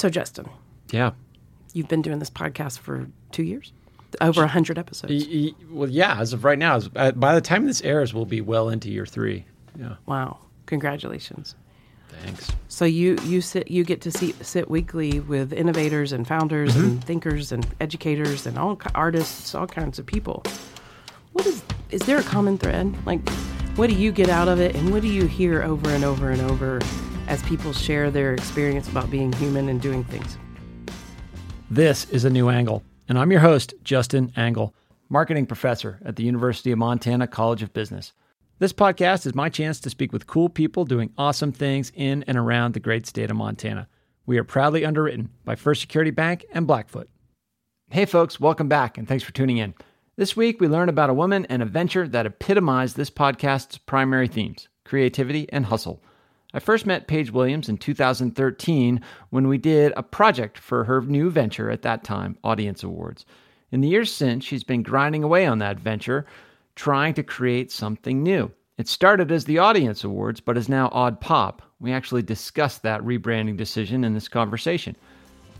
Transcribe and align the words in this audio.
So, 0.00 0.08
Justin, 0.08 0.48
Yeah. 0.90 1.10
you've 1.74 1.88
been 1.88 2.00
doing 2.00 2.20
this 2.20 2.30
podcast 2.30 2.78
for 2.78 3.08
two 3.32 3.42
years, 3.42 3.70
over 4.22 4.42
a 4.42 4.48
hundred 4.48 4.78
episodes. 4.78 5.12
Y- 5.26 5.52
y- 5.58 5.64
Well, 5.70 5.90
yeah. 5.90 6.18
As 6.18 6.32
of 6.32 6.42
right 6.42 6.58
now, 6.58 6.76
as- 6.76 6.88
uh, 6.96 7.12
by 7.12 7.34
the 7.34 7.42
time 7.42 7.66
this 7.66 7.82
airs, 7.82 8.14
we'll 8.14 8.24
be 8.24 8.40
well 8.40 8.70
into 8.70 8.90
year 8.90 9.04
three. 9.04 9.44
Yeah. 9.78 9.96
Wow, 10.06 10.38
congratulations! 10.64 11.54
Thanks. 12.24 12.50
So 12.68 12.86
you 12.86 13.18
you 13.24 13.42
sit 13.42 13.70
you 13.70 13.84
get 13.84 14.00
to 14.00 14.10
see, 14.10 14.32
sit 14.40 14.70
weekly 14.70 15.20
with 15.20 15.52
innovators 15.52 16.12
and 16.12 16.26
founders 16.26 16.74
and 16.76 17.04
thinkers 17.04 17.52
and 17.52 17.66
educators 17.78 18.46
and 18.46 18.56
all 18.58 18.80
artists, 18.94 19.54
all 19.54 19.66
kinds 19.66 19.98
of 19.98 20.06
people. 20.06 20.42
What 21.34 21.44
is 21.44 21.62
is 21.90 22.00
there 22.06 22.16
a 22.18 22.22
common 22.22 22.56
thread? 22.56 22.94
Like, 23.04 23.20
what 23.76 23.90
do 23.90 23.94
you 23.96 24.12
get 24.12 24.30
out 24.30 24.48
of 24.48 24.60
it, 24.60 24.74
and 24.76 24.92
what 24.92 25.02
do 25.02 25.08
you 25.08 25.26
hear 25.26 25.62
over 25.62 25.90
and 25.90 26.04
over 26.04 26.30
and 26.30 26.40
over 26.50 26.80
as 27.30 27.40
people 27.44 27.72
share 27.72 28.10
their 28.10 28.34
experience 28.34 28.88
about 28.88 29.08
being 29.08 29.32
human 29.34 29.68
and 29.68 29.80
doing 29.80 30.02
things? 30.04 30.36
This 31.70 32.10
is 32.10 32.24
a 32.24 32.30
new 32.30 32.48
angle, 32.48 32.82
and 33.08 33.16
I'm 33.16 33.30
your 33.30 33.40
host, 33.40 33.72
Justin 33.84 34.32
Angle, 34.36 34.74
marketing 35.08 35.46
professor 35.46 36.00
at 36.04 36.16
the 36.16 36.24
University 36.24 36.72
of 36.72 36.78
Montana 36.78 37.28
College 37.28 37.62
of 37.62 37.72
Business. 37.72 38.12
This 38.58 38.72
podcast 38.72 39.26
is 39.26 39.34
my 39.36 39.48
chance 39.48 39.78
to 39.80 39.90
speak 39.90 40.12
with 40.12 40.26
cool 40.26 40.48
people 40.48 40.84
doing 40.84 41.12
awesome 41.16 41.52
things 41.52 41.92
in 41.94 42.24
and 42.24 42.36
around 42.36 42.74
the 42.74 42.80
great 42.80 43.06
state 43.06 43.30
of 43.30 43.36
Montana. 43.36 43.86
We 44.26 44.36
are 44.36 44.44
proudly 44.44 44.84
underwritten 44.84 45.30
by 45.44 45.54
First 45.54 45.80
Security 45.80 46.10
Bank 46.10 46.44
and 46.52 46.66
Blackfoot. 46.66 47.08
Hey, 47.90 48.06
folks, 48.06 48.40
welcome 48.40 48.68
back, 48.68 48.98
and 48.98 49.06
thanks 49.06 49.22
for 49.22 49.32
tuning 49.32 49.58
in. 49.58 49.74
This 50.16 50.36
week, 50.36 50.60
we 50.60 50.66
learn 50.66 50.88
about 50.88 51.10
a 51.10 51.14
woman 51.14 51.46
and 51.46 51.62
a 51.62 51.66
venture 51.66 52.08
that 52.08 52.26
epitomized 52.26 52.96
this 52.96 53.10
podcast's 53.10 53.78
primary 53.78 54.26
themes 54.26 54.68
creativity 54.84 55.46
and 55.52 55.66
hustle. 55.66 56.02
I 56.52 56.58
first 56.58 56.84
met 56.84 57.06
Paige 57.06 57.30
Williams 57.30 57.68
in 57.68 57.78
2013 57.78 59.00
when 59.30 59.46
we 59.46 59.56
did 59.56 59.92
a 59.96 60.02
project 60.02 60.58
for 60.58 60.84
her 60.84 61.00
new 61.00 61.30
venture 61.30 61.70
at 61.70 61.82
that 61.82 62.02
time, 62.02 62.36
Audience 62.42 62.82
Awards. 62.82 63.24
In 63.70 63.80
the 63.80 63.88
years 63.88 64.12
since, 64.12 64.44
she's 64.44 64.64
been 64.64 64.82
grinding 64.82 65.22
away 65.22 65.46
on 65.46 65.58
that 65.58 65.78
venture, 65.78 66.26
trying 66.74 67.14
to 67.14 67.22
create 67.22 67.70
something 67.70 68.22
new. 68.22 68.50
It 68.78 68.88
started 68.88 69.30
as 69.30 69.44
the 69.44 69.58
Audience 69.58 70.02
Awards, 70.02 70.40
but 70.40 70.56
is 70.56 70.68
now 70.68 70.88
AudPop. 70.88 71.60
We 71.78 71.92
actually 71.92 72.22
discussed 72.22 72.82
that 72.82 73.02
rebranding 73.02 73.56
decision 73.56 74.02
in 74.02 74.14
this 74.14 74.26
conversation. 74.26 74.96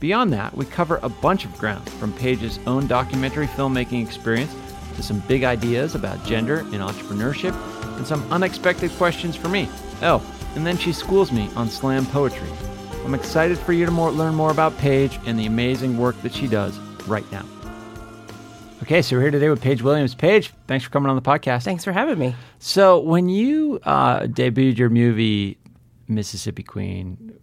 Beyond 0.01 0.33
that, 0.33 0.57
we 0.57 0.65
cover 0.65 0.99
a 1.03 1.09
bunch 1.09 1.45
of 1.45 1.57
ground 1.59 1.89
from 1.89 2.13
Paige's 2.15 2.59
own 2.67 2.89
documentary 2.89 3.47
filmmaking 3.47 4.05
experience 4.05 4.55
to 4.97 5.03
some 5.03 5.21
big 5.21 5.45
ideas 5.45 5.95
about 5.95 6.25
gender 6.25 6.61
and 6.61 6.77
entrepreneurship 6.77 7.55
and 7.97 8.07
some 8.07 8.27
unexpected 8.33 8.91
questions 8.93 9.37
for 9.37 9.49
me. 9.49 9.69
Oh, 10.03 10.25
and 10.55 10.67
then 10.67 10.77
she 10.77 10.93
schools 10.93 11.33
me 11.33 11.49
on 11.57 11.69
slam 11.69 12.07
poetry. 12.07 12.49
I'm 13.05 13.15
excited 13.15 13.59
for 13.59 13.73
you 13.73 13.87
to 13.87 13.91
more, 13.91 14.11
learn 14.11 14.35
more 14.35 14.51
about 14.51 14.77
Paige 14.79 15.19
and 15.25 15.39
the 15.39 15.47
amazing 15.47 15.99
work 15.99 16.21
that 16.23 16.35
she 16.35 16.47
does 16.47 16.79
right 17.07 17.31
now. 17.33 17.45
Okay, 18.83 19.03
so 19.03 19.17
we're 19.17 19.23
here 19.23 19.31
today 19.31 19.49
with 19.49 19.61
Paige 19.61 19.83
Williams. 19.83 20.15
Paige, 20.15 20.53
thanks 20.67 20.85
for 20.85 20.91
coming 20.91 21.11
on 21.11 21.17
the 21.17 21.23
podcast. 21.23 21.65
Thanks 21.65 21.85
for 21.85 21.93
having 21.93 22.19
me. 22.19 22.35
So, 22.59 22.99
when 22.99 23.29
you 23.29 23.79
uh, 23.85 24.21
debuted 24.21 24.79
your 24.79 24.89
movie 24.91 25.59
Mississippi 26.09 26.63
Queen, 26.63 27.35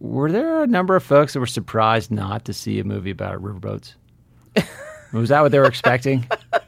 were 0.00 0.30
there 0.30 0.62
a 0.62 0.66
number 0.66 0.94
of 0.94 1.02
folks 1.02 1.32
that 1.32 1.40
were 1.40 1.46
surprised 1.46 2.10
not 2.10 2.44
to 2.44 2.52
see 2.52 2.78
a 2.78 2.84
movie 2.84 3.10
about 3.10 3.42
riverboats? 3.42 3.94
Was 5.12 5.30
that 5.30 5.40
what 5.40 5.50
they 5.52 5.58
were 5.58 5.66
expecting? 5.66 6.26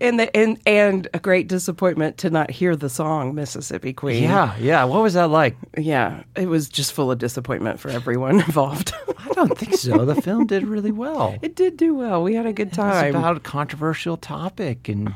And 0.00 0.20
the, 0.20 0.36
and 0.36 0.58
and 0.66 1.08
a 1.14 1.18
great 1.18 1.48
disappointment 1.48 2.18
to 2.18 2.30
not 2.30 2.50
hear 2.50 2.76
the 2.76 2.88
song 2.88 3.34
Mississippi 3.34 3.92
Queen. 3.92 4.22
yeah, 4.22 4.56
yeah. 4.58 4.84
What 4.84 5.02
was 5.02 5.14
that 5.14 5.28
like? 5.28 5.56
yeah, 5.76 6.22
it 6.36 6.46
was 6.48 6.68
just 6.68 6.92
full 6.92 7.10
of 7.10 7.18
disappointment 7.18 7.80
for 7.80 7.88
everyone 7.90 8.40
involved. 8.46 8.92
I 9.18 9.28
don't 9.34 9.56
think 9.58 9.74
so. 9.76 10.04
The 10.04 10.20
film 10.20 10.46
did 10.46 10.64
really 10.66 10.92
well. 10.92 11.36
it 11.42 11.56
did 11.56 11.76
do 11.76 11.94
well. 11.94 12.22
We 12.22 12.34
had 12.34 12.46
a 12.46 12.52
good 12.52 12.68
It's 12.68 12.76
time. 12.76 13.14
about 13.16 13.36
a 13.36 13.40
controversial 13.40 14.16
topic, 14.16 14.88
and 14.88 15.14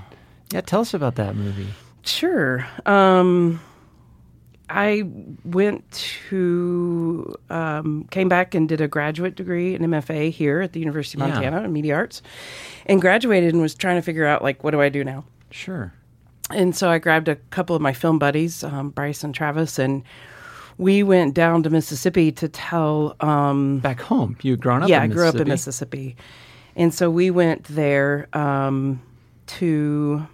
yeah, 0.53 0.61
tell 0.63 0.81
us 0.81 0.95
about 0.95 1.15
that 1.17 1.37
movie. 1.37 1.69
Sure. 2.03 2.67
Um, 2.87 3.61
I 4.71 5.05
went 5.45 5.91
to, 6.29 7.35
um, 7.51 8.07
came 8.11 8.29
back 8.29 8.55
and 8.55 8.69
did 8.69 8.81
a 8.81 8.89
graduate 8.89 9.35
degree, 9.35 9.75
an 9.75 9.83
MFA 9.83 10.31
here 10.31 10.61
at 10.61 10.73
the 10.73 10.81
University 10.81 11.21
of 11.21 11.27
Yeah. 11.29 11.35
Montana 11.35 11.63
in 11.65 11.73
media 11.73 11.95
arts, 11.95 12.23
and 12.87 13.01
graduated 13.01 13.53
and 13.55 13.63
was 13.63 13.75
trying 13.75 13.97
to 13.97 14.03
figure 14.03 14.27
out, 14.27 14.43
like, 14.43 14.63
what 14.63 14.73
do 14.73 14.81
I 14.81 14.89
do 14.89 15.05
now? 15.05 15.25
Sure. 15.51 15.93
And 16.51 16.75
so 16.77 16.91
I 16.91 16.99
grabbed 16.99 17.29
a 17.29 17.37
couple 17.51 17.77
of 17.77 17.83
my 17.83 17.93
film 17.93 18.19
buddies, 18.19 18.63
um, 18.65 18.91
Bryce 18.91 19.23
and 19.25 19.35
Travis, 19.35 19.79
and 19.79 20.03
we 20.79 21.03
went 21.03 21.35
down 21.35 21.63
to 21.65 21.71
Mississippi 21.71 22.31
to 22.33 22.49
tell 22.49 23.17
um, 23.21 23.79
Back 23.81 24.01
home, 24.01 24.37
you 24.43 24.57
grown 24.57 24.83
up. 24.83 24.89
yeah, 24.89 25.03
I 25.03 25.07
grew 25.09 25.27
up 25.27 25.35
in 25.37 25.49
Mississippi. 25.49 25.99
Mississippi. 25.99 26.17
And 26.77 26.95
so 26.95 27.11
we 27.11 27.31
went 27.31 27.65
there 27.65 28.29
um, 28.33 29.03
to 29.49 30.27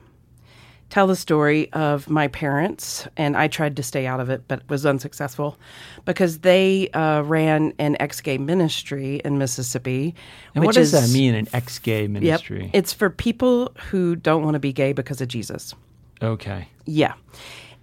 tell 0.94 1.08
the 1.08 1.16
story 1.16 1.72
of 1.72 2.08
my 2.08 2.28
parents. 2.28 3.08
And 3.16 3.36
I 3.36 3.48
tried 3.48 3.74
to 3.78 3.82
stay 3.82 4.06
out 4.06 4.20
of 4.20 4.30
it, 4.30 4.46
but 4.46 4.62
was 4.68 4.86
unsuccessful 4.86 5.58
because 6.04 6.38
they 6.38 6.88
uh, 6.90 7.22
ran 7.22 7.72
an 7.80 7.96
ex 7.98 8.20
gay 8.20 8.38
ministry 8.38 9.20
in 9.24 9.36
Mississippi. 9.36 10.14
And 10.54 10.64
what 10.64 10.76
does 10.76 10.94
is, 10.94 11.10
that 11.10 11.12
mean, 11.12 11.34
an 11.34 11.48
ex-gay 11.52 12.02
Yep. 12.02 12.10
ministry? 12.10 12.70
It's 12.72 12.92
for 12.92 13.10
people 13.10 13.72
who 13.90 14.14
don't 14.14 14.44
want 14.44 14.54
to 14.54 14.60
be 14.60 14.72
gay 14.72 14.92
because 14.92 15.20
of 15.20 15.26
Jesus. 15.26 15.74
okay. 16.22 16.68
Yeah. 16.86 17.14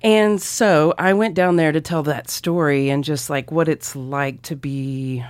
And 0.04 0.42
so 0.42 0.94
I 0.98 1.14
went 1.14 1.36
down 1.36 1.58
there 1.58 1.72
to 1.72 1.82
tell 1.82 2.04
that 2.04 2.30
story 2.30 2.90
and 2.90 3.04
just 3.04 3.30
like 3.30 3.52
what 3.52 3.68
it's 3.68 3.96
like 3.96 4.42
to 4.44 4.56
be 4.56 5.24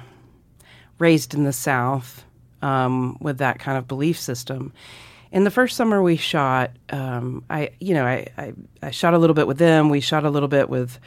raised 0.99 1.33
in 1.33 1.43
the 1.45 1.51
South 1.53 2.23
um, 2.61 3.17
with 3.19 3.39
that 3.39 3.59
kind 3.59 3.77
of 3.77 3.87
belief 3.87 4.19
system. 4.19 4.71
In 5.31 5.43
the 5.45 5.51
first 5.51 5.77
summer 5.77 6.01
we 6.01 6.17
shot, 6.17 6.71
um, 6.89 7.43
I 7.49 7.71
you 7.79 7.93
know 7.93 8.05
I, 8.05 8.27
I 8.37 8.53
I 8.83 8.91
shot 8.91 9.13
a 9.13 9.17
little 9.17 9.33
bit 9.33 9.47
with 9.47 9.57
them. 9.57 9.89
We 9.89 10.01
shot 10.01 10.25
a 10.25 10.29
little 10.29 10.49
bit 10.49 10.69
with 10.69 10.99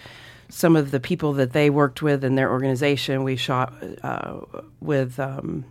some 0.49 0.77
of 0.77 0.91
the 0.91 1.01
people 1.01 1.35
that 1.35 1.53
they 1.53 1.71
worked 1.71 2.01
with 2.03 2.25
in 2.25 2.35
their 2.35 2.51
organization. 2.51 3.25
We 3.25 3.37
shot 3.37 3.75
uh, 4.03 4.41
with. 4.81 5.19
Um, 5.19 5.67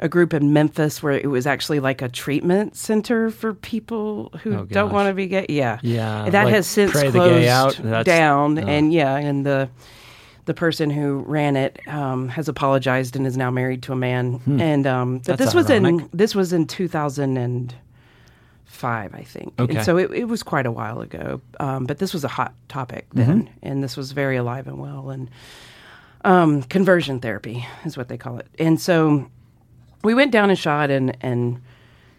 a 0.00 0.08
group 0.08 0.34
in 0.34 0.52
Memphis 0.52 1.00
where 1.00 1.12
it 1.12 1.28
was 1.28 1.46
actually 1.46 1.78
like 1.78 2.02
a 2.02 2.08
treatment 2.08 2.74
center 2.76 3.30
for 3.30 3.54
people 3.54 4.32
who 4.42 4.56
Oh, 4.56 4.64
don't 4.64 4.92
want 4.92 5.06
to 5.06 5.14
be 5.14 5.28
gay. 5.28 5.46
Yeah, 5.48 5.78
Yeah, 5.80 6.28
that 6.28 6.46
like 6.46 6.54
has 6.54 6.66
since 6.66 6.90
closed 6.90 7.46
out? 7.46 8.04
Down, 8.04 8.58
oh. 8.58 8.66
and 8.66 8.92
yeah, 8.92 9.16
and 9.16 9.46
the 9.46 9.70
the 10.44 10.54
person 10.54 10.90
who 10.90 11.18
ran 11.20 11.56
it 11.56 11.78
um, 11.86 12.28
has 12.28 12.48
apologized 12.48 13.14
and 13.16 13.26
is 13.26 13.36
now 13.36 13.50
married 13.50 13.82
to 13.84 13.92
a 13.92 13.96
man. 13.96 14.40
And 14.60 14.86
um, 14.86 15.18
but 15.18 15.24
Hmm. 15.24 15.30
That's 15.32 15.38
this 15.38 15.54
was 15.54 15.70
ironic. 15.70 16.02
in 16.02 16.10
this 16.12 16.34
was 16.34 16.52
in 16.52 16.66
two 16.66 16.88
thousand 16.88 17.36
and 17.36 17.74
five, 18.64 19.14
I 19.14 19.22
think. 19.22 19.54
Okay. 19.60 19.76
And 19.76 19.84
so 19.84 19.96
it, 19.98 20.10
it 20.12 20.24
was 20.24 20.42
quite 20.42 20.66
a 20.66 20.72
while 20.72 21.00
ago. 21.00 21.40
Um, 21.60 21.84
but 21.84 21.98
this 21.98 22.12
was 22.12 22.24
a 22.24 22.28
hot 22.28 22.54
topic 22.68 23.06
then, 23.12 23.48
and 23.62 23.84
this 23.84 23.96
was 23.96 24.12
very 24.12 24.36
alive 24.36 24.66
and 24.66 24.78
well. 24.78 25.10
And 25.10 25.30
um, 26.24 26.62
conversion 26.64 27.20
therapy 27.20 27.66
is 27.84 27.96
what 27.96 28.08
they 28.08 28.16
call 28.16 28.38
it. 28.38 28.46
And 28.58 28.80
so 28.80 29.28
we 30.02 30.14
went 30.14 30.32
down 30.32 30.50
and 30.50 30.58
shot 30.58 30.90
and 30.90 31.16
and 31.20 31.60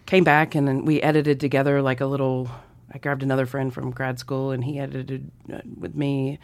came 0.05 0.23
back 0.23 0.53
and 0.55 0.67
then 0.67 0.85
we 0.85 1.01
edited 1.01 1.40
together 1.40 1.81
like 1.81 2.00
a 2.01 2.05
little. 2.05 2.50
I 2.94 3.00
grabbed 3.00 3.23
another 3.23 3.45
friend 3.47 3.73
from 3.73 3.90
grad 3.91 4.19
school 4.19 4.51
and 4.51 4.63
he 4.63 4.78
edited 4.79 5.31
uh, 5.51 5.61
with 5.79 5.95
me 5.95 6.38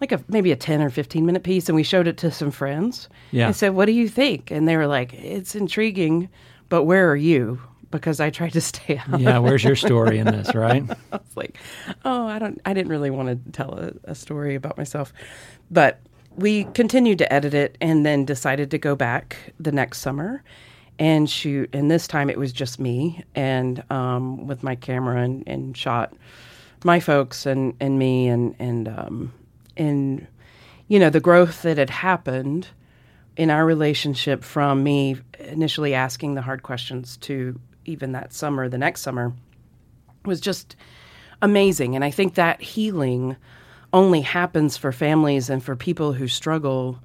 like 0.00 0.12
a 0.12 0.22
maybe 0.28 0.52
a 0.52 0.56
10 0.56 0.82
or 0.82 0.90
15 0.90 1.24
minute 1.26 1.42
piece 1.42 1.68
and 1.68 1.76
we 1.76 1.82
showed 1.82 2.06
it 2.06 2.16
to 2.18 2.30
some 2.30 2.50
friends 2.50 3.08
Yeah. 3.30 3.46
and 3.46 3.56
said 3.56 3.70
what 3.70 3.86
do 3.86 3.92
you 3.92 4.08
think 4.08 4.50
and 4.50 4.68
they 4.68 4.76
were 4.76 4.86
like 4.86 5.14
it's 5.14 5.54
intriguing 5.54 6.28
but 6.68 6.84
where 6.84 7.10
are 7.10 7.16
you 7.16 7.60
because 7.90 8.20
i 8.20 8.28
tried 8.30 8.52
to 8.52 8.60
stay 8.72 8.98
out 8.98 9.20
Yeah, 9.20 9.38
where's 9.38 9.64
your 9.64 9.76
story 9.76 10.18
in 10.18 10.26
this, 10.36 10.54
right? 10.54 10.82
I 11.12 11.16
was 11.16 11.36
like, 11.36 11.56
oh, 12.04 12.26
I 12.26 12.38
don't, 12.38 12.60
I 12.66 12.74
didn't 12.74 12.90
really 12.90 13.10
want 13.10 13.28
to 13.44 13.52
tell 13.52 13.78
a, 13.78 13.92
a 14.04 14.14
story 14.14 14.54
about 14.54 14.76
myself, 14.76 15.12
but 15.70 16.00
we 16.34 16.64
continued 16.74 17.18
to 17.18 17.32
edit 17.32 17.54
it 17.54 17.78
and 17.80 18.04
then 18.04 18.24
decided 18.26 18.70
to 18.72 18.78
go 18.78 18.94
back 18.96 19.36
the 19.58 19.72
next 19.72 20.00
summer 20.00 20.42
and 20.98 21.30
shoot. 21.30 21.70
And 21.72 21.90
this 21.90 22.06
time 22.08 22.28
it 22.28 22.38
was 22.38 22.52
just 22.52 22.78
me 22.80 23.22
and 23.34 23.82
um, 23.90 24.46
with 24.46 24.62
my 24.62 24.74
camera 24.74 25.22
and, 25.22 25.44
and 25.46 25.76
shot 25.76 26.12
my 26.84 27.00
folks 27.00 27.46
and, 27.46 27.72
and 27.80 27.98
me 27.98 28.26
and 28.28 28.54
and 28.58 28.88
um, 28.88 29.32
and 29.76 30.26
you 30.88 30.98
know 30.98 31.10
the 31.10 31.20
growth 31.20 31.62
that 31.62 31.78
had 31.78 31.90
happened 31.90 32.68
in 33.36 33.50
our 33.50 33.66
relationship 33.66 34.42
from 34.42 34.82
me 34.82 35.16
initially 35.38 35.92
asking 35.94 36.34
the 36.34 36.42
hard 36.42 36.62
questions 36.62 37.16
to 37.18 37.60
even 37.84 38.12
that 38.12 38.32
summer, 38.32 38.68
the 38.68 38.78
next 38.78 39.02
summer, 39.02 39.32
was 40.24 40.40
just 40.40 40.74
amazing. 41.42 41.94
And 41.94 42.04
I 42.04 42.10
think 42.10 42.34
that 42.34 42.60
healing 42.62 43.36
only 43.92 44.22
happens 44.22 44.76
for 44.76 44.90
families 44.90 45.48
and 45.50 45.62
for 45.62 45.76
people 45.76 46.12
who 46.14 46.28
struggle 46.28 46.98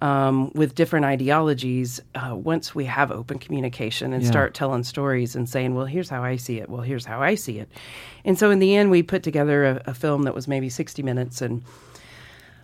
um, 0.00 0.50
with 0.54 0.74
different 0.74 1.04
ideologies 1.06 2.00
uh, 2.14 2.34
once 2.34 2.74
we 2.74 2.84
have 2.86 3.10
open 3.12 3.38
communication 3.38 4.12
and 4.12 4.22
Yeah. 4.22 4.30
start 4.30 4.52
telling 4.54 4.82
stories 4.82 5.34
and 5.36 5.48
saying, 5.48 5.74
well, 5.74 5.86
here's 5.86 6.08
how 6.08 6.22
I 6.24 6.36
see 6.36 6.58
it. 6.58 6.68
Well, 6.68 6.82
here's 6.82 7.04
how 7.04 7.22
I 7.22 7.34
see 7.36 7.58
it. 7.60 7.68
And 8.24 8.36
so 8.38 8.50
in 8.50 8.58
the 8.58 8.74
end, 8.76 8.90
we 8.90 9.02
put 9.02 9.22
together 9.22 9.64
a, 9.64 9.82
a 9.86 9.94
film 9.94 10.24
that 10.24 10.34
was 10.34 10.48
maybe 10.48 10.68
60 10.68 11.02
minutes 11.02 11.40
and 11.40 11.62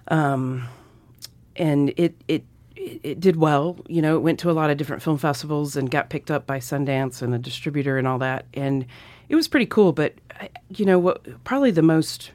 and 0.09 1.91
it 1.97 2.15
it 2.29 2.45
it 2.77 3.01
it 3.03 3.21
did 3.21 3.37
well. 3.37 3.79
You 3.89 4.03
know, 4.03 4.17
it 4.17 4.21
went 4.21 4.39
to 4.41 4.51
a 4.51 4.53
lot 4.53 4.71
of 4.71 4.77
different 4.77 5.03
film 5.03 5.19
festivals 5.19 5.77
and 5.77 5.91
got 5.91 6.11
picked 6.11 6.31
up 6.31 6.47
by 6.47 6.59
Sundance 6.59 7.23
and 7.23 7.35
a 7.35 7.39
distributor 7.39 7.99
and 7.99 8.07
all 8.07 8.19
that. 8.19 8.47
And 8.55 8.87
it 9.29 9.35
was 9.35 9.49
pretty 9.49 9.67
cool. 9.67 9.93
But 9.93 10.15
you 10.71 10.85
know 10.85 10.99
what? 10.99 11.45
Probably 11.45 11.71
the 11.71 11.83
most 11.83 12.31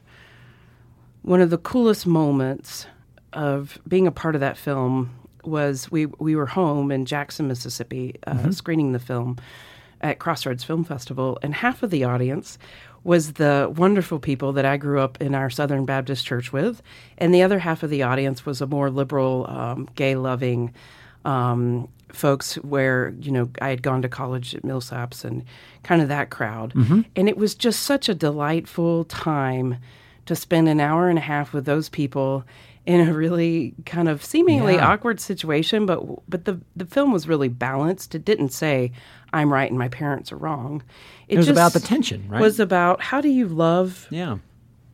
one 1.22 1.40
of 1.40 1.50
the 1.50 1.58
coolest 1.58 2.06
moments 2.06 2.86
of 3.32 3.78
being 3.88 4.06
a 4.06 4.12
part 4.12 4.34
of 4.34 4.40
that 4.42 4.56
film 4.56 5.10
was 5.42 5.90
we 5.90 6.06
we 6.06 6.36
were 6.36 6.46
home 6.46 6.90
in 6.90 7.04
Jackson, 7.04 7.48
Mississippi, 7.48 8.16
uh, 8.26 8.50
screening 8.50 8.92
the 8.92 8.98
film 8.98 9.36
at 10.00 10.18
Crossroads 10.18 10.64
Film 10.64 10.84
Festival, 10.84 11.38
and 11.42 11.54
half 11.54 11.82
of 11.82 11.90
the 11.90 12.04
audience 12.04 12.58
was 13.04 13.34
the 13.34 13.72
wonderful 13.76 14.18
people 14.18 14.52
that 14.54 14.64
I 14.64 14.76
grew 14.78 14.98
up 15.00 15.20
in 15.20 15.34
our 15.34 15.50
Southern 15.50 15.84
Baptist 15.84 16.24
church 16.26 16.52
with, 16.52 16.82
and 17.18 17.34
the 17.34 17.42
other 17.42 17.58
half 17.60 17.82
of 17.82 17.90
the 17.90 18.02
audience 18.02 18.44
was 18.46 18.60
a 18.60 18.66
more 18.66 18.90
liberal, 18.90 19.46
um, 19.48 19.88
gay 19.94 20.16
loving 20.16 20.72
um, 21.24 21.88
folks 22.12 22.54
where 22.56 23.14
you 23.20 23.30
know 23.32 23.48
I 23.60 23.68
had 23.68 23.82
gone 23.82 24.02
to 24.02 24.08
college 24.08 24.54
at 24.54 24.62
Millsaps 24.62 25.24
and 25.24 25.44
kind 25.82 26.00
of 26.02 26.08
that 26.08 26.30
crowd, 26.30 26.72
and 27.16 27.28
it 27.28 27.36
was 27.36 27.54
just 27.54 27.82
such 27.82 28.08
a 28.08 28.14
delightful 28.14 29.04
time 29.04 29.76
to 30.26 30.34
spend 30.36 30.68
an 30.68 30.80
hour 30.80 31.08
and 31.08 31.18
a 31.18 31.22
half 31.22 31.52
with 31.52 31.66
those 31.66 31.88
people 31.88 32.44
in 32.86 33.06
a 33.08 33.12
really 33.14 33.74
kind 33.86 34.08
of 34.08 34.22
seemingly 34.24 34.74
Yeah. 34.74 34.90
awkward 34.92 35.18
situation 35.18 35.86
but 35.86 36.00
but 36.28 36.44
the 36.44 36.60
the 36.76 36.84
film 36.86 37.12
was 37.12 37.26
really 37.28 37.48
balanced. 37.48 38.14
It 38.14 38.24
didn't 38.24 38.50
say 38.50 38.92
i'm 39.34 39.52
right 39.52 39.70
and 39.70 39.78
my 39.78 39.88
parents 39.88 40.32
are 40.32 40.36
wrong 40.38 40.82
It 41.28 41.36
was 41.36 41.48
about 41.48 41.72
the 41.74 41.80
tension, 41.80 42.20
right? 42.28 42.40
was 42.40 42.58
about 42.60 43.00
how 43.00 43.20
do 43.20 43.28
you 43.28 43.46
love 43.48 44.06
yeah. 44.10 44.38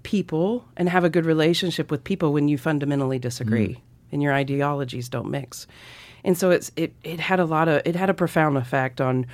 people 0.03 0.65
and 0.77 0.89
have 0.89 1.05
a 1.05 1.11
good 1.11 1.27
relationship 1.27 1.91
with 1.91 2.03
people 2.05 2.33
when 2.33 2.49
you 2.49 2.57
fundamentally 2.59 3.19
disagree 3.19 3.75
Mm. 3.75 3.81
and 4.13 4.23
your 4.23 4.33
ideologies 4.33 5.09
don't 5.09 5.31
mix. 5.31 5.67
And 6.25 6.37
so 6.37 6.51
it's 6.51 6.71
it 6.77 6.93
it 7.05 7.21
had 7.21 7.41
a 7.41 7.45
lot 7.45 7.69
of 7.69 7.83
it 7.85 7.97
had 7.97 8.11
a 8.11 8.15
profound 8.15 8.57
effect 8.59 9.01
on 9.01 9.27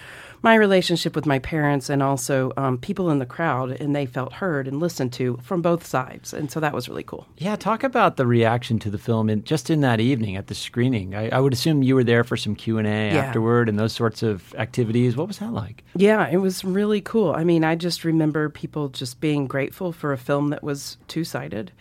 my 0.43 0.55
relationship 0.55 1.17
with 1.17 1.27
my 1.27 1.39
parents 1.41 1.89
and 1.91 2.03
also 2.03 2.53
um, 2.57 2.79
people 2.79 3.11
in 3.11 3.19
the 3.19 3.27
crowd, 3.27 3.71
and 3.81 3.97
they 3.97 4.07
felt 4.07 4.35
heard 4.35 4.69
and 4.69 4.79
listened 4.79 5.13
to 5.15 5.39
from 5.43 5.61
both 5.63 5.85
sides, 5.85 6.33
and 6.33 6.53
so 6.53 6.61
that 6.61 6.73
was 6.73 6.89
really 6.89 7.03
cool. 7.03 7.27
Yeah, 7.39 7.57
talk 7.57 7.83
about 7.83 8.17
the 8.17 8.27
reaction 8.27 8.79
to 8.81 8.91
the 8.91 8.99
film 8.99 9.29
in, 9.29 9.43
just 9.45 9.71
in 9.71 9.81
that 9.81 9.99
evening 9.99 10.37
at 10.37 10.47
the 10.47 10.55
screening. 10.55 11.15
I, 11.17 11.31
I 11.31 11.41
would 11.41 11.53
assume 11.55 11.83
you 11.83 11.97
were 11.97 12.05
there 12.05 12.23
for 12.23 12.37
some 12.37 12.55
Q 12.55 12.79
and 12.79 12.87
A 12.87 13.15
Yeah. 13.15 13.23
afterward 13.25 13.69
and 13.69 13.79
those 13.79 13.95
sorts 13.95 14.23
of 14.23 14.55
activities. 14.57 15.17
What 15.17 15.27
was 15.27 15.39
that 15.39 15.53
like? 15.53 15.83
Yeah, 15.97 16.29
it 16.29 16.37
was 16.37 16.65
really 16.65 17.01
cool. 17.01 17.33
I 17.33 17.43
mean, 17.43 17.65
I 17.65 17.75
just 17.75 18.05
remember 18.05 18.49
people 18.49 18.89
just 18.91 19.21
being 19.21 19.47
grateful 19.49 19.91
for 19.91 20.13
a 20.13 20.19
film 20.19 20.51
that 20.51 20.63
was 20.63 20.99
two 21.09 21.25
sided 21.25 21.73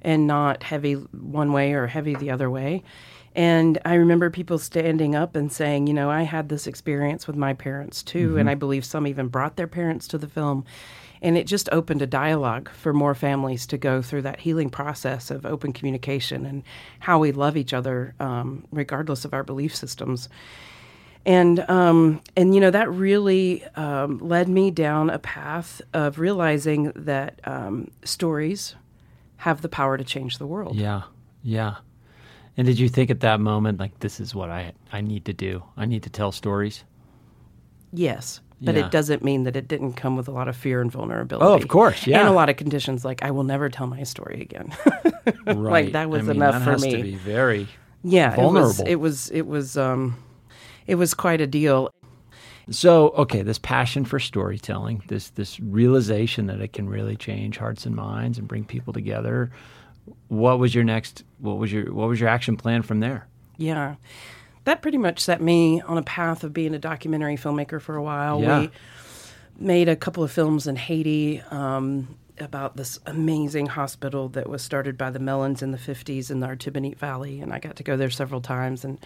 and 0.00 0.26
not 0.26 0.62
heavy 0.62 0.94
one 0.94 1.52
way 1.52 1.72
or 1.74 1.88
heavy 1.88 2.14
the 2.14 2.30
other 2.30 2.48
way. 2.48 2.84
And 3.34 3.78
I 3.84 3.94
remember 3.94 4.30
people 4.30 4.58
standing 4.58 5.14
up 5.14 5.34
and 5.34 5.50
saying, 5.52 5.86
you 5.88 5.94
know, 5.94 6.10
I 6.10 6.22
had 6.22 6.48
this 6.48 6.66
experience 6.66 7.26
with 7.26 7.36
my 7.36 7.52
parents 7.52 8.02
too. 8.02 8.38
And 8.38 8.48
I 8.48 8.54
believe 8.54 8.84
some 8.84 9.06
even 9.06 9.28
brought 9.28 9.56
their 9.56 9.66
parents 9.66 10.06
to 10.08 10.18
the 10.18 10.28
film. 10.28 10.64
And 11.20 11.36
it 11.36 11.46
just 11.46 11.68
opened 11.72 12.02
a 12.02 12.06
dialogue 12.06 12.70
for 12.70 12.92
more 12.92 13.14
families 13.14 13.66
to 13.68 13.78
go 13.78 14.02
through 14.02 14.22
that 14.22 14.40
healing 14.40 14.70
process 14.70 15.30
of 15.30 15.46
open 15.46 15.72
communication 15.72 16.46
and 16.46 16.62
how 17.00 17.18
we 17.18 17.32
love 17.32 17.56
each 17.56 17.72
other, 17.72 18.14
um, 18.20 18.66
regardless 18.70 19.24
of 19.24 19.32
our 19.32 19.42
belief 19.42 19.74
systems 19.74 20.28
and 21.26 21.60
um, 21.70 22.20
and 22.36 22.54
you 22.54 22.60
know 22.60 22.70
that 22.70 22.90
really 22.90 23.64
um, 23.76 24.18
led 24.18 24.48
me 24.48 24.70
down 24.70 25.10
a 25.10 25.18
path 25.18 25.80
of 25.92 26.18
realizing 26.18 26.92
that 26.94 27.40
um, 27.44 27.90
stories 28.04 28.74
have 29.38 29.62
the 29.62 29.68
power 29.68 29.96
to 29.96 30.04
change 30.04 30.38
the 30.38 30.46
world. 30.46 30.76
Yeah, 30.76 31.02
yeah. 31.42 31.76
And 32.56 32.66
did 32.66 32.78
you 32.78 32.88
think 32.88 33.10
at 33.10 33.20
that 33.20 33.40
moment, 33.40 33.80
like, 33.80 33.98
this 34.00 34.20
is 34.20 34.34
what 34.34 34.50
I 34.50 34.72
I 34.92 35.00
need 35.00 35.24
to 35.26 35.32
do? 35.32 35.62
I 35.76 35.86
need 35.86 36.02
to 36.04 36.10
tell 36.10 36.32
stories. 36.32 36.84
Yes, 37.92 38.40
but 38.60 38.74
Yeah. 38.74 38.86
it 38.86 38.90
doesn't 38.90 39.22
mean 39.22 39.44
that 39.44 39.56
it 39.56 39.68
didn't 39.68 39.94
come 39.94 40.16
with 40.16 40.26
a 40.28 40.32
lot 40.32 40.48
of 40.48 40.56
fear 40.56 40.80
and 40.80 40.90
vulnerability. 40.90 41.46
Oh, 41.46 41.54
of 41.54 41.68
course, 41.68 42.06
yeah. 42.06 42.20
and 42.20 42.28
a 42.28 42.32
lot 42.32 42.48
of 42.48 42.56
conditions 42.56 43.04
like 43.04 43.22
I 43.22 43.30
will 43.30 43.44
never 43.44 43.68
tell 43.68 43.86
my 43.86 44.02
story 44.02 44.40
again. 44.40 44.72
Right. 45.46 45.84
Like 45.84 45.92
that 45.92 46.10
was 46.10 46.20
I 46.20 46.32
mean, 46.32 46.36
enough 46.36 46.54
that 46.54 46.64
for 46.64 46.70
has 46.72 46.82
me. 46.82 46.96
To 46.96 47.02
be 47.02 47.14
very 47.14 47.66
yeah, 48.02 48.34
vulnerable. 48.36 48.60
It 48.60 48.62
was 48.62 48.80
it 48.80 48.94
was 48.96 49.30
it 49.30 49.46
was 49.46 49.76
um, 49.76 50.16
it 50.86 50.94
was 50.96 51.14
quite 51.14 51.40
a 51.40 51.46
deal. 51.46 51.90
So, 52.70 53.08
okay, 53.10 53.42
this 53.42 53.58
passion 53.58 54.04
for 54.04 54.18
storytelling, 54.18 55.02
this 55.08 55.30
this 55.30 55.60
realization 55.60 56.46
that 56.46 56.60
it 56.60 56.72
can 56.72 56.88
really 56.88 57.16
change 57.16 57.56
hearts 57.58 57.84
and 57.86 57.94
minds 57.94 58.38
and 58.38 58.46
bring 58.48 58.64
people 58.64 58.92
together. 58.92 59.50
What 60.28 60.58
was 60.58 60.74
your 60.74 60.84
next? 60.84 61.24
What 61.38 61.58
was 61.58 61.72
your 61.72 61.92
what 61.92 62.08
was 62.08 62.20
your 62.20 62.28
action 62.28 62.56
plan 62.56 62.82
from 62.82 63.00
there? 63.00 63.26
Yeah. 63.56 63.96
That 64.64 64.80
pretty 64.82 64.98
much 64.98 65.20
set 65.20 65.40
me 65.42 65.80
on 65.82 65.98
a 65.98 66.02
path 66.02 66.42
of 66.42 66.52
being 66.52 66.74
a 66.74 66.78
documentary 66.78 67.36
filmmaker 67.36 67.80
for 67.80 67.96
a 67.96 68.02
while. 68.02 68.40
Yeah. 68.40 68.60
We 68.60 68.70
made 69.58 69.88
a 69.88 69.96
couple 69.96 70.24
of 70.24 70.32
films 70.32 70.66
in 70.66 70.76
Haiti 70.76 71.40
um, 71.50 72.16
about 72.40 72.76
this 72.76 72.98
amazing 73.06 73.66
hospital 73.66 74.28
that 74.30 74.48
was 74.48 74.62
started 74.62 74.96
by 74.98 75.10
the 75.10 75.18
Mellons 75.18 75.62
in 75.62 75.70
the 75.70 75.78
50s 75.78 76.30
in 76.30 76.40
the 76.40 76.46
Artibonite 76.46 76.96
Valley. 76.96 77.40
And 77.40 77.52
I 77.52 77.58
got 77.58 77.76
to 77.76 77.82
go 77.82 77.96
there 77.96 78.10
several 78.10 78.40
times 78.40 78.84
and 78.84 78.98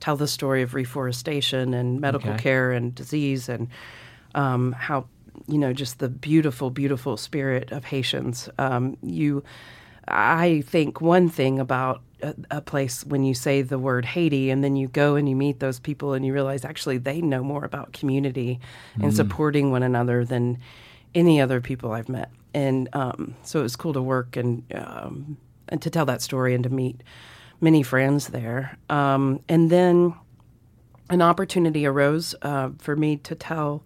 tell 0.00 0.16
the 0.16 0.28
story 0.28 0.62
of 0.62 0.74
reforestation 0.74 1.72
and 1.74 2.00
medical 2.00 2.30
Okay. 2.32 2.42
care 2.42 2.70
and 2.72 2.94
disease 2.94 3.48
and 3.48 3.68
um, 4.34 4.72
how, 4.72 5.06
you 5.48 5.56
know, 5.58 5.72
just 5.72 5.98
the 5.98 6.08
beautiful, 6.10 6.70
beautiful 6.70 7.16
spirit 7.16 7.72
of 7.72 7.86
Haitians. 7.86 8.48
Um, 8.58 8.96
you, 9.02 9.42
I 10.08 10.62
think 10.66 11.00
one 11.00 11.28
thing 11.28 11.58
about 11.58 12.02
a, 12.22 12.34
a 12.50 12.60
place 12.60 13.04
when 13.04 13.24
you 13.24 13.34
say 13.34 13.62
the 13.62 13.78
word 13.78 14.04
Haiti 14.04 14.50
and 14.50 14.64
then 14.64 14.76
you 14.76 14.88
go 14.88 15.16
and 15.16 15.28
you 15.28 15.36
meet 15.36 15.60
those 15.60 15.78
people 15.78 16.14
and 16.14 16.24
you 16.24 16.32
realize 16.32 16.64
actually 16.64 16.98
they 16.98 17.20
know 17.20 17.42
more 17.42 17.64
about 17.64 17.92
community 17.92 18.60
and 19.02 19.14
supporting 19.14 19.70
one 19.70 19.82
another 19.82 20.24
than 20.24 20.58
any 21.14 21.40
other 21.40 21.60
people 21.60 21.92
I've 21.92 22.08
met. 22.08 22.30
And 22.54 22.88
um, 22.94 23.34
so 23.42 23.60
it 23.60 23.64
was 23.64 23.76
cool 23.76 23.92
to 23.92 24.02
work 24.02 24.36
and 24.36 24.62
um, 24.74 25.36
and 25.68 25.82
to 25.82 25.90
tell 25.90 26.06
that 26.06 26.22
story 26.22 26.54
and 26.54 26.64
to 26.64 26.70
meet 26.70 27.02
many 27.60 27.82
friends 27.82 28.28
there. 28.28 28.78
Um, 28.88 29.40
and 29.48 29.70
then 29.70 30.14
an 31.10 31.22
opportunity 31.22 31.86
arose 31.86 32.34
uh, 32.42 32.70
for 32.78 32.96
me 32.96 33.16
to 33.18 33.34
tell, 33.34 33.82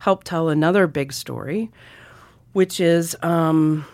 help 0.00 0.24
tell 0.24 0.48
another 0.48 0.86
big 0.86 1.12
story, 1.12 1.70
which 2.52 2.80
is 2.80 3.16
um, 3.22 3.84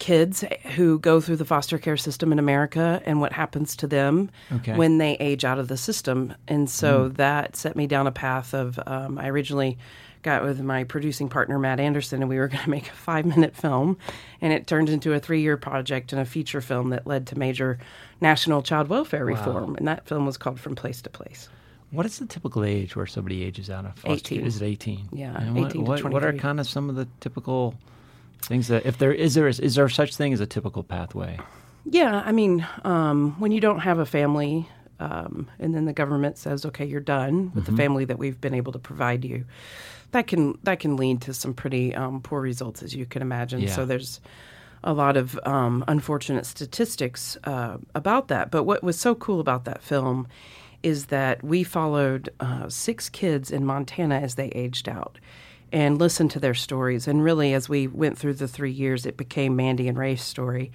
kids 0.00 0.42
who 0.74 0.98
go 0.98 1.20
through 1.20 1.36
the 1.36 1.44
foster 1.44 1.78
care 1.78 1.96
system 1.96 2.32
in 2.32 2.38
America 2.40 3.00
and 3.06 3.20
what 3.20 3.32
happens 3.32 3.76
to 3.76 3.86
them 3.86 4.30
Okay. 4.50 4.74
when 4.74 4.98
they 4.98 5.16
age 5.18 5.44
out 5.44 5.58
of 5.60 5.68
the 5.68 5.76
system. 5.76 6.34
And 6.48 6.68
so 6.68 7.08
that 7.10 7.54
set 7.54 7.76
me 7.76 7.86
down 7.86 8.08
a 8.08 8.12
path 8.12 8.52
of 8.54 8.80
um, 8.86 9.18
I 9.18 9.28
originally 9.28 9.78
got 10.22 10.42
with 10.42 10.60
my 10.60 10.84
producing 10.84 11.28
partner 11.28 11.58
Matt 11.58 11.80
Anderson, 11.80 12.20
and 12.22 12.28
we 12.28 12.38
were 12.38 12.48
going 12.52 12.64
to 12.64 12.70
make 12.70 12.88
a 12.88 12.92
five 12.92 13.24
minute 13.24 13.54
film, 13.54 13.96
and 14.40 14.52
it 14.52 14.66
turned 14.66 14.88
into 14.88 15.12
a 15.12 15.20
three 15.20 15.40
year 15.42 15.56
project 15.56 16.12
and 16.12 16.20
a 16.20 16.24
feature 16.24 16.60
film 16.60 16.90
that 16.90 17.06
led 17.06 17.26
to 17.28 17.38
major 17.38 17.78
national 18.20 18.62
child 18.62 18.88
welfare 18.88 19.24
reform. 19.24 19.76
And 19.76 19.86
that 19.86 20.06
film 20.08 20.26
was 20.26 20.36
called 20.36 20.58
From 20.60 20.74
Place 20.74 21.00
to 21.02 21.10
Place. 21.10 21.48
What 21.90 22.06
is 22.06 22.18
the 22.18 22.26
typical 22.26 22.64
age 22.64 22.94
where 22.96 23.06
somebody 23.06 23.42
ages 23.44 23.68
out 23.68 23.84
of 23.84 23.94
foster 23.94 24.12
18. 24.12 24.38
care? 24.38 24.46
Is 24.46 24.62
it 24.62 24.64
eighteen? 24.64 25.08
Yeah, 25.12 25.36
And 25.36 25.56
what, 25.56 25.70
18 25.70 25.84
to 25.84 25.90
what, 25.90 26.04
what 26.12 26.24
are 26.24 26.32
kind 26.32 26.60
of 26.60 26.66
some 26.68 26.88
of 26.88 26.96
the 26.96 27.08
typical 27.20 27.74
things 28.42 28.68
that 28.68 28.86
if 28.86 28.98
there 28.98 29.12
is 29.12 29.34
there 29.34 29.48
is 29.48 29.60
is 29.60 29.74
there 29.74 29.88
such 29.88 30.16
thing 30.16 30.32
as 30.32 30.40
a 30.40 30.46
typical 30.46 30.82
pathway? 30.82 31.38
Yeah, 31.84 32.22
I 32.24 32.32
mean, 32.32 32.66
um, 32.84 33.36
when 33.38 33.52
you 33.52 33.60
don't 33.60 33.80
have 33.80 33.98
a 33.98 34.06
family, 34.06 34.68
um, 34.98 35.48
and 35.58 35.74
then 35.74 35.86
the 35.86 35.92
government 35.92 36.36
says, 36.36 36.66
"Okay, 36.66 36.84
you're 36.84 37.00
done 37.00 37.52
with 37.54 37.64
the 37.66 37.72
family 37.72 38.04
that 38.04 38.18
we've 38.18 38.40
been 38.40 38.54
able 38.54 38.72
to 38.72 38.78
provide 38.78 39.24
you," 39.24 39.44
that 40.12 40.26
can 40.26 40.58
that 40.64 40.80
can 40.80 40.96
lead 40.96 41.22
to 41.22 41.34
some 41.34 41.54
pretty 41.54 41.94
um, 41.94 42.20
poor 42.20 42.40
results, 42.40 42.82
as 42.82 42.94
you 42.94 43.06
can 43.06 43.22
imagine. 43.22 43.60
Yeah. 43.60 43.74
So 43.74 43.86
there's 43.86 44.20
a 44.82 44.92
lot 44.92 45.16
of 45.16 45.38
um, 45.44 45.84
unfortunate 45.88 46.46
statistics 46.46 47.36
uh, 47.44 47.78
about 47.94 48.28
that. 48.28 48.50
But 48.50 48.64
what 48.64 48.82
was 48.82 48.98
so 48.98 49.14
cool 49.14 49.40
about 49.40 49.64
that 49.64 49.82
film 49.82 50.26
is 50.82 51.06
that 51.06 51.42
we 51.42 51.62
followed 51.62 52.30
uh, 52.40 52.68
six 52.68 53.08
kids 53.08 53.50
in 53.50 53.66
Montana 53.66 54.16
as 54.16 54.36
they 54.36 54.48
aged 54.48 54.88
out 54.88 55.18
and 55.72 55.98
listen 55.98 56.28
to 56.28 56.40
their 56.40 56.54
stories. 56.54 57.06
And 57.06 57.22
really, 57.22 57.54
as 57.54 57.68
we 57.68 57.86
went 57.86 58.18
through 58.18 58.34
the 58.34 58.48
three 58.48 58.72
years, 58.72 59.06
it 59.06 59.16
became 59.16 59.56
Mandy 59.56 59.88
and 59.88 59.98
Ray's 59.98 60.22
story. 60.22 60.72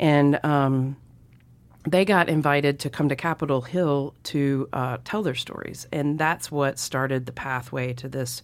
And 0.00 0.42
um, 0.44 0.96
they 1.86 2.04
got 2.04 2.28
invited 2.28 2.78
to 2.80 2.90
come 2.90 3.08
to 3.08 3.16
Capitol 3.16 3.60
Hill 3.60 4.14
to 4.24 4.68
uh, 4.72 4.98
tell 5.04 5.22
their 5.22 5.34
stories. 5.34 5.86
And 5.92 6.18
that's 6.18 6.50
what 6.50 6.78
started 6.78 7.26
the 7.26 7.32
pathway 7.32 7.92
to 7.94 8.08
this, 8.08 8.42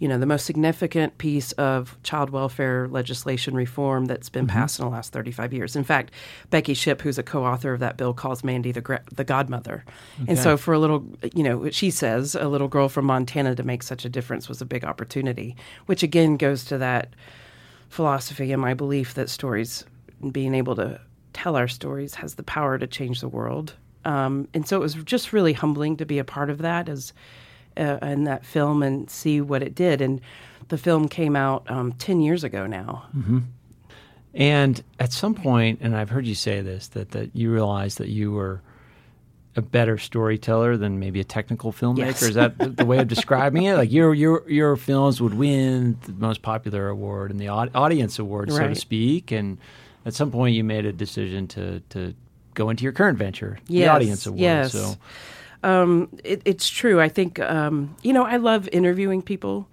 you 0.00 0.08
know, 0.08 0.18
the 0.18 0.26
most 0.26 0.46
significant 0.46 1.18
piece 1.18 1.52
of 1.52 1.96
child 2.02 2.30
welfare 2.30 2.88
legislation 2.88 3.54
reform 3.54 4.06
that's 4.06 4.30
been 4.30 4.46
passed 4.46 4.78
in 4.78 4.86
the 4.86 4.90
last 4.90 5.12
35 5.12 5.52
years. 5.52 5.76
In 5.76 5.84
fact, 5.84 6.12
Becky 6.48 6.72
Ship, 6.72 7.00
who's 7.02 7.18
a 7.18 7.22
co 7.22 7.44
author 7.44 7.74
of 7.74 7.80
that 7.80 7.98
bill, 7.98 8.14
calls 8.14 8.42
Mandy 8.42 8.72
the, 8.72 8.80
gra- 8.80 9.02
the 9.14 9.24
godmother. 9.24 9.84
And 10.26 10.38
so, 10.38 10.56
for 10.56 10.72
a 10.72 10.78
little, 10.78 11.06
you 11.34 11.42
know, 11.42 11.68
she 11.68 11.90
says 11.90 12.34
a 12.34 12.48
little 12.48 12.66
girl 12.66 12.88
from 12.88 13.04
Montana 13.04 13.54
to 13.54 13.62
make 13.62 13.82
such 13.82 14.06
a 14.06 14.08
difference 14.08 14.48
was 14.48 14.62
a 14.62 14.66
big 14.66 14.84
opportunity, 14.84 15.54
which 15.84 16.02
again 16.02 16.38
goes 16.38 16.64
to 16.64 16.78
that 16.78 17.14
philosophy 17.90 18.52
and 18.52 18.62
my 18.62 18.72
belief 18.72 19.14
that 19.14 19.28
stories 19.28 19.84
being 20.32 20.54
able 20.54 20.76
to 20.76 20.98
tell 21.34 21.56
our 21.56 21.68
stories 21.68 22.14
has 22.14 22.36
the 22.36 22.42
power 22.42 22.78
to 22.78 22.86
change 22.86 23.20
the 23.20 23.28
world. 23.28 23.74
Um, 24.06 24.48
and 24.54 24.66
so 24.66 24.76
it 24.76 24.80
was 24.80 24.94
just 24.94 25.34
really 25.34 25.52
humbling 25.52 25.98
to 25.98 26.06
be 26.06 26.18
a 26.18 26.24
part 26.24 26.48
of 26.48 26.58
that 26.58 26.88
as 26.88 27.12
uh, 27.76 27.98
in 28.02 28.24
that 28.24 28.44
film 28.44 28.82
and 28.82 29.08
see 29.10 29.40
what 29.40 29.62
it 29.62 29.74
did. 29.74 30.00
And 30.00 30.20
the 30.68 30.78
film 30.78 31.08
came 31.08 31.36
out 31.36 31.68
um, 31.70 31.92
ten 31.92 32.20
years 32.20 32.44
ago 32.44 32.66
now. 32.66 33.06
And 34.32 34.82
at 35.00 35.12
some 35.12 35.34
point, 35.34 35.80
and 35.82 35.96
I've 35.96 36.10
heard 36.10 36.26
you 36.26 36.34
say 36.36 36.60
this, 36.60 36.88
that, 36.88 37.10
that 37.12 37.34
you 37.34 37.50
realized 37.52 37.98
that 37.98 38.08
you 38.08 38.30
were 38.30 38.62
a 39.56 39.62
better 39.62 39.98
storyteller 39.98 40.76
than 40.76 41.00
maybe 41.00 41.18
a 41.18 41.24
technical 41.24 41.72
filmmaker. 41.72 41.98
Yes. 41.98 42.22
Is 42.22 42.34
that 42.36 42.76
the- 42.76 42.86
way 42.86 42.98
of 42.98 43.08
describing 43.08 43.64
it? 43.64 43.74
Like 43.74 43.90
your 43.90 44.14
your 44.14 44.48
your 44.48 44.76
films 44.76 45.20
would 45.20 45.34
win 45.34 45.98
the 46.06 46.12
most 46.12 46.42
popular 46.42 46.88
award 46.88 47.32
and 47.32 47.40
the 47.40 47.48
audience 47.48 48.20
award, 48.20 48.52
so 48.52 48.68
to 48.68 48.76
speak. 48.76 49.32
And 49.32 49.58
at 50.06 50.14
some 50.14 50.30
point, 50.30 50.54
you 50.54 50.62
made 50.62 50.84
a 50.86 50.92
decision 50.92 51.48
to 51.48 51.80
to 51.90 52.14
go 52.54 52.70
into 52.70 52.84
your 52.84 52.92
current 52.92 53.18
venture, 53.18 53.58
the 53.66 53.88
audience 53.88 54.26
award. 54.26 54.40
yes. 54.40 54.70
So 54.72 54.94
Um, 55.62 56.08
it, 56.24 56.42
it's 56.44 56.68
true. 56.68 57.00
I 57.00 57.08
think 57.08 57.38
um, 57.40 57.96
you 58.02 58.12
know 58.12 58.24
I 58.24 58.36
love 58.36 58.68
interviewing 58.72 59.22
people 59.22 59.68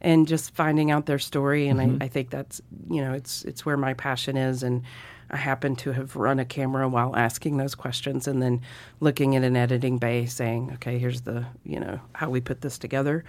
and 0.00 0.26
just 0.26 0.54
finding 0.54 0.90
out 0.90 1.06
their 1.06 1.18
story, 1.18 1.68
and 1.68 1.80
I, 1.80 2.04
I 2.04 2.08
think 2.08 2.30
that's 2.30 2.60
you 2.88 3.02
know 3.02 3.12
it's 3.12 3.44
it's 3.44 3.64
where 3.66 3.76
my 3.76 3.94
passion 3.94 4.36
is, 4.36 4.62
and 4.62 4.82
I 5.30 5.36
happen 5.36 5.76
to 5.76 5.92
have 5.92 6.16
run 6.16 6.38
a 6.38 6.44
camera 6.44 6.88
while 6.88 7.14
asking 7.16 7.56
those 7.56 7.74
questions, 7.74 8.26
and 8.26 8.42
then 8.42 8.62
looking 9.00 9.36
at 9.36 9.44
an 9.44 9.56
editing 9.56 9.98
bay, 9.98 10.26
saying, 10.26 10.72
okay, 10.74 10.98
here's 10.98 11.22
the 11.22 11.44
you 11.64 11.80
know 11.80 12.00
how 12.14 12.30
we 12.30 12.40
put 12.40 12.60
this 12.60 12.78
together. 12.78 13.24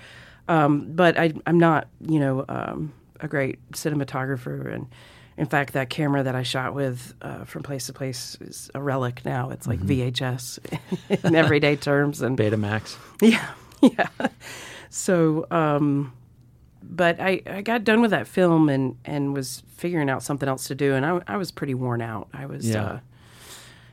Um, 0.47 0.93
but 0.93 1.17
I, 1.17 1.33
I'm 1.45 1.59
not 1.59 1.87
you 2.01 2.19
know 2.19 2.45
um, 2.49 2.93
a 3.19 3.27
great 3.27 3.59
cinematographer, 3.71 4.73
and 4.73 4.87
in 5.37 5.45
fact, 5.45 5.73
that 5.73 5.89
camera 5.89 6.23
that 6.23 6.35
I 6.35 6.43
shot 6.43 6.73
with 6.73 7.13
uh, 7.21 7.45
from 7.45 7.63
place 7.63 7.85
to 7.87 7.93
place 7.93 8.37
is 8.41 8.69
a 8.75 8.81
relic 8.81 9.23
now. 9.25 9.49
It's 9.49 9.65
like 9.67 9.79
VHS 9.79 10.59
in 11.25 11.35
everyday 11.35 11.75
terms, 11.75 12.21
and 12.21 12.37
Betamax. 12.37 12.95
yeah, 13.21 13.49
yeah. 13.81 14.07
So, 14.89 15.47
um, 15.51 16.13
but 16.83 17.19
I, 17.19 17.41
I 17.45 17.61
got 17.61 17.83
done 17.83 18.01
with 18.01 18.11
that 18.11 18.27
film 18.27 18.67
and, 18.69 18.97
and 19.05 19.33
was 19.33 19.63
figuring 19.77 20.09
out 20.09 20.21
something 20.23 20.49
else 20.49 20.67
to 20.67 20.75
do, 20.75 20.93
and 20.93 21.05
I, 21.05 21.21
I 21.27 21.37
was 21.37 21.51
pretty 21.51 21.73
worn 21.73 22.01
out. 22.01 22.27
I 22.33 22.45
was, 22.45 22.67
Yeah. 22.69 22.83
uh, 22.83 22.99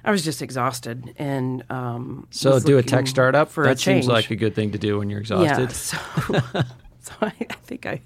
I 0.05 0.11
was 0.11 0.25
just 0.25 0.43
exhausted, 0.43 1.15
and 1.19 1.63
um, 1.71 2.27
So 2.31 2.59
do 2.61 2.79
a 2.79 2.83
tech 2.83 3.07
startup. 3.07 3.51
for 3.51 3.65
that 3.65 3.73
a 3.73 3.75
change. 3.77 4.05
seems 4.05 4.13
like 4.13 4.31
a 4.31 4.37
good 4.37 4.55
thing 4.55 4.73
to 4.73 4.79
do 4.79 4.99
when 4.99 5.11
you're 5.11 5.21
exhausted. 5.21 5.61
Yeah, 5.61 5.69
so, 5.69 5.99
so 7.01 7.13
I, 7.21 7.33
I 7.51 7.55
think 7.65 7.85
I, 7.87 8.01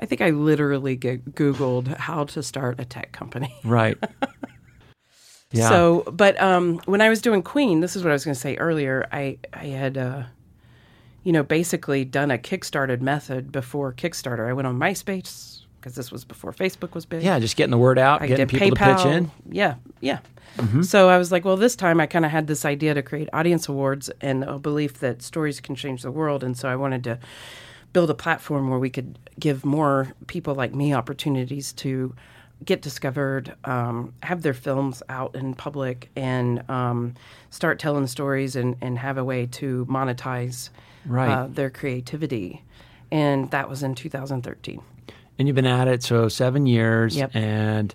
I 0.00 0.06
think 0.06 0.20
I 0.22 0.30
literally 0.30 0.96
Googled 0.96 1.94
how 1.96 2.24
to 2.24 2.42
start 2.42 2.80
a 2.80 2.84
tech 2.84 3.12
company. 3.12 3.54
Right. 3.64 3.96
Yeah. 5.52 5.68
So, 5.68 6.04
but 6.12 6.40
um, 6.40 6.78
when 6.84 7.00
I 7.00 7.08
was 7.08 7.20
doing 7.20 7.42
Queen, 7.42 7.80
this 7.80 7.96
is 7.96 8.04
what 8.04 8.10
I 8.10 8.12
was 8.12 8.24
going 8.24 8.36
to 8.36 8.40
say 8.40 8.56
earlier. 8.56 9.08
I 9.10 9.38
I 9.52 9.66
had, 9.66 9.98
uh, 9.98 10.22
you 11.24 11.32
know, 11.32 11.42
basically 11.42 12.04
done 12.04 12.30
a 12.30 12.38
kickstarted 12.38 13.00
method 13.00 13.50
before 13.50 13.92
Kickstarter. 13.92 14.48
I 14.48 14.52
went 14.52 14.68
on 14.68 14.78
MySpace 14.78 15.62
because 15.80 15.96
this 15.96 16.12
was 16.12 16.24
before 16.24 16.52
Facebook 16.52 16.94
was 16.94 17.04
big. 17.04 17.24
yeah, 17.24 17.38
just 17.40 17.56
getting 17.56 17.72
the 17.72 17.78
word 17.78 17.98
out, 17.98 18.22
I 18.22 18.28
getting 18.28 18.46
people 18.46 18.68
PayPal. 18.68 18.96
to 18.96 19.02
pitch 19.02 19.12
in. 19.12 19.30
Yeah, 19.50 19.74
yeah. 20.00 20.20
So 20.82 21.08
I 21.08 21.16
was 21.18 21.32
like, 21.32 21.44
well, 21.44 21.56
this 21.56 21.74
time 21.74 22.00
I 22.00 22.06
kind 22.06 22.24
of 22.24 22.30
had 22.30 22.46
this 22.46 22.64
idea 22.64 22.92
to 22.94 23.02
create 23.02 23.28
audience 23.32 23.66
awards 23.68 24.10
and 24.20 24.44
a 24.44 24.58
belief 24.58 25.00
that 25.00 25.22
stories 25.22 25.58
can 25.58 25.74
change 25.74 26.02
the 26.02 26.10
world, 26.12 26.44
and 26.44 26.56
so 26.56 26.68
I 26.68 26.76
wanted 26.76 27.02
to 27.04 27.18
build 27.92 28.10
a 28.10 28.14
platform 28.14 28.70
where 28.70 28.78
we 28.78 28.90
could 28.90 29.18
give 29.38 29.64
more 29.64 30.12
people 30.26 30.54
like 30.54 30.74
me 30.74 30.94
opportunities 30.94 31.72
to 31.72 32.14
get 32.64 32.82
discovered, 32.82 33.54
um, 33.64 34.12
have 34.22 34.42
their 34.42 34.52
films 34.54 35.02
out 35.08 35.34
in 35.34 35.54
public, 35.54 36.10
and 36.14 36.68
um, 36.70 37.14
start 37.48 37.78
telling 37.78 38.06
stories 38.06 38.54
and, 38.54 38.76
and 38.82 38.98
have 38.98 39.16
a 39.18 39.24
way 39.24 39.46
to 39.46 39.86
monetize 39.86 40.70
Right. 41.06 41.30
uh, 41.32 41.46
their 41.46 41.70
creativity. 41.70 42.62
And 43.10 43.50
that 43.52 43.70
was 43.70 43.82
in 43.82 43.94
2013. 43.94 44.82
And 45.38 45.48
you've 45.48 45.54
been 45.54 45.64
at 45.66 45.88
it 45.88 46.02
so 46.02 46.28
seven 46.28 46.66
years. 46.66 47.16
Yep. 47.16 47.34
And 47.34 47.94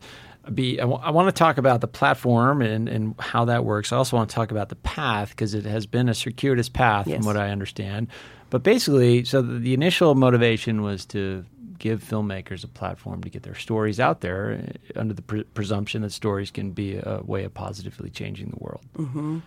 be 0.53 0.79
I 0.81 0.85
want 0.85 1.27
to 1.27 1.31
talk 1.39 1.57
about 1.59 1.81
the 1.81 1.87
platform 1.87 2.61
and, 2.63 2.89
and 2.89 3.15
how 3.19 3.45
that 3.45 3.63
works. 3.63 3.91
I 3.93 3.97
also 3.97 4.17
want 4.17 4.29
to 4.31 4.35
talk 4.35 4.49
about 4.51 4.69
the 4.69 4.75
path 4.77 5.29
because 5.29 5.53
it 5.53 5.65
has 5.65 5.85
been 5.85 6.09
a 6.09 6.13
circuitous 6.15 6.69
path 6.69 7.07
Yes. 7.07 7.17
from 7.17 7.25
what 7.27 7.37
I 7.37 7.49
understand. 7.51 8.07
But 8.55 8.63
basically, 8.63 9.25
so 9.25 9.41
the, 9.41 9.59
the 9.59 9.73
initial 9.73 10.15
motivation 10.15 10.81
was 10.81 11.05
to 11.07 11.43
give 11.77 12.01
filmmakers 12.01 12.63
a 12.63 12.69
platform 12.69 13.21
to 13.23 13.29
get 13.29 13.43
their 13.43 13.53
stories 13.53 13.99
out 13.99 14.21
there 14.21 14.77
uh, 14.95 14.97
under 14.97 15.13
the 15.13 15.21
pre- 15.21 15.43
presumption 15.43 16.03
that 16.03 16.13
stories 16.13 16.51
can 16.51 16.71
be 16.71 16.95
a 16.95 17.19
way 17.25 17.43
of 17.43 17.53
positively 17.53 18.09
changing 18.09 18.51
the 18.51 18.63
world. 18.63 18.79
Mm-hmm. 18.95 19.39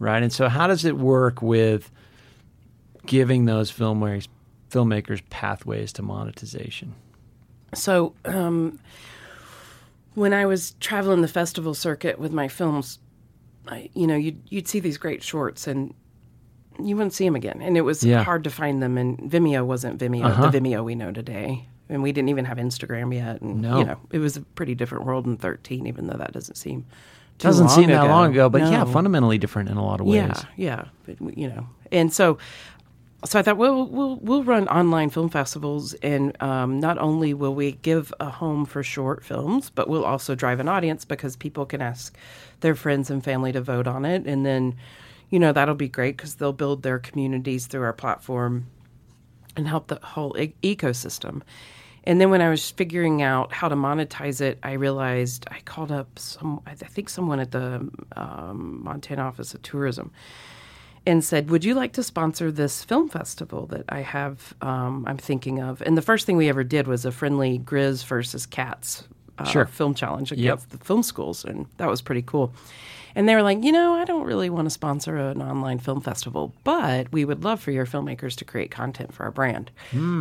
Right. 0.00 0.20
And 0.20 0.32
so, 0.32 0.48
how 0.48 0.66
does 0.66 0.84
it 0.84 0.96
work 0.98 1.40
with 1.40 1.92
giving 3.06 3.44
those 3.44 3.70
filmmakers 3.70 4.26
filmmakers 4.68 5.22
pathways 5.30 5.92
to 5.92 6.02
monetization? 6.02 6.92
So, 7.72 8.16
um, 8.24 8.80
when 10.14 10.32
I 10.32 10.44
was 10.44 10.72
traveling 10.80 11.20
the 11.20 11.28
festival 11.28 11.72
circuit 11.72 12.18
with 12.18 12.32
my 12.32 12.48
films, 12.48 12.98
I, 13.68 13.90
you 13.94 14.08
know, 14.08 14.16
you'd, 14.16 14.42
you'd 14.48 14.66
see 14.66 14.80
these 14.80 14.98
great 14.98 15.22
shorts 15.22 15.68
and 15.68 15.94
you 16.80 16.96
wouldn't 16.96 17.12
see 17.14 17.24
them 17.24 17.36
again. 17.36 17.60
And 17.62 17.76
it 17.76 17.82
was 17.82 18.02
Yeah. 18.04 18.22
hard 18.24 18.44
to 18.44 18.50
find 18.50 18.82
them. 18.82 18.96
And 18.98 19.18
Vimeo 19.18 19.64
wasn't 19.64 19.98
Vimeo, 19.98 20.24
Uh-huh. 20.24 20.48
the 20.50 20.58
Vimeo 20.60 20.84
we 20.84 20.94
know 20.94 21.12
today. 21.12 21.66
And 21.88 22.02
we 22.02 22.10
didn't 22.12 22.30
even 22.30 22.44
have 22.46 22.58
Instagram 22.58 23.14
yet. 23.14 23.40
And, 23.42 23.62
No. 23.62 23.78
you 23.78 23.84
know, 23.84 23.96
it 24.10 24.18
was 24.18 24.36
a 24.36 24.40
pretty 24.40 24.74
different 24.74 25.04
world 25.06 25.26
in 25.26 25.36
13, 25.36 25.86
even 25.86 26.06
though 26.08 26.16
that 26.16 26.32
doesn't 26.32 26.56
seem 26.56 26.84
Doesn't 27.38 27.66
long 27.66 27.74
seem 27.76 27.90
that 27.90 28.04
long 28.04 28.30
ago, 28.32 28.48
but 28.48 28.62
yeah, 28.62 28.84
fundamentally 28.84 29.36
different 29.38 29.68
in 29.68 29.76
a 29.76 29.84
lot 29.84 30.00
of 30.00 30.06
ways. 30.06 30.16
Yeah, 30.16 30.42
yeah, 30.56 30.84
but, 31.04 31.36
you 31.38 31.48
know, 31.48 31.66
and 31.92 32.10
so, 32.12 32.38
so 33.26 33.38
I 33.38 33.42
thought, 33.42 33.56
well, 33.58 33.86
we'll 33.86 34.16
we'll 34.22 34.42
run 34.42 34.66
online 34.68 35.10
film 35.10 35.28
festivals, 35.28 35.92
and 35.94 36.40
um, 36.42 36.80
not 36.80 36.96
only 36.98 37.34
will 37.34 37.54
we 37.54 37.72
give 37.82 38.12
a 38.20 38.30
home 38.30 38.64
for 38.66 38.82
short 38.82 39.22
films, 39.24 39.68
but 39.70 39.86
we'll 39.88 40.04
also 40.04 40.34
drive 40.34 40.60
an 40.60 40.68
audience 40.68 41.04
because 41.04 41.36
people 41.36 41.66
can 41.66 41.82
ask 41.82 42.16
their 42.60 42.74
friends 42.74 43.10
and 43.10 43.22
family 43.22 43.52
to 43.52 43.60
vote 43.60 43.86
on 43.86 44.04
it, 44.06 44.24
and 44.26 44.46
then, 44.46 44.74
you 45.30 45.38
know, 45.38 45.52
that'll 45.52 45.74
be 45.74 45.88
great 45.88 46.16
because 46.16 46.36
they'll 46.36 46.52
build 46.52 46.82
their 46.82 46.98
communities 46.98 47.66
through 47.66 47.82
our 47.82 47.92
platform 47.92 48.66
and 49.56 49.66
help 49.66 49.88
the 49.88 49.98
whole 50.02 50.36
e- 50.38 50.54
ecosystem. 50.62 51.42
And 52.04 52.20
then 52.20 52.30
when 52.30 52.40
I 52.40 52.48
was 52.50 52.70
figuring 52.70 53.20
out 53.22 53.52
how 53.52 53.68
to 53.68 53.74
monetize 53.74 54.40
it, 54.40 54.58
I 54.62 54.72
realized 54.72 55.46
I 55.50 55.58
called 55.64 55.90
up 55.90 56.18
some, 56.18 56.60
I 56.66 56.74
think 56.74 57.08
someone 57.08 57.40
at 57.40 57.50
the 57.50 57.88
um, 58.16 58.80
Montana 58.84 59.22
Office 59.22 59.54
of 59.54 59.62
Tourism, 59.62 60.12
and 61.04 61.24
said, 61.24 61.50
"Would 61.50 61.64
you 61.64 61.74
like 61.74 61.92
to 61.94 62.02
sponsor 62.04 62.52
this 62.52 62.84
film 62.84 63.08
festival 63.08 63.66
that 63.66 63.84
I 63.88 64.00
have? 64.02 64.54
Um, 64.60 65.04
I'm 65.08 65.16
thinking 65.18 65.60
of." 65.60 65.82
And 65.82 65.96
the 65.96 66.02
first 66.02 66.26
thing 66.26 66.36
we 66.36 66.48
ever 66.48 66.62
did 66.62 66.86
was 66.86 67.04
a 67.04 67.10
friendly 67.10 67.58
Grizz 67.58 68.04
versus 68.04 68.46
Cats 68.46 69.02
uh, 69.38 69.44
Sure. 69.44 69.66
film 69.66 69.94
challenge 69.94 70.30
Yep. 70.30 70.38
against 70.38 70.70
the 70.70 70.78
film 70.78 71.02
schools, 71.02 71.44
and 71.44 71.66
that 71.78 71.88
was 71.88 72.02
pretty 72.02 72.22
cool. 72.22 72.52
And 73.16 73.28
they 73.28 73.34
were 73.34 73.42
like, 73.42 73.64
you 73.64 73.72
know, 73.72 73.94
I 73.94 74.04
don't 74.04 74.24
really 74.24 74.50
want 74.50 74.66
to 74.66 74.70
sponsor 74.70 75.16
an 75.16 75.42
online 75.42 75.78
film 75.78 76.02
festival, 76.02 76.54
but 76.62 77.10
we 77.12 77.24
would 77.24 77.42
love 77.42 77.60
for 77.60 77.72
your 77.72 77.86
filmmakers 77.86 78.36
to 78.36 78.44
create 78.44 78.70
content 78.70 79.12
for 79.12 79.24
our 79.24 79.30
brand. 79.32 79.70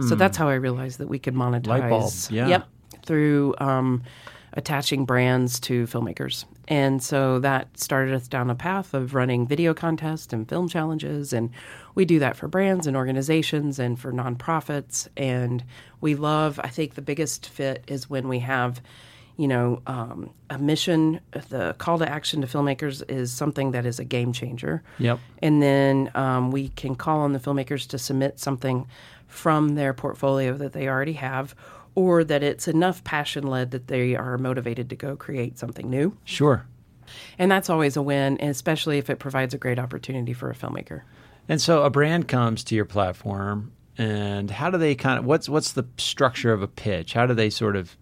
So 0.02 0.16
that's 0.16 0.38
how 0.38 0.48
I 0.48 0.56
realized 0.56 1.00
that 1.00 1.08
we 1.10 1.20
could 1.20 1.36
monetize. 1.36 1.66
Hmm. 1.66 1.70
Light 1.70 1.90
bulb, 1.90 2.14
yeah. 2.30 2.48
Yep. 2.48 2.68
Through 3.06 3.54
um, 3.60 4.02
attaching 4.54 5.04
brands 5.06 5.60
to 5.60 5.86
filmmakers. 5.88 6.46
And 6.70 7.04
so 7.04 7.38
that 7.40 7.78
started 7.78 8.16
us 8.16 8.28
down 8.28 8.50
a 8.50 8.56
path 8.56 8.94
of 8.94 9.14
running 9.14 9.46
video 9.46 9.74
contests 9.74 10.32
and 10.32 10.48
film 10.48 10.70
challenges. 10.70 11.34
And 11.34 11.52
we 11.94 12.06
do 12.06 12.18
that 12.20 12.38
for 12.38 12.48
brands 12.48 12.88
and 12.88 12.96
organizations 12.96 13.78
and 13.78 14.00
for 14.00 14.14
nonprofits. 14.14 15.08
And 15.18 15.64
we 16.00 16.16
love, 16.16 16.60
I 16.64 16.70
think 16.70 16.96
the 16.96 17.02
biggest 17.02 17.48
fit 17.48 17.84
is 17.88 18.10
when 18.10 18.30
we 18.30 18.40
have 18.40 18.82
you 19.38 19.48
know, 19.48 19.82
um, 19.88 20.32
a 20.50 20.58
mission, 20.58 21.20
the 21.50 21.76
call 21.78 22.00
to 22.00 22.10
action 22.10 22.42
to 22.42 22.48
filmmakers 22.48 23.04
is 23.10 23.34
something 23.34 23.72
that 23.72 23.86
is 23.86 24.00
a 24.00 24.06
game 24.06 24.32
changer. 24.32 24.82
Yep. 25.00 25.20
And 25.42 25.62
then 25.62 26.12
um, 26.16 26.52
we 26.52 26.70
can 26.70 26.96
call 26.96 27.20
on 27.20 27.34
the 27.34 27.40
filmmakers 27.40 27.88
to 27.90 27.98
submit 27.98 28.40
something 28.40 28.88
from 29.28 29.76
their 29.76 29.94
portfolio 29.94 30.54
that 30.58 30.74
they 30.74 30.88
already 30.88 31.14
have, 31.14 31.56
or 31.96 32.24
that 32.24 32.44
it's 32.44 32.68
enough 32.68 33.04
passion 33.04 33.46
led 33.48 33.72
that 33.72 33.88
they 33.88 34.16
are 34.16 34.38
motivated 34.38 34.90
to 34.90 34.96
go 34.96 35.16
create 35.16 35.58
something 35.58 35.90
new. 35.90 36.16
Sure. 36.24 36.66
And 37.38 37.52
that's 37.52 37.70
always 37.70 37.98
a 37.98 38.02
win, 38.02 38.38
especially 38.42 38.98
if 38.98 39.10
it 39.10 39.20
provides 39.20 39.54
a 39.54 39.58
great 39.58 39.80
opportunity 39.80 40.34
for 40.34 40.50
a 40.50 40.56
filmmaker. 40.56 41.02
And 41.48 41.62
so 41.62 41.84
a 41.84 41.90
brand 41.90 42.28
comes 42.28 42.64
to 42.66 42.76
your 42.76 42.86
platform, 42.86 43.72
and 43.98 44.50
how 44.50 44.70
do 44.70 44.78
they 44.78 44.96
kind 44.96 45.20
of 45.20 45.26
what's 45.26 45.48
what's 45.48 45.74
the 45.74 45.86
structure 45.98 46.52
of 46.52 46.62
a 46.62 46.68
pitch? 46.68 47.14
How 47.14 47.26
do 47.26 47.34
they 47.34 47.50
sort 47.50 47.76
of 47.76 47.96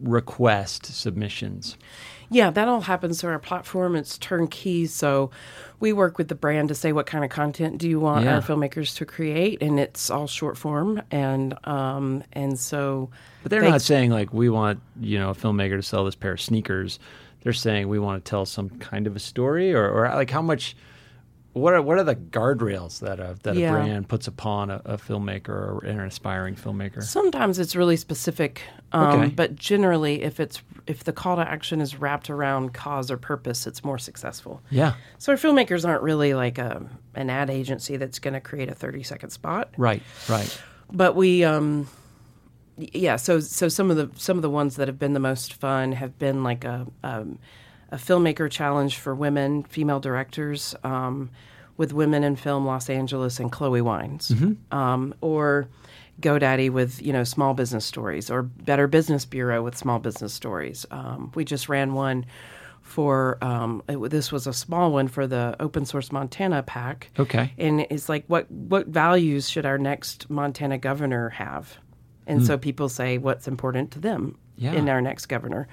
request 0.00 0.86
submissions? 0.86 1.76
Yeah, 2.32 2.50
that 2.50 2.68
all 2.68 2.82
happens 2.82 3.20
through 3.20 3.32
our 3.32 3.38
platform. 3.40 3.96
It's 3.96 4.16
turnkey, 4.16 4.86
so 4.86 5.30
we 5.80 5.92
work 5.92 6.16
with 6.16 6.28
the 6.28 6.36
brand 6.36 6.68
to 6.68 6.74
say 6.76 6.92
what 6.92 7.06
kind 7.06 7.24
of 7.24 7.30
content 7.30 7.78
do 7.78 7.88
you 7.88 7.98
want 7.98 8.24
Yeah. 8.24 8.36
our 8.36 8.40
filmmakers 8.40 8.96
to 8.98 9.04
create, 9.04 9.60
and 9.62 9.80
it's 9.80 10.10
all 10.10 10.28
short 10.28 10.56
form, 10.56 11.02
and 11.10 11.54
um, 11.66 12.22
and 12.32 12.58
so. 12.58 13.10
But 13.42 13.50
they're 13.50 13.62
they- 13.62 13.70
not 13.70 13.82
saying 13.82 14.10
like 14.10 14.32
we 14.32 14.48
want 14.48 14.80
you 15.00 15.18
know 15.18 15.30
a 15.30 15.34
filmmaker 15.34 15.76
to 15.76 15.82
sell 15.82 16.04
this 16.04 16.14
pair 16.14 16.32
of 16.32 16.40
sneakers. 16.40 16.98
they're 17.42 17.52
saying 17.54 17.88
we 17.88 17.98
want 17.98 18.22
to 18.22 18.28
tell 18.30 18.44
some 18.44 18.68
kind 18.68 19.06
of 19.06 19.16
a 19.16 19.18
story, 19.18 19.72
or, 19.74 19.88
or 19.90 20.08
like 20.14 20.30
how 20.30 20.42
much. 20.42 20.76
What 21.52 21.74
are 21.74 21.82
what 21.82 21.98
are 21.98 22.04
the 22.04 22.14
guardrails 22.14 23.00
that 23.00 23.18
a 23.18 23.36
that 23.42 23.56
Yeah. 23.56 23.70
a 23.70 23.72
brand 23.72 24.08
puts 24.08 24.28
upon 24.28 24.70
a, 24.70 24.80
a 24.84 24.96
filmmaker 24.96 25.48
or 25.48 25.84
an 25.84 25.98
aspiring 26.00 26.54
filmmaker? 26.54 27.02
Sometimes 27.02 27.58
it's 27.58 27.74
really 27.74 27.96
specific, 27.96 28.62
um, 28.92 29.20
Okay. 29.20 29.28
but 29.34 29.56
generally, 29.56 30.22
if 30.22 30.38
it's 30.38 30.62
if 30.86 31.02
the 31.02 31.12
call 31.12 31.36
to 31.36 31.42
action 31.42 31.80
is 31.80 31.96
wrapped 31.96 32.30
around 32.30 32.72
cause 32.72 33.10
or 33.10 33.16
purpose, 33.16 33.66
it's 33.66 33.82
more 33.82 33.98
successful. 33.98 34.62
Yeah, 34.70 34.94
So 35.18 35.32
our 35.32 35.38
filmmakers 35.38 35.84
aren't 35.86 36.02
really 36.02 36.34
like 36.34 36.58
a, 36.58 36.86
an 37.16 37.30
ad 37.30 37.50
agency 37.50 37.96
that's 37.96 38.20
going 38.20 38.34
to 38.34 38.40
create 38.40 38.68
a 38.68 38.74
thirty 38.74 39.02
second 39.02 39.30
spot, 39.30 39.70
right, 39.76 40.02
right. 40.28 40.62
but 40.92 41.16
we, 41.16 41.42
um, 41.42 41.88
yeah. 42.78 43.16
So 43.16 43.40
so 43.40 43.68
some 43.68 43.90
of 43.90 43.96
the 43.96 44.08
some 44.16 44.38
of 44.38 44.42
the 44.42 44.50
ones 44.50 44.76
that 44.76 44.86
have 44.86 45.00
been 45.00 45.14
the 45.14 45.20
most 45.20 45.52
fun 45.54 45.92
have 45.92 46.16
been 46.18 46.44
like 46.44 46.64
a 46.64 46.86
um, 47.02 47.38
a 47.92 47.96
filmmaker 47.96 48.50
challenge 48.50 48.98
for 48.98 49.14
women, 49.14 49.62
female 49.64 50.00
directors, 50.00 50.74
um, 50.84 51.30
with 51.76 51.92
Women 51.92 52.24
in 52.24 52.36
Film 52.36 52.66
Los 52.66 52.90
Angeles 52.90 53.40
and 53.40 53.50
Chloe 53.50 53.80
Wines, 53.80 54.32
um, 54.70 55.14
or 55.22 55.66
GoDaddy 56.20 56.70
with 56.70 57.00
you 57.00 57.12
know 57.12 57.24
small 57.24 57.54
business 57.54 57.84
stories, 57.86 58.30
or 58.30 58.42
Better 58.42 58.86
Business 58.86 59.24
Bureau 59.24 59.62
with 59.62 59.76
small 59.76 59.98
business 59.98 60.34
stories. 60.34 60.84
Um, 60.90 61.32
we 61.34 61.44
just 61.44 61.68
ran 61.70 61.94
one 61.94 62.26
for 62.82 63.38
um, 63.42 63.82
it, 63.88 63.96
this 64.10 64.30
was 64.32 64.46
a 64.46 64.52
small 64.52 64.92
one 64.92 65.08
for 65.08 65.26
the 65.26 65.56
Open 65.60 65.86
Source 65.86 66.12
Montana 66.12 66.62
pack. 66.62 67.08
Okay. 67.18 67.52
and 67.56 67.80
it's 67.88 68.08
like 68.08 68.24
what 68.26 68.50
what 68.50 68.86
values 68.88 69.48
should 69.48 69.64
our 69.64 69.78
next 69.78 70.28
Montana 70.28 70.76
governor 70.76 71.30
have? 71.30 71.78
And 72.26 72.44
so 72.46 72.56
people 72.58 72.88
say 72.88 73.18
what's 73.18 73.48
important 73.48 73.90
to 73.92 73.98
them 73.98 74.36
Yeah. 74.56 74.72
in 74.74 74.88
our 74.88 75.00
next 75.00 75.26
governor. 75.26 75.66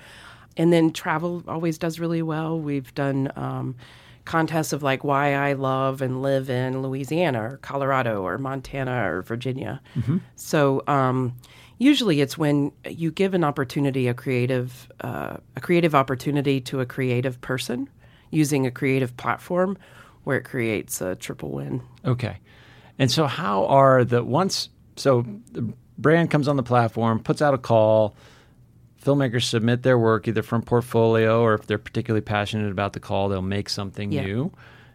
And 0.58 0.74
then 0.74 0.92
travel 0.92 1.44
always 1.48 1.78
does 1.78 2.00
really 2.00 2.22
well. 2.22 2.60
We've 2.60 2.94
done 2.96 3.32
um, 3.36 3.76
contests 4.26 4.74
of 4.74 4.84
like 4.84 5.04
why 5.04 5.34
I 5.34 5.54
love 5.54 6.02
and 6.02 6.22
live 6.22 6.50
in 6.50 6.82
Louisiana 6.82 7.44
or 7.44 7.58
Colorado 7.58 8.24
or 8.24 8.38
Montana 8.38 9.10
or 9.10 9.22
Virginia. 9.22 9.82
So 10.36 10.84
um, 10.88 11.36
usually 11.78 12.20
it's 12.20 12.38
when 12.38 12.72
you 12.90 13.12
give 13.12 13.34
an 13.34 13.44
opportunity, 13.44 14.08
a 14.08 14.14
creative, 14.14 14.92
uh, 15.02 15.38
a 15.56 15.62
creative 15.62 15.96
opportunity 15.96 16.60
to 16.62 16.82
a 16.82 16.86
creative 16.86 17.40
person 17.40 17.90
using 18.32 18.66
a 18.68 18.72
creative 18.72 19.16
platform, 19.16 19.78
where 20.26 20.38
it 20.38 20.44
creates 20.44 21.00
a 21.00 21.16
triple 21.16 21.52
win. 21.52 21.82
Okay. 22.04 22.38
And 23.00 23.10
so 23.10 23.28
how 23.28 23.66
are 23.68 24.04
the 24.04 24.24
once 24.26 24.68
so 24.98 25.24
the 25.54 25.72
brand 25.98 26.30
comes 26.32 26.50
on 26.50 26.58
the 26.58 26.64
platform, 26.64 27.20
puts 27.20 27.42
out 27.42 27.54
a 27.54 27.58
call, 27.58 28.16
filmmakers 29.04 29.44
submit 29.44 29.84
their 29.84 29.98
work 29.98 30.28
either 30.28 30.42
from 30.44 30.62
portfolio 30.62 31.42
or 31.42 31.54
if 31.54 31.68
they're 31.68 31.78
particularly 31.78 32.22
passionate 32.22 32.72
about 32.72 32.94
the 32.94 33.00
call, 33.00 33.30
they'll 33.30 33.42
make 33.42 33.70
something 33.70 34.12
Yeah. 34.12 34.24
new. 34.26 34.52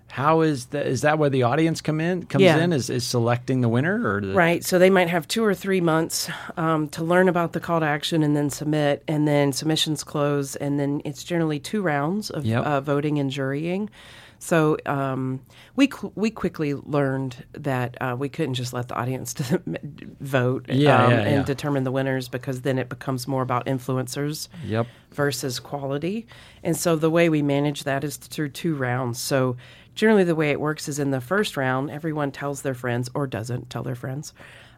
How 0.08 0.42
is 0.42 0.66
that 0.66 0.86
is 0.86 1.00
that 1.00 1.18
where 1.18 1.30
the 1.30 1.42
audience 1.44 1.80
come 1.80 1.98
in 1.98 2.24
comes 2.26 2.44
Yeah. 2.44 2.58
in 2.58 2.74
is, 2.74 2.90
is 2.90 3.02
selecting 3.04 3.62
the 3.62 3.68
winner 3.70 4.06
or 4.06 4.20
the, 4.20 4.34
Right. 4.34 4.62
So 4.62 4.78
they 4.78 4.90
might 4.90 5.08
have 5.08 5.26
two 5.26 5.42
or 5.42 5.54
three 5.54 5.80
months 5.80 6.28
um, 6.58 6.88
to 6.88 7.02
learn 7.02 7.30
about 7.30 7.52
the 7.52 7.60
call 7.60 7.80
to 7.80 7.86
action 7.86 8.22
and 8.22 8.36
then 8.36 8.50
submit, 8.50 9.02
and 9.08 9.26
then 9.26 9.52
submissions 9.52 10.04
close, 10.04 10.54
and 10.56 10.78
then 10.78 11.00
it's 11.06 11.24
generally 11.24 11.58
two 11.58 11.80
rounds 11.80 12.28
of 12.28 12.44
Yep. 12.44 12.62
uh, 12.66 12.80
voting 12.82 13.18
and 13.18 13.30
jurying. 13.30 13.88
So 14.42 14.76
um, 14.86 15.40
we 15.76 15.86
qu- 15.86 16.10
we 16.16 16.28
quickly 16.28 16.74
learned 16.74 17.44
that 17.52 17.96
uh, 18.00 18.16
we 18.18 18.28
couldn't 18.28 18.54
just 18.54 18.72
let 18.72 18.88
the 18.88 18.96
audience 18.96 19.34
vote 20.20 20.66
Yeah, 20.68 21.04
um, 21.04 21.10
yeah, 21.12 21.18
and 21.20 21.36
yeah. 21.36 21.42
determine 21.44 21.84
the 21.84 21.92
winners 21.92 22.28
because 22.28 22.62
then 22.62 22.76
it 22.76 22.88
becomes 22.88 23.28
more 23.28 23.42
about 23.42 23.66
influencers 23.66 24.48
Yep. 24.66 24.88
versus 25.12 25.60
quality. 25.60 26.26
And 26.64 26.76
so 26.76 26.96
the 26.96 27.08
way 27.08 27.28
we 27.28 27.40
manage 27.40 27.84
that 27.84 28.02
is 28.02 28.16
through 28.16 28.48
two 28.48 28.74
rounds. 28.74 29.20
So 29.20 29.56
generally, 29.94 30.24
the 30.24 30.34
way 30.34 30.50
it 30.50 30.60
works 30.60 30.88
is 30.88 30.98
in 30.98 31.12
the 31.12 31.20
first 31.20 31.56
round, 31.56 31.90
everyone 31.92 32.32
tells 32.32 32.62
their 32.62 32.74
friends 32.74 33.08
or 33.14 33.28
doesn't 33.28 33.70
tell 33.70 33.84
their 33.84 33.94
friends 33.94 34.32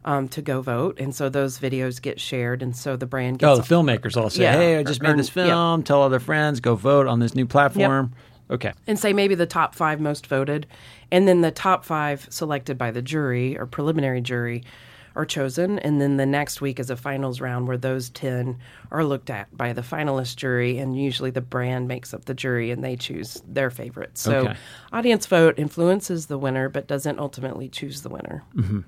um, 0.04 0.28
to 0.28 0.42
go 0.42 0.60
vote. 0.60 1.00
And 1.00 1.14
so 1.14 1.30
those 1.30 1.58
videos 1.58 2.02
get 2.02 2.20
shared. 2.20 2.62
And 2.62 2.76
so 2.76 2.96
the 2.96 3.06
brand 3.06 3.38
gets... 3.38 3.48
Oh, 3.50 3.56
the 3.56 3.62
filmmakers 3.62 4.14
all 4.20 4.28
say, 4.28 4.44
"Hey, 4.44 4.76
I 4.76 4.82
just 4.82 5.00
made 5.00 5.16
this 5.18 5.30
film. 5.30 5.82
Tell 5.84 6.02
other 6.02 6.20
friends. 6.20 6.60
Go 6.60 6.74
vote 6.74 7.06
on 7.06 7.18
this 7.20 7.34
new 7.34 7.46
platform." 7.46 8.12
Okay. 8.50 8.72
and 8.86 8.98
say 8.98 9.12
maybe 9.12 9.34
the 9.34 9.46
top 9.46 9.74
five 9.74 10.00
most 10.00 10.26
voted. 10.26 10.66
And 11.10 11.26
then 11.26 11.40
the 11.40 11.50
top 11.50 11.84
five 11.84 12.26
selected 12.30 12.76
by 12.76 12.90
the 12.90 13.00
jury 13.02 13.56
or 13.58 13.66
preliminary 13.66 14.20
jury 14.20 14.64
are 15.16 15.24
chosen. 15.24 15.78
And 15.78 16.00
then 16.00 16.16
the 16.16 16.26
next 16.26 16.60
week 16.60 16.80
is 16.80 16.90
a 16.90 16.96
finals 16.96 17.40
round 17.40 17.68
where 17.68 17.76
those 17.78 18.10
10 18.10 18.58
are 18.90 19.04
looked 19.04 19.30
at 19.30 19.56
by 19.56 19.72
the 19.72 19.80
finalist 19.80 20.36
jury. 20.36 20.76
And 20.78 21.00
usually 21.00 21.30
the 21.30 21.40
brand 21.40 21.86
makes 21.88 22.12
up 22.12 22.24
the 22.24 22.34
jury 22.34 22.70
and 22.72 22.82
they 22.84 22.96
choose 22.96 23.40
their 23.46 23.70
favorite. 23.70 24.18
So 24.18 24.38
Okay. 24.48 24.56
audience 24.92 25.24
vote 25.26 25.58
influences 25.58 26.26
the 26.26 26.36
winner, 26.36 26.68
but 26.68 26.86
doesn't 26.88 27.18
ultimately 27.20 27.68
choose 27.68 28.02
the 28.02 28.08
winner. 28.08 28.42
Mm-hmm. 28.56 28.80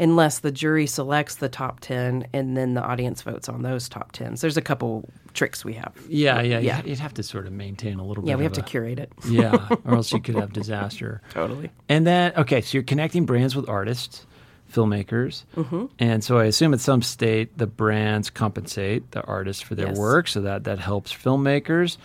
Unless 0.00 0.40
the 0.40 0.52
jury 0.52 0.86
selects 0.86 1.36
the 1.36 1.48
top 1.48 1.80
10 1.80 2.26
and 2.32 2.56
then 2.56 2.74
the 2.74 2.82
audience 2.82 3.22
votes 3.22 3.48
on 3.48 3.62
those 3.62 3.88
top 3.88 4.12
10. 4.12 4.36
So 4.36 4.46
there's 4.46 4.56
a 4.56 4.62
couple 4.62 5.08
tricks 5.38 5.64
we 5.64 5.72
have. 5.74 5.92
Yeah, 6.08 6.42
yeah, 6.42 6.58
Yeah. 6.58 6.82
You'd 6.84 6.98
have 6.98 7.14
to 7.14 7.22
sort 7.22 7.46
of 7.46 7.52
maintain 7.52 7.98
a 7.98 8.04
little 8.04 8.22
bit. 8.22 8.28
Yeah, 8.30 8.36
we 8.36 8.44
have 8.44 8.52
to 8.54 8.60
a- 8.60 8.64
curate 8.64 8.98
it. 8.98 9.12
yeah, 9.28 9.68
or 9.84 9.94
else 9.94 10.12
you 10.12 10.20
could 10.20 10.34
have 10.34 10.52
disaster. 10.62 11.22
Totally. 11.30 11.70
And 11.88 12.06
then, 12.06 12.32
okay, 12.36 12.60
so 12.60 12.76
you're 12.76 12.82
connecting 12.82 13.24
brands 13.24 13.54
with 13.56 13.68
artists, 13.68 14.26
filmmakers. 14.72 15.44
Mm-hmm. 15.56 15.86
And 15.98 16.22
so 16.22 16.38
I 16.38 16.44
assume 16.44 16.74
at 16.74 16.80
some 16.80 17.00
state 17.02 17.56
the 17.56 17.66
brands 17.66 18.28
compensate 18.30 19.12
the 19.12 19.22
artists 19.22 19.62
for 19.62 19.74
their 19.74 19.88
Yes. 19.88 19.98
work, 19.98 20.28
so 20.28 20.42
that 20.42 20.64
that 20.64 20.78
helps 20.78 21.12
filmmakers. 21.14 21.96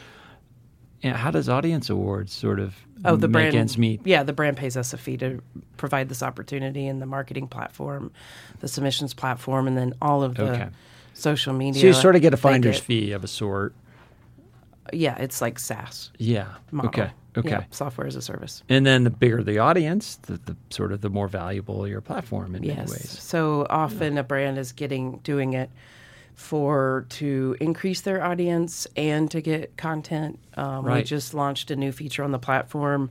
And 1.01 1.17
how 1.17 1.31
does 1.31 1.49
Audience 1.49 1.89
Awards 1.89 2.31
sort 2.31 2.59
of 2.61 2.75
Oh, 3.05 3.17
the 3.17 3.27
brand 3.27 3.53
ends 3.53 3.77
meet? 3.77 3.99
Yeah, 4.05 4.23
the 4.23 4.31
brand 4.31 4.55
pays 4.55 4.77
us 4.77 4.93
a 4.93 4.97
fee 4.97 5.17
to 5.17 5.41
provide 5.75 6.07
this 6.07 6.23
opportunity 6.23 6.87
and 6.87 7.01
the 7.01 7.05
marketing 7.05 7.47
platform, 7.49 8.11
the 8.61 8.69
submissions 8.69 9.13
platform, 9.13 9.67
and 9.67 9.77
then 9.77 9.93
all 10.01 10.23
of 10.23 10.35
the 10.35 10.49
Okay. 10.53 10.69
Social 11.13 11.53
media. 11.53 11.81
So 11.81 11.87
you 11.87 11.93
sort 11.93 12.15
of 12.15 12.21
get 12.21 12.33
a 12.33 12.37
finder's 12.37 12.77
get- 12.77 12.83
fee 12.85 13.11
of 13.11 13.23
a 13.23 13.27
sort. 13.27 13.73
Yeah, 14.91 15.15
it's 15.17 15.41
like 15.41 15.59
SaaS 15.59 16.11
Yeah. 16.17 16.47
model. 16.71 16.89
Okay. 16.89 17.11
Okay. 17.35 17.49
Yeah, 17.49 17.63
software 17.71 18.05
as 18.05 18.15
a 18.15 18.21
service. 18.21 18.61
And 18.69 18.85
then 18.85 19.05
the 19.05 19.09
bigger 19.09 19.41
the 19.41 19.57
audience, 19.57 20.17
the, 20.17 20.33
the 20.45 20.55
sort 20.69 20.91
of 20.91 21.01
the 21.01 21.09
more 21.09 21.27
valuable 21.27 21.87
your 21.87 21.99
platform 22.01 22.53
in 22.53 22.61
many 22.61 22.67
Yes. 22.67 22.89
ways. 22.91 23.17
So 23.19 23.65
often 23.71 24.19
a 24.19 24.23
brand 24.23 24.59
is 24.59 24.71
getting 24.71 25.17
doing 25.23 25.53
it 25.53 25.71
for 26.35 27.05
to 27.09 27.55
increase 27.59 28.01
their 28.01 28.23
audience 28.23 28.85
and 28.95 29.31
to 29.31 29.41
get 29.41 29.75
content. 29.77 30.37
Um, 30.57 30.85
We 30.85 31.01
just 31.03 31.33
launched 31.33 31.71
a 31.71 31.75
new 31.75 31.91
feature 31.91 32.23
on 32.23 32.31
the 32.31 32.39
platform 32.39 33.09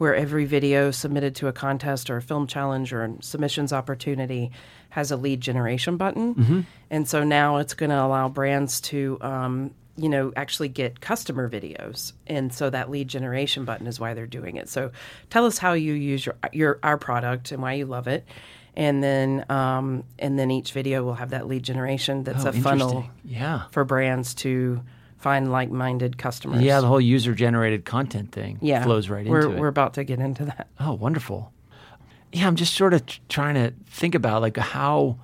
where 0.00 0.14
every 0.14 0.46
video 0.46 0.90
submitted 0.90 1.34
to 1.36 1.46
a 1.46 1.52
contest 1.52 2.08
or 2.08 2.16
a 2.16 2.22
film 2.22 2.46
challenge 2.46 2.90
or 2.90 3.04
a 3.04 3.22
submissions 3.22 3.70
opportunity 3.70 4.50
has 4.88 5.10
a 5.10 5.16
lead 5.16 5.42
generation 5.42 5.98
button, 5.98 6.34
Mm-hmm. 6.34 6.60
and 6.88 7.06
so 7.06 7.22
now 7.22 7.58
it's 7.58 7.74
going 7.74 7.90
to 7.90 8.00
allow 8.02 8.28
brands 8.30 8.80
to. 8.80 9.18
Um, 9.20 9.74
you 9.96 10.08
know, 10.08 10.32
actually 10.34 10.68
get 10.68 11.00
customer 11.02 11.50
videos, 11.50 12.14
and 12.26 12.54
so 12.54 12.70
that 12.70 12.88
lead 12.90 13.06
generation 13.08 13.66
button 13.66 13.86
is 13.86 14.00
why 14.00 14.14
they're 14.14 14.26
doing 14.26 14.56
it. 14.56 14.70
So, 14.70 14.92
tell 15.28 15.44
us 15.44 15.58
how 15.58 15.74
you 15.74 15.92
use 15.92 16.24
your 16.24 16.36
your 16.54 16.78
our 16.82 16.96
product 16.96 17.52
and 17.52 17.60
why 17.60 17.74
you 17.74 17.84
love 17.84 18.06
it, 18.08 18.24
and 18.74 19.02
then 19.02 19.44
um, 19.50 20.04
and 20.18 20.38
then 20.38 20.50
each 20.50 20.72
video 20.72 21.04
will 21.04 21.14
have 21.16 21.30
that 21.30 21.48
lead 21.48 21.64
generation 21.64 22.24
that's 22.24 22.46
Oh, 22.46 22.48
a 22.48 22.52
funnel. 22.54 23.04
Yeah. 23.26 23.64
for 23.72 23.84
brands 23.84 24.32
to 24.36 24.80
find 25.20 25.52
like-minded 25.52 26.16
customers. 26.16 26.62
Yeah, 26.62 26.80
the 26.80 26.86
whole 26.86 27.00
user 27.00 27.34
generated 27.34 27.84
content 27.84 28.32
thing 28.32 28.58
yeah, 28.62 28.82
flows 28.82 29.10
right 29.10 29.26
we're, 29.26 29.42
into 29.42 29.56
it. 29.56 29.60
We're 29.60 29.68
about 29.68 29.94
to 29.94 30.04
get 30.04 30.18
into 30.18 30.46
that. 30.46 30.68
Oh, 30.80 30.94
wonderful. 30.94 31.52
Yeah, 32.32 32.46
I'm 32.46 32.56
just 32.56 32.74
sort 32.74 32.94
of 32.94 33.04
t- 33.04 33.20
trying 33.28 33.54
to 33.54 33.74
think 33.86 34.14
about 34.14 34.40
like 34.40 34.56
how 34.56 35.18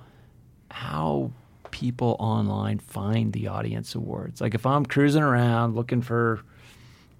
how 0.69 1.31
people 1.71 2.15
online 2.19 2.77
find 2.77 3.33
the 3.33 3.47
audience 3.47 3.95
awards. 3.95 4.39
Like 4.39 4.53
if 4.53 4.65
I'm 4.65 4.85
cruising 4.85 5.23
around 5.23 5.75
looking 5.75 6.01
for 6.01 6.41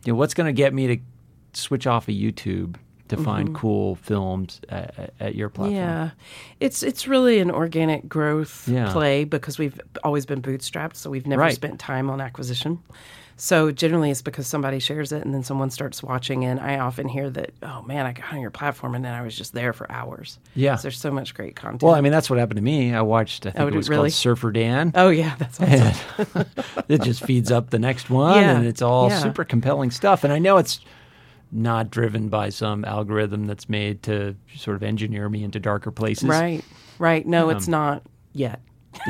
you 0.06 0.14
know 0.14 0.18
what's 0.18 0.36
going 0.36 0.48
to 0.48 0.54
get 0.54 0.74
me 0.74 0.88
to 0.88 0.98
switch 1.54 1.88
off 1.88 2.08
of 2.08 2.14
YouTube 2.14 2.76
to 3.10 3.18
find 3.18 3.54
cool 3.56 3.96
films 3.96 4.62
at, 4.70 5.14
at 5.20 5.36
your 5.36 5.50
platform. 5.50 5.76
Mm-hmm. 5.76 5.86
Yeah, 5.86 6.10
it's 6.60 6.84
it's 6.84 7.08
really 7.08 7.40
an 7.40 7.52
organic 7.52 8.08
growth 8.10 8.68
Yeah. 8.68 8.92
play 8.92 9.24
because 9.24 9.58
we've 9.58 9.80
always 10.04 10.26
been 10.26 10.42
bootstrapped, 10.42 10.96
so 10.96 11.10
we've 11.10 11.28
never 11.28 11.42
Right. 11.42 11.56
spent 11.56 11.80
time 11.80 12.10
on 12.10 12.22
acquisition. 12.22 12.80
So 13.40 13.70
generally, 13.72 14.10
it's 14.10 14.24
because 14.24 14.48
somebody 14.48 14.80
shares 14.80 15.12
it 15.12 15.24
and 15.24 15.32
then 15.32 15.44
someone 15.44 15.70
starts 15.70 16.02
watching. 16.02 16.44
And 16.44 16.60
I 16.60 16.80
often 16.80 17.08
hear 17.08 17.30
that, 17.30 17.52
"Oh 17.62 17.84
man, 17.84 18.08
I 18.08 18.14
got 18.14 18.34
on 18.34 18.42
your 18.42 18.50
platform 18.50 18.96
and 18.96 19.06
then 19.06 19.14
I 19.14 19.22
was 19.22 19.36
just 19.36 19.54
there 19.54 19.74
for 19.74 19.86
hours." 19.92 20.40
Yeah, 20.56 20.76
there's 20.78 20.98
so 21.00 21.12
much 21.12 21.36
great 21.36 21.56
content. 21.56 21.84
Well, 21.84 21.94
I 21.94 22.02
mean 22.02 22.12
that's 22.12 22.32
what 22.32 22.40
happened 22.40 22.58
to 22.58 22.64
me. 22.64 22.96
I 22.96 23.02
watched 23.02 23.46
I 23.46 23.52
think 23.52 23.62
Oh, 23.64 23.68
it 23.68 23.76
was 23.76 23.90
really? 23.90 24.10
called 24.10 24.14
Surfer 24.14 24.52
Dan. 24.52 24.92
oh 24.96 25.10
yeah, 25.10 25.36
that's 25.38 25.60
awesome. 25.62 26.46
it 26.90 27.04
just 27.04 27.24
feeds 27.26 27.52
up 27.52 27.70
the 27.70 27.78
next 27.78 28.10
one 28.10 28.38
Yeah, 28.42 28.58
and 28.58 28.66
it's 28.66 28.82
all 28.82 29.10
yeah. 29.10 29.20
super 29.20 29.44
compelling 29.44 29.92
stuff 29.92 30.24
and 30.24 30.34
i 30.34 30.40
know 30.40 30.58
it's 30.58 30.80
not 31.52 31.90
driven 31.90 32.30
by 32.30 32.50
some 32.50 32.84
algorithm 32.86 33.46
that's 33.48 33.70
made 33.70 34.04
to 34.04 34.36
sort 34.56 34.76
of 34.76 34.84
engineer 34.84 35.30
me 35.30 35.44
into 35.44 35.60
darker 35.60 35.92
places 35.92 36.28
right, 36.28 36.64
right. 37.00 37.26
No, 37.26 37.50
Um, 37.50 37.56
it's 37.58 37.68
not 37.68 38.04
yet. 38.34 38.62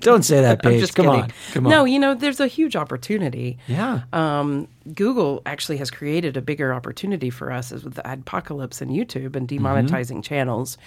Don't 0.00 0.22
say 0.24 0.40
that, 0.40 0.62
Paige. 0.62 0.80
just 0.80 0.94
Come 0.94 1.06
kidding. 1.06 1.20
on. 1.22 1.32
Come 1.52 1.66
on. 1.66 1.70
No, 1.70 1.84
you 1.84 1.98
know, 1.98 2.14
there's 2.14 2.40
a 2.40 2.46
huge 2.46 2.76
opportunity. 2.76 3.58
Yeah. 3.66 4.02
Um, 4.12 4.68
Google 4.94 5.42
actually 5.46 5.76
has 5.78 5.90
created 5.90 6.36
a 6.36 6.42
bigger 6.42 6.72
opportunity 6.72 7.30
for 7.30 7.52
us 7.52 7.70
with 7.72 7.94
the 7.94 8.02
adpocalypse 8.02 8.80
and 8.80 8.90
YouTube 8.90 9.36
and 9.36 9.46
demonetizing 9.48 10.22
channels. 10.24 10.78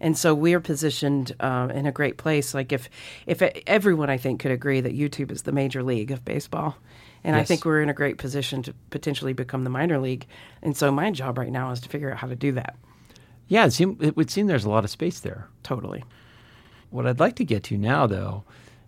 And 0.00 0.16
so 0.16 0.34
we're 0.34 0.60
positioned 0.60 1.32
uh, 1.40 1.68
in 1.74 1.86
a 1.86 1.92
great 1.92 2.16
place. 2.16 2.54
Like 2.54 2.72
if 2.72 2.88
if 3.26 3.42
everyone 3.66 4.10
I 4.10 4.16
think 4.16 4.40
could 4.40 4.50
agree 4.50 4.80
that 4.80 4.94
YouTube 4.96 5.30
is 5.30 5.42
the 5.42 5.52
major 5.52 5.82
league 5.82 6.10
of 6.10 6.24
baseball, 6.24 6.76
and 7.24 7.36
I 7.36 7.44
think 7.44 7.64
we're 7.64 7.82
in 7.82 7.88
a 7.88 7.94
great 7.94 8.18
position 8.18 8.62
to 8.64 8.74
potentially 8.90 9.32
become 9.32 9.64
the 9.64 9.70
minor 9.70 9.98
league. 9.98 10.26
And 10.62 10.76
so 10.76 10.90
my 10.90 11.10
job 11.10 11.38
right 11.38 11.52
now 11.52 11.70
is 11.70 11.80
to 11.80 11.88
figure 11.88 12.10
out 12.10 12.18
how 12.18 12.26
to 12.28 12.36
do 12.36 12.52
that. 12.52 12.76
Yeah, 13.48 13.66
it, 13.66 13.72
seem, 13.72 13.98
it 14.00 14.16
would 14.16 14.30
seem 14.30 14.46
there's 14.46 14.64
a 14.64 14.70
lot 14.70 14.84
of 14.84 14.90
space 14.90 15.20
there. 15.20 15.48
Totally. 15.62 16.04
What 16.90 17.06
I'd 17.06 17.20
like 17.20 17.36
to 17.36 17.44
get 17.44 17.62
to 17.64 17.78
now, 17.78 18.06
though, 18.06 18.44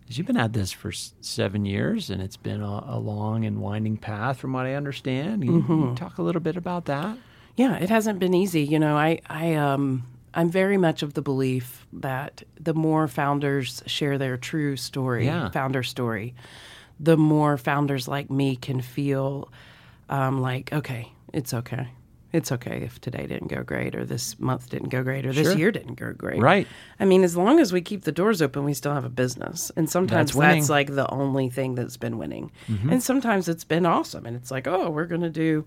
is 0.09 0.17
you've 0.17 0.27
been 0.27 0.37
at 0.37 0.53
this 0.53 0.71
for 0.71 0.91
seven 0.91 1.65
years, 1.65 2.09
and 2.09 2.21
it's 2.21 2.37
been 2.37 2.61
a, 2.61 2.83
a 2.87 2.99
long 2.99 3.45
and 3.45 3.61
winding 3.61 3.97
path, 3.97 4.37
from 4.37 4.53
what 4.53 4.65
I 4.65 4.73
understand. 4.73 5.43
Can 5.43 5.53
you 5.67 5.95
talk 5.95 6.17
a 6.17 6.21
little 6.21 6.41
bit 6.41 6.57
about 6.57 6.85
that? 6.85 7.17
Yeah, 7.55 7.77
it 7.77 7.89
hasn't 7.89 8.19
been 8.19 8.33
easy. 8.33 8.61
You 8.63 8.79
know, 8.79 8.95
I, 8.97 9.21
I, 9.27 9.53
um, 9.55 10.03
I'm 10.33 10.49
very 10.49 10.77
much 10.77 11.01
of 11.03 11.13
the 11.13 11.21
belief 11.21 11.85
that 11.93 12.43
the 12.59 12.73
more 12.73 13.07
founders 13.07 13.81
share 13.87 14.17
their 14.17 14.35
true 14.37 14.75
story, 14.75 15.25
Yeah. 15.25 15.49
founder 15.49 15.81
story, 15.83 16.35
the 16.99 17.17
more 17.17 17.57
founders 17.57 18.07
like 18.07 18.29
me 18.29 18.55
can 18.55 18.81
feel 18.81 19.51
um, 20.09 20.41
like, 20.41 20.71
okay, 20.71 21.11
it's 21.33 21.53
okay. 21.53 21.89
It's 22.31 22.51
okay 22.51 22.81
if 22.81 22.99
today 22.99 23.27
didn't 23.27 23.47
go 23.47 23.63
great, 23.63 23.95
or 23.95 24.03
this 24.03 24.37
month 24.39 24.69
didn't 24.69 24.89
go 24.89 25.03
great, 25.03 25.25
or 25.25 25.31
this 25.31 25.47
Sure. 25.47 25.57
year 25.57 25.71
didn't 25.71 25.95
go 25.95 26.11
great. 26.11 26.41
Right. 26.41 26.67
I 26.99 27.05
mean, 27.05 27.23
as 27.23 27.37
long 27.37 27.61
as 27.61 27.71
we 27.71 27.79
keep 27.79 28.03
the 28.03 28.11
doors 28.11 28.41
open, 28.41 28.65
we 28.65 28.73
still 28.73 28.93
have 28.93 29.05
a 29.05 29.09
business. 29.09 29.71
And 29.77 29.89
sometimes 29.89 30.33
That's 30.33 30.57
that's, 30.57 30.69
like 30.69 30.95
the 30.95 31.09
only 31.09 31.49
thing 31.49 31.75
that's 31.75 31.95
been 31.95 32.17
winning. 32.17 32.51
Mm-hmm. 32.67 32.89
And 32.89 33.01
sometimes 33.01 33.47
it's 33.47 33.63
been 33.63 33.85
awesome. 33.85 34.25
And 34.25 34.35
it's 34.35 34.51
like, 34.51 34.67
oh, 34.67 34.89
we're 34.89 35.05
going 35.05 35.21
to 35.21 35.29
do 35.29 35.65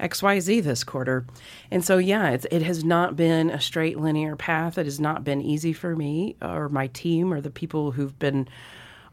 XYZ 0.00 0.64
this 0.64 0.82
quarter. 0.82 1.24
And 1.70 1.84
so, 1.84 1.98
yeah, 1.98 2.30
it's, 2.30 2.46
it 2.50 2.62
has 2.62 2.82
not 2.82 3.14
been 3.14 3.50
a 3.50 3.60
straight 3.60 4.00
linear 4.00 4.34
path. 4.34 4.76
It 4.76 4.86
has 4.86 4.98
not 4.98 5.22
been 5.22 5.40
easy 5.40 5.72
for 5.72 5.94
me 5.94 6.34
or 6.42 6.68
my 6.68 6.88
team 6.88 7.32
or 7.32 7.40
the 7.40 7.50
people 7.50 7.92
who've 7.92 8.18
been 8.18 8.48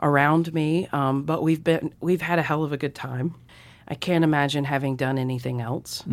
around 0.01 0.53
me. 0.53 0.87
Um, 0.91 1.23
but 1.23 1.43
we've 1.43 1.63
been, 1.63 1.93
we've 2.01 2.21
had 2.21 2.39
a 2.39 2.41
hell 2.43 2.63
of 2.63 2.71
a 2.71 2.77
good 2.77 2.95
time. 2.95 3.35
I 3.87 3.95
can't 3.95 4.23
imagine 4.23 4.63
having 4.63 4.95
done 4.95 5.17
anything 5.17 5.61
else. 5.61 6.03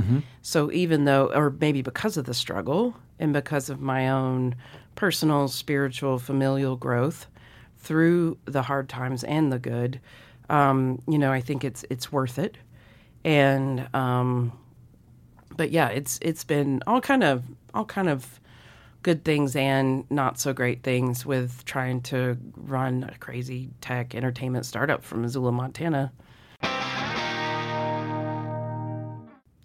So 0.42 0.70
even 0.72 1.04
though, 1.04 1.32
or 1.34 1.50
maybe 1.50 1.80
because 1.82 2.16
of 2.16 2.26
the 2.26 2.34
struggle 2.34 2.94
and 3.18 3.32
because 3.32 3.70
of 3.70 3.80
my 3.80 4.10
own 4.10 4.54
personal, 4.94 5.48
spiritual, 5.48 6.18
familial 6.18 6.76
growth 6.76 7.26
through 7.78 8.36
the 8.44 8.62
hard 8.62 8.88
times 8.90 9.24
and 9.24 9.50
the 9.50 9.58
good, 9.58 10.00
um, 10.50 11.00
you 11.08 11.18
know, 11.18 11.32
I 11.32 11.40
think 11.40 11.64
it's 11.64 11.84
it's 11.88 12.12
worth 12.12 12.38
it. 12.38 12.58
And 13.24 13.88
um, 13.94 14.52
but 15.56 15.70
yeah, 15.70 15.88
it's 15.88 16.18
it's 16.20 16.44
been 16.44 16.82
all 16.86 17.00
kind 17.00 17.24
of 17.24 17.44
all 17.72 17.86
kind 17.86 18.10
of 18.10 18.38
good 19.02 19.24
things 19.24 19.56
and 19.56 20.08
not 20.10 20.38
so 20.38 20.52
great 20.52 20.82
things 20.82 21.26
with 21.26 21.64
trying 21.64 22.00
to 22.02 22.36
run 22.56 23.10
a 23.12 23.18
crazy 23.18 23.70
tech 23.80 24.14
entertainment 24.14 24.66
startup 24.66 25.04
from 25.04 25.22
Missoula, 25.22 25.52
Montana. 25.52 26.12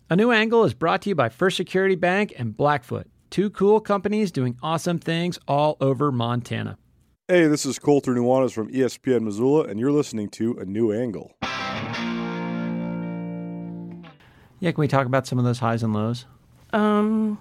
A 0.09 0.15
new 0.15 0.31
angle 0.31 0.63
is 0.63 0.73
brought 0.73 1.01
to 1.01 1.09
you 1.09 1.15
by 1.15 1.29
First 1.29 1.57
Security 1.57 1.95
Bank 1.95 2.33
and 2.37 2.55
Blackfoot, 2.55 3.07
two 3.29 3.49
cool 3.49 3.81
companies 3.81 4.31
doing 4.31 4.57
awesome 4.63 4.99
things 4.99 5.37
all 5.47 5.75
over 5.81 6.11
Montana. 6.11 6.77
Hey, 7.27 7.47
this 7.47 7.65
is 7.65 7.77
Colter 7.77 8.13
Nuanez 8.13 8.53
from 8.53 8.71
ESPN 8.71 9.23
Missoula, 9.23 9.65
and 9.65 9.79
you're 9.81 9.91
listening 9.91 10.29
to 10.29 10.57
A 10.59 10.65
New 10.65 10.93
Angle. 10.93 11.33
Yeah, 14.59 14.71
can 14.71 14.77
we 14.77 14.87
talk 14.87 15.05
about 15.05 15.27
some 15.27 15.37
of 15.37 15.43
those 15.43 15.59
highs 15.59 15.83
and 15.83 15.93
lows? 15.93 16.25
Um, 16.71 17.37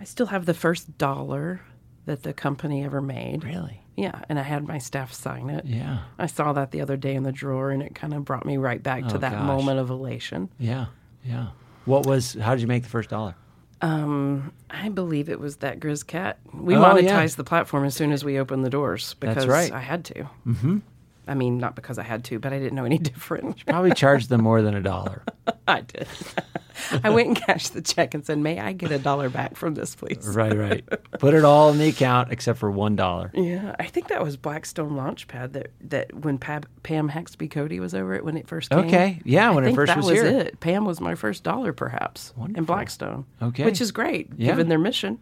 I 0.00 0.04
still 0.04 0.26
have 0.26 0.46
the 0.46 0.54
first 0.54 0.96
dollar 0.98 1.60
that 2.06 2.22
the 2.22 2.32
company 2.32 2.84
ever 2.84 3.00
made. 3.02 3.44
Really? 3.44 3.82
Yeah, 3.96 4.22
and 4.28 4.38
I 4.38 4.42
had 4.42 4.66
my 4.66 4.78
staff 4.78 5.12
sign 5.12 5.50
it. 5.50 5.66
Yeah. 5.66 5.98
I 6.18 6.26
saw 6.26 6.52
that 6.52 6.70
the 6.70 6.80
other 6.80 6.96
day 6.96 7.14
in 7.14 7.24
the 7.24 7.32
drawer, 7.32 7.70
and 7.70 7.82
it 7.82 7.94
kind 7.94 8.14
of 8.14 8.24
brought 8.24 8.46
me 8.46 8.56
right 8.56 8.82
back 8.82 9.04
Oh, 9.06 9.08
to 9.10 9.18
that 9.18 9.32
gosh. 9.32 9.44
moment 9.46 9.80
of 9.80 9.90
elation. 9.90 10.48
Yeah. 10.58 10.86
Yeah. 11.24 11.48
What 11.84 12.06
was, 12.06 12.34
how 12.34 12.54
did 12.54 12.60
you 12.60 12.68
make 12.68 12.84
the 12.84 12.88
first 12.88 13.10
dollar? 13.10 13.34
Um, 13.80 14.52
I 14.70 14.88
believe 14.88 15.28
it 15.28 15.38
was 15.40 15.56
that 15.56 15.80
Grizz 15.80 16.06
Cat. 16.06 16.38
We 16.52 16.76
Oh, 16.76 16.80
monetized 16.82 17.02
yeah. 17.02 17.36
the 17.36 17.44
platform 17.44 17.84
as 17.84 17.94
soon 17.94 18.12
as 18.12 18.24
we 18.24 18.38
opened 18.38 18.64
the 18.64 18.70
doors 18.70 19.14
because 19.20 19.46
right. 19.46 19.70
I 19.72 19.80
had 19.80 20.04
to. 20.06 20.28
Mm-hmm. 20.46 20.78
I 21.26 21.34
mean, 21.34 21.58
not 21.58 21.74
because 21.74 21.98
I 21.98 22.02
had 22.04 22.24
to, 22.24 22.38
but 22.38 22.52
I 22.52 22.58
didn't 22.58 22.74
know 22.74 22.84
any 22.84 22.98
different. 22.98 23.64
Probably 23.66 23.92
charged 23.92 24.28
them 24.30 24.42
more 24.42 24.62
than 24.62 24.74
a 24.74 24.80
dollar. 24.80 25.22
I 25.74 25.80
did. 25.82 26.06
I 27.04 27.10
went 27.10 27.26
and 27.28 27.36
cashed 27.36 27.74
the 27.74 27.82
check 27.82 28.14
and 28.14 28.24
said, 28.24 28.38
"May 28.38 28.60
I 28.60 28.72
get 28.72 28.92
a 28.92 28.98
dollar 28.98 29.28
back 29.28 29.56
from 29.56 29.74
this, 29.74 29.94
please?" 29.96 30.26
Right, 30.28 30.56
right. 30.56 30.84
Put 31.18 31.34
it 31.34 31.44
all 31.44 31.70
in 31.70 31.78
the 31.78 31.88
account 31.88 32.30
except 32.32 32.58
for 32.58 32.70
one 32.70 32.94
dollar. 32.96 33.30
Yeah, 33.34 33.74
I 33.80 33.86
think 33.86 34.08
that 34.08 34.22
was 34.22 34.36
Blackstone 34.36 34.92
Launchpad 34.92 35.52
that 35.54 35.72
that 35.80 36.14
when 36.14 36.38
Pam, 36.38 36.62
Pam 36.84 37.10
Hexby 37.10 37.50
Cody 37.50 37.80
was 37.80 37.94
over 37.94 38.14
it 38.14 38.24
when 38.24 38.36
it 38.36 38.46
first 38.46 38.70
came. 38.70 38.78
Okay, 38.80 39.20
yeah, 39.24 39.50
I 39.50 39.54
when 39.54 39.64
it 39.64 39.68
think 39.68 39.76
first 39.76 39.88
that 39.88 39.96
was 39.98 40.06
was 40.06 40.20
here. 40.20 40.26
it. 40.26 40.60
Pam 40.60 40.84
was 40.84 41.00
my 41.00 41.14
first 41.16 41.42
dollar, 41.42 41.72
perhaps, 41.72 42.32
Wonderful. 42.36 42.58
in 42.60 42.64
Blackstone. 42.64 43.24
Okay. 43.42 43.64
which 43.64 43.80
is 43.80 43.90
great 43.90 44.30
Yeah. 44.36 44.46
given 44.46 44.68
their 44.68 44.78
mission. 44.78 45.18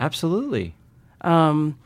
Absolutely. 0.00 0.74
Um, 1.20 1.78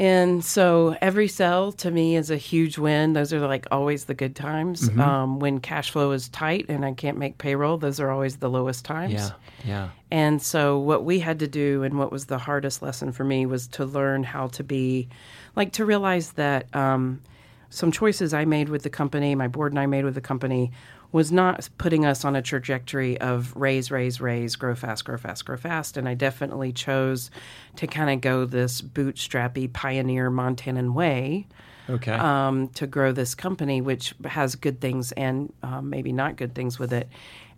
And 0.00 0.42
so 0.42 0.96
every 1.02 1.28
sell 1.28 1.72
to 1.72 1.90
me 1.90 2.16
is 2.16 2.30
a 2.30 2.38
huge 2.38 2.78
win. 2.78 3.12
Those 3.12 3.34
are 3.34 3.40
like 3.40 3.66
always 3.70 4.06
the 4.06 4.14
good 4.14 4.34
times. 4.34 4.88
Mm-hmm. 4.88 4.98
Um, 4.98 5.40
when 5.40 5.60
cash 5.60 5.90
flow 5.90 6.12
is 6.12 6.30
tight 6.30 6.70
and 6.70 6.86
I 6.86 6.94
can't 6.94 7.18
make 7.18 7.36
payroll, 7.36 7.76
those 7.76 8.00
are 8.00 8.10
always 8.10 8.38
the 8.38 8.48
lowest 8.48 8.82
times. 8.86 9.12
Yeah. 9.12 9.30
Yeah. 9.62 9.88
And 10.10 10.40
so, 10.40 10.78
what 10.78 11.04
we 11.04 11.20
had 11.20 11.38
to 11.40 11.46
do, 11.46 11.82
and 11.82 11.98
what 11.98 12.10
was 12.10 12.24
the 12.24 12.38
hardest 12.38 12.80
lesson 12.80 13.12
for 13.12 13.24
me, 13.24 13.44
was 13.44 13.66
to 13.68 13.84
learn 13.84 14.22
how 14.22 14.46
to 14.48 14.64
be 14.64 15.06
like 15.54 15.72
to 15.74 15.84
realize 15.84 16.32
that 16.32 16.74
um, 16.74 17.20
some 17.68 17.92
choices 17.92 18.32
I 18.32 18.46
made 18.46 18.70
with 18.70 18.84
the 18.84 18.90
company, 18.90 19.34
my 19.34 19.48
board 19.48 19.72
and 19.72 19.78
I 19.78 19.84
made 19.84 20.06
with 20.06 20.14
the 20.14 20.22
company, 20.22 20.72
was 21.12 21.32
not 21.32 21.68
putting 21.78 22.04
us 22.04 22.24
on 22.24 22.36
a 22.36 22.42
trajectory 22.42 23.20
of 23.20 23.52
raise, 23.56 23.90
raise, 23.90 24.20
raise, 24.20 24.54
grow 24.56 24.74
fast, 24.74 25.04
grow 25.04 25.16
fast, 25.16 25.44
grow 25.44 25.56
fast. 25.56 25.96
And 25.96 26.08
I 26.08 26.14
definitely 26.14 26.72
chose 26.72 27.30
to 27.76 27.86
kind 27.86 28.10
of 28.10 28.20
go 28.20 28.44
this 28.44 28.80
bootstrappy 28.80 29.72
pioneer 29.72 30.30
Montanan 30.30 30.94
way 30.94 31.46
Okay. 31.88 32.12
um, 32.12 32.68
to 32.68 32.86
grow 32.86 33.10
this 33.10 33.34
company, 33.34 33.80
which 33.80 34.14
has 34.24 34.54
good 34.54 34.80
things 34.80 35.10
and 35.12 35.52
um, 35.64 35.90
maybe 35.90 36.12
not 36.12 36.36
good 36.36 36.54
things 36.54 36.78
with 36.78 36.92
it. 36.92 37.08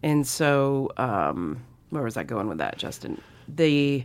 And 0.02 0.26
so, 0.26 0.90
um, 0.96 1.62
where 1.90 2.02
was 2.02 2.16
I 2.16 2.22
going 2.22 2.48
with 2.48 2.58
that, 2.58 2.78
Justin? 2.78 3.20
The 3.46 4.04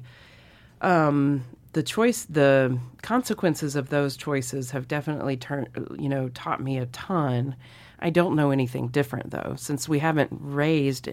um, 0.82 1.46
the 1.74 1.84
choice, 1.84 2.26
the 2.26 2.78
consequences 3.02 3.76
of 3.76 3.90
those 3.90 4.18
choices 4.18 4.72
have 4.72 4.88
definitely 4.88 5.38
turned, 5.38 5.70
you 5.98 6.10
know, 6.10 6.30
taught 6.30 6.62
me 6.62 6.78
a 6.78 6.88
ton. 6.88 7.56
I 8.00 8.10
don't 8.10 8.36
know 8.36 8.52
anything 8.52 8.88
different 8.90 9.32
though, 9.32 9.56
since 9.58 9.90
we 9.90 10.00
haven't 10.00 10.30
raised 10.32 11.10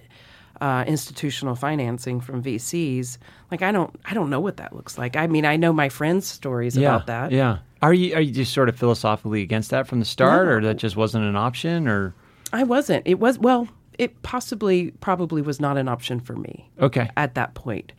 uh, 0.61 0.85
institutional 0.87 1.55
financing 1.55 2.21
from 2.21 2.43
VCs. 2.43 3.19
Like 3.51 3.63
I 3.63 3.73
don't, 3.73 3.95
I 4.05 4.15
don't 4.15 4.31
know 4.31 4.41
what 4.41 4.59
that 4.59 4.75
looks 4.75 4.99
like. 4.99 5.17
I 5.17 5.27
mean, 5.27 5.45
I 5.45 5.57
know 5.57 5.73
my 5.73 5.89
friends' 5.89 6.27
stories 6.27 6.77
yeah. 6.77 6.89
about 6.89 7.07
that. 7.07 7.33
Yeah. 7.33 7.59
Are 7.83 7.93
you 7.93 8.15
are 8.15 8.21
you 8.21 8.33
just 8.33 8.53
sort 8.53 8.69
of 8.69 8.77
philosophically 8.77 9.43
against 9.43 9.71
that 9.71 9.87
from 9.87 9.99
the 9.99 10.05
start, 10.07 10.47
No. 10.47 10.53
or 10.55 10.63
that 10.63 10.77
just 10.77 10.97
wasn't 10.97 11.25
an 11.25 11.37
option, 11.37 11.87
or 11.87 12.15
I 12.53 12.63
wasn't. 12.63 13.07
It 13.07 13.19
was 13.19 13.39
well. 13.39 13.69
It 13.97 14.23
possibly, 14.23 14.91
probably 15.01 15.41
was 15.41 15.61
not 15.61 15.77
an 15.77 15.87
option 15.87 16.19
for 16.19 16.35
me 16.35 16.69
okay? 16.81 17.09
at 17.17 17.37
that 17.37 17.55
point. 17.55 17.93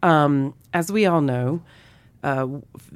Um, 0.00 0.54
as 0.72 0.92
we 0.92 1.06
all 1.06 1.20
know, 1.20 1.60
uh, 2.22 2.46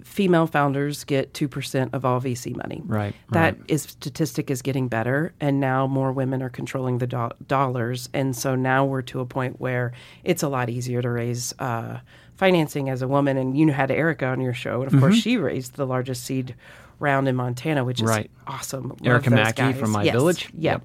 female 0.03 0.47
founders 0.47 1.05
get 1.05 1.33
two 1.35 1.49
percent 1.49 1.95
of 1.95 2.05
all 2.05 2.21
VC 2.21 2.55
money. 2.57 2.83
Right, 2.85 3.15
That 3.31 3.57
right. 3.59 3.65
is 3.69 3.83
statistic 3.83 4.51
is 4.51 4.63
getting 4.63 4.89
better, 4.89 5.33
and 5.41 5.61
now 5.61 5.87
more 5.87 6.13
women 6.13 6.43
are 6.43 6.51
controlling 6.51 6.99
the 6.99 7.07
do- 7.07 7.31
dollars, 7.47 8.09
and 8.13 8.37
so 8.37 8.55
now 8.55 8.85
we're 8.85 9.03
to 9.03 9.21
a 9.21 9.27
point 9.27 9.61
where 9.61 9.93
it's 10.25 10.43
a 10.43 10.49
lot 10.49 10.69
easier 10.69 11.01
to 11.03 11.11
raise. 11.11 11.55
Uh, 11.59 12.01
Financing 12.37 12.89
as 12.89 13.01
a 13.01 13.07
woman, 13.07 13.37
and 13.37 13.57
you 13.57 13.71
had 13.71 13.93
Erica 13.93 14.27
on 14.27 14.41
your 14.41 14.53
show, 14.53 14.83
and 14.83 14.93
of 14.93 14.99
course, 14.99 15.15
she 15.15 15.37
raised 15.37 15.77
the 15.77 15.87
largest 15.87 16.25
seed 16.25 16.57
round 16.99 17.29
in 17.29 17.37
Montana, 17.37 17.85
which 17.85 18.01
is 18.01 18.09
Mm-hmm. 18.11 18.17
Right. 18.19 18.31
awesome. 18.49 18.89
Love 18.89 18.99
Erica 19.05 19.31
Mackey 19.31 19.63
guys. 19.63 19.77
from 19.79 19.91
my 19.93 20.03
Yes. 20.03 20.15
village? 20.15 20.49
Yeah. 20.59 20.79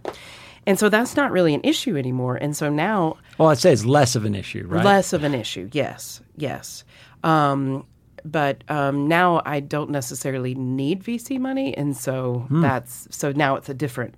And 0.68 0.78
so 0.78 0.90
that's 0.90 1.16
not 1.16 1.32
really 1.32 1.56
an 1.56 1.62
issue 1.64 1.98
anymore. 1.98 2.36
And 2.36 2.56
so 2.56 2.70
now 2.70 3.18
Well, 3.40 3.50
I'd 3.50 3.58
say 3.58 3.74
it's 3.74 3.84
less 3.84 4.16
of 4.16 4.26
an 4.26 4.36
issue, 4.36 4.64
right? 4.68 4.86
less 4.86 5.12
of 5.12 5.24
an 5.24 5.34
issue. 5.34 5.70
Yes, 5.74 6.22
yes. 6.38 6.84
Um, 7.24 7.84
but 8.26 8.64
um, 8.70 9.08
now 9.08 9.42
I 9.46 9.60
don't 9.60 9.90
necessarily 9.90 10.56
need 10.56 11.04
VC 11.04 11.40
money, 11.40 11.76
and 11.78 11.96
so 11.96 12.46
Hmm. 12.50 12.62
that's 12.62 13.08
so 13.12 13.32
now 13.32 13.56
it's 13.56 13.70
a 13.70 13.74
different, 13.74 14.16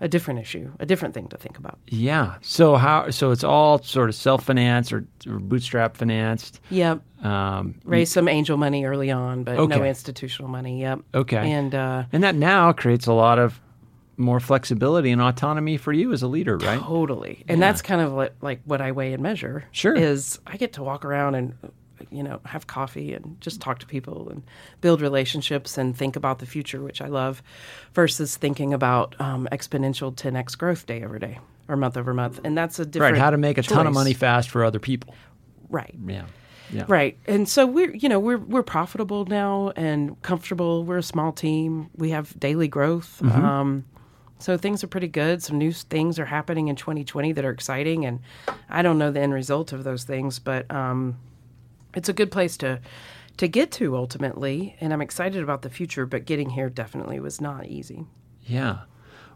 a 0.00 0.08
different 0.08 0.40
issue, 0.40 0.70
a 0.80 0.86
different 0.86 1.14
thing 1.14 1.28
to 1.28 1.36
think 1.36 1.58
about. 1.58 1.78
Yeah. 1.88 2.36
So 2.40 2.76
how? 2.76 3.10
So 3.10 3.30
it's 3.30 3.44
all 3.44 3.82
sort 3.82 4.08
of 4.08 4.14
self 4.14 4.44
financed 4.44 4.92
or, 4.92 5.04
or 5.28 5.38
bootstrap 5.38 5.96
financed. 5.96 6.60
Yep. 6.70 7.00
Um, 7.24 7.76
Raised 7.84 8.12
some 8.12 8.26
angel 8.28 8.56
money 8.56 8.84
early 8.84 9.10
on, 9.10 9.44
but 9.44 9.54
no 9.68 9.84
institutional 9.84 10.50
money. 10.50 10.80
Yep. 10.80 11.00
Okay. 11.14 11.50
And 11.52 11.74
uh, 11.74 12.04
and 12.12 12.22
that 12.24 12.34
now 12.34 12.72
creates 12.72 13.06
a 13.06 13.12
lot 13.12 13.38
of 13.38 13.60
more 14.18 14.40
flexibility 14.40 15.10
and 15.10 15.22
autonomy 15.22 15.76
for 15.76 15.92
you 15.92 16.12
as 16.12 16.22
a 16.22 16.28
leader, 16.28 16.56
right? 16.58 16.78
Totally. 16.80 17.44
And 17.48 17.62
that's 17.62 17.80
kind 17.80 18.00
of 18.00 18.12
like, 18.12 18.34
like 18.42 18.60
what 18.66 18.80
I 18.80 18.92
weigh 18.92 19.14
and 19.14 19.22
measure. 19.22 19.64
Sure. 19.72 19.94
Is 19.96 20.38
I 20.46 20.58
get 20.58 20.74
to 20.74 20.82
walk 20.82 21.04
around 21.04 21.34
and, 21.34 21.54
you 22.12 22.22
know, 22.22 22.40
have 22.46 22.66
coffee 22.66 23.14
and 23.14 23.40
just 23.40 23.60
talk 23.60 23.78
to 23.80 23.86
people 23.86 24.28
and 24.28 24.42
build 24.80 25.00
relationships 25.00 25.78
and 25.78 25.96
think 25.96 26.16
about 26.16 26.38
the 26.38 26.46
future, 26.46 26.82
which 26.82 27.00
I 27.00 27.08
love, 27.08 27.42
versus 27.94 28.36
thinking 28.36 28.72
about 28.74 29.20
um, 29.20 29.48
exponential 29.50 30.14
10x 30.14 30.56
growth 30.56 30.86
day 30.86 31.02
over 31.02 31.18
day 31.18 31.38
or 31.68 31.76
month 31.76 31.96
over 31.96 32.12
month. 32.14 32.40
And 32.44 32.56
that's 32.56 32.78
a 32.78 32.86
different 32.86 33.14
Right. 33.14 33.20
How 33.20 33.30
to 33.30 33.38
make 33.38 33.58
a 33.58 33.62
ton 33.62 33.86
of 33.86 33.94
money 33.94 34.14
fast 34.14 34.50
for 34.50 34.64
other 34.64 34.78
people. 34.78 35.14
Right. 35.68 35.94
Yeah. 36.06 36.24
Yeah. 36.72 36.84
Right. 36.88 37.18
And 37.26 37.48
so 37.48 37.66
we're, 37.66 37.94
you 37.94 38.08
know, 38.08 38.18
we're 38.18 38.38
we're 38.38 38.62
profitable 38.62 39.26
now 39.26 39.72
and 39.76 40.20
comfortable. 40.22 40.84
We're 40.84 40.98
a 40.98 41.02
small 41.02 41.32
team. 41.32 41.90
We 41.96 42.10
have 42.10 42.38
daily 42.40 42.66
growth. 42.68 43.20
Mm-hmm. 43.22 43.44
Um, 43.44 43.84
so 44.38 44.56
things 44.56 44.82
are 44.82 44.88
pretty 44.88 45.08
good. 45.08 45.42
Some 45.42 45.58
new 45.58 45.70
things 45.72 46.18
are 46.18 46.24
happening 46.24 46.68
in 46.68 46.74
2020 46.74 47.32
that 47.32 47.44
are 47.44 47.50
exciting, 47.50 48.04
and 48.04 48.20
I 48.68 48.82
don't 48.82 48.98
know 48.98 49.12
the 49.12 49.20
end 49.20 49.32
result 49.32 49.72
of 49.72 49.84
those 49.84 50.02
things, 50.02 50.40
but 50.40 50.68
um, 50.70 51.16
it's 51.94 52.08
a 52.08 52.12
good 52.12 52.30
place 52.30 52.56
to 52.58 52.80
to 53.38 53.48
get 53.48 53.70
to 53.72 53.96
ultimately. 53.96 54.76
And 54.80 54.92
I'm 54.92 55.00
excited 55.02 55.42
about 55.42 55.62
the 55.62 55.70
future. 55.70 56.06
But 56.06 56.24
getting 56.26 56.50
here 56.50 56.68
definitely 56.68 57.18
was 57.20 57.40
not 57.40 57.66
easy. 57.66 58.04
Yeah. 58.44 58.80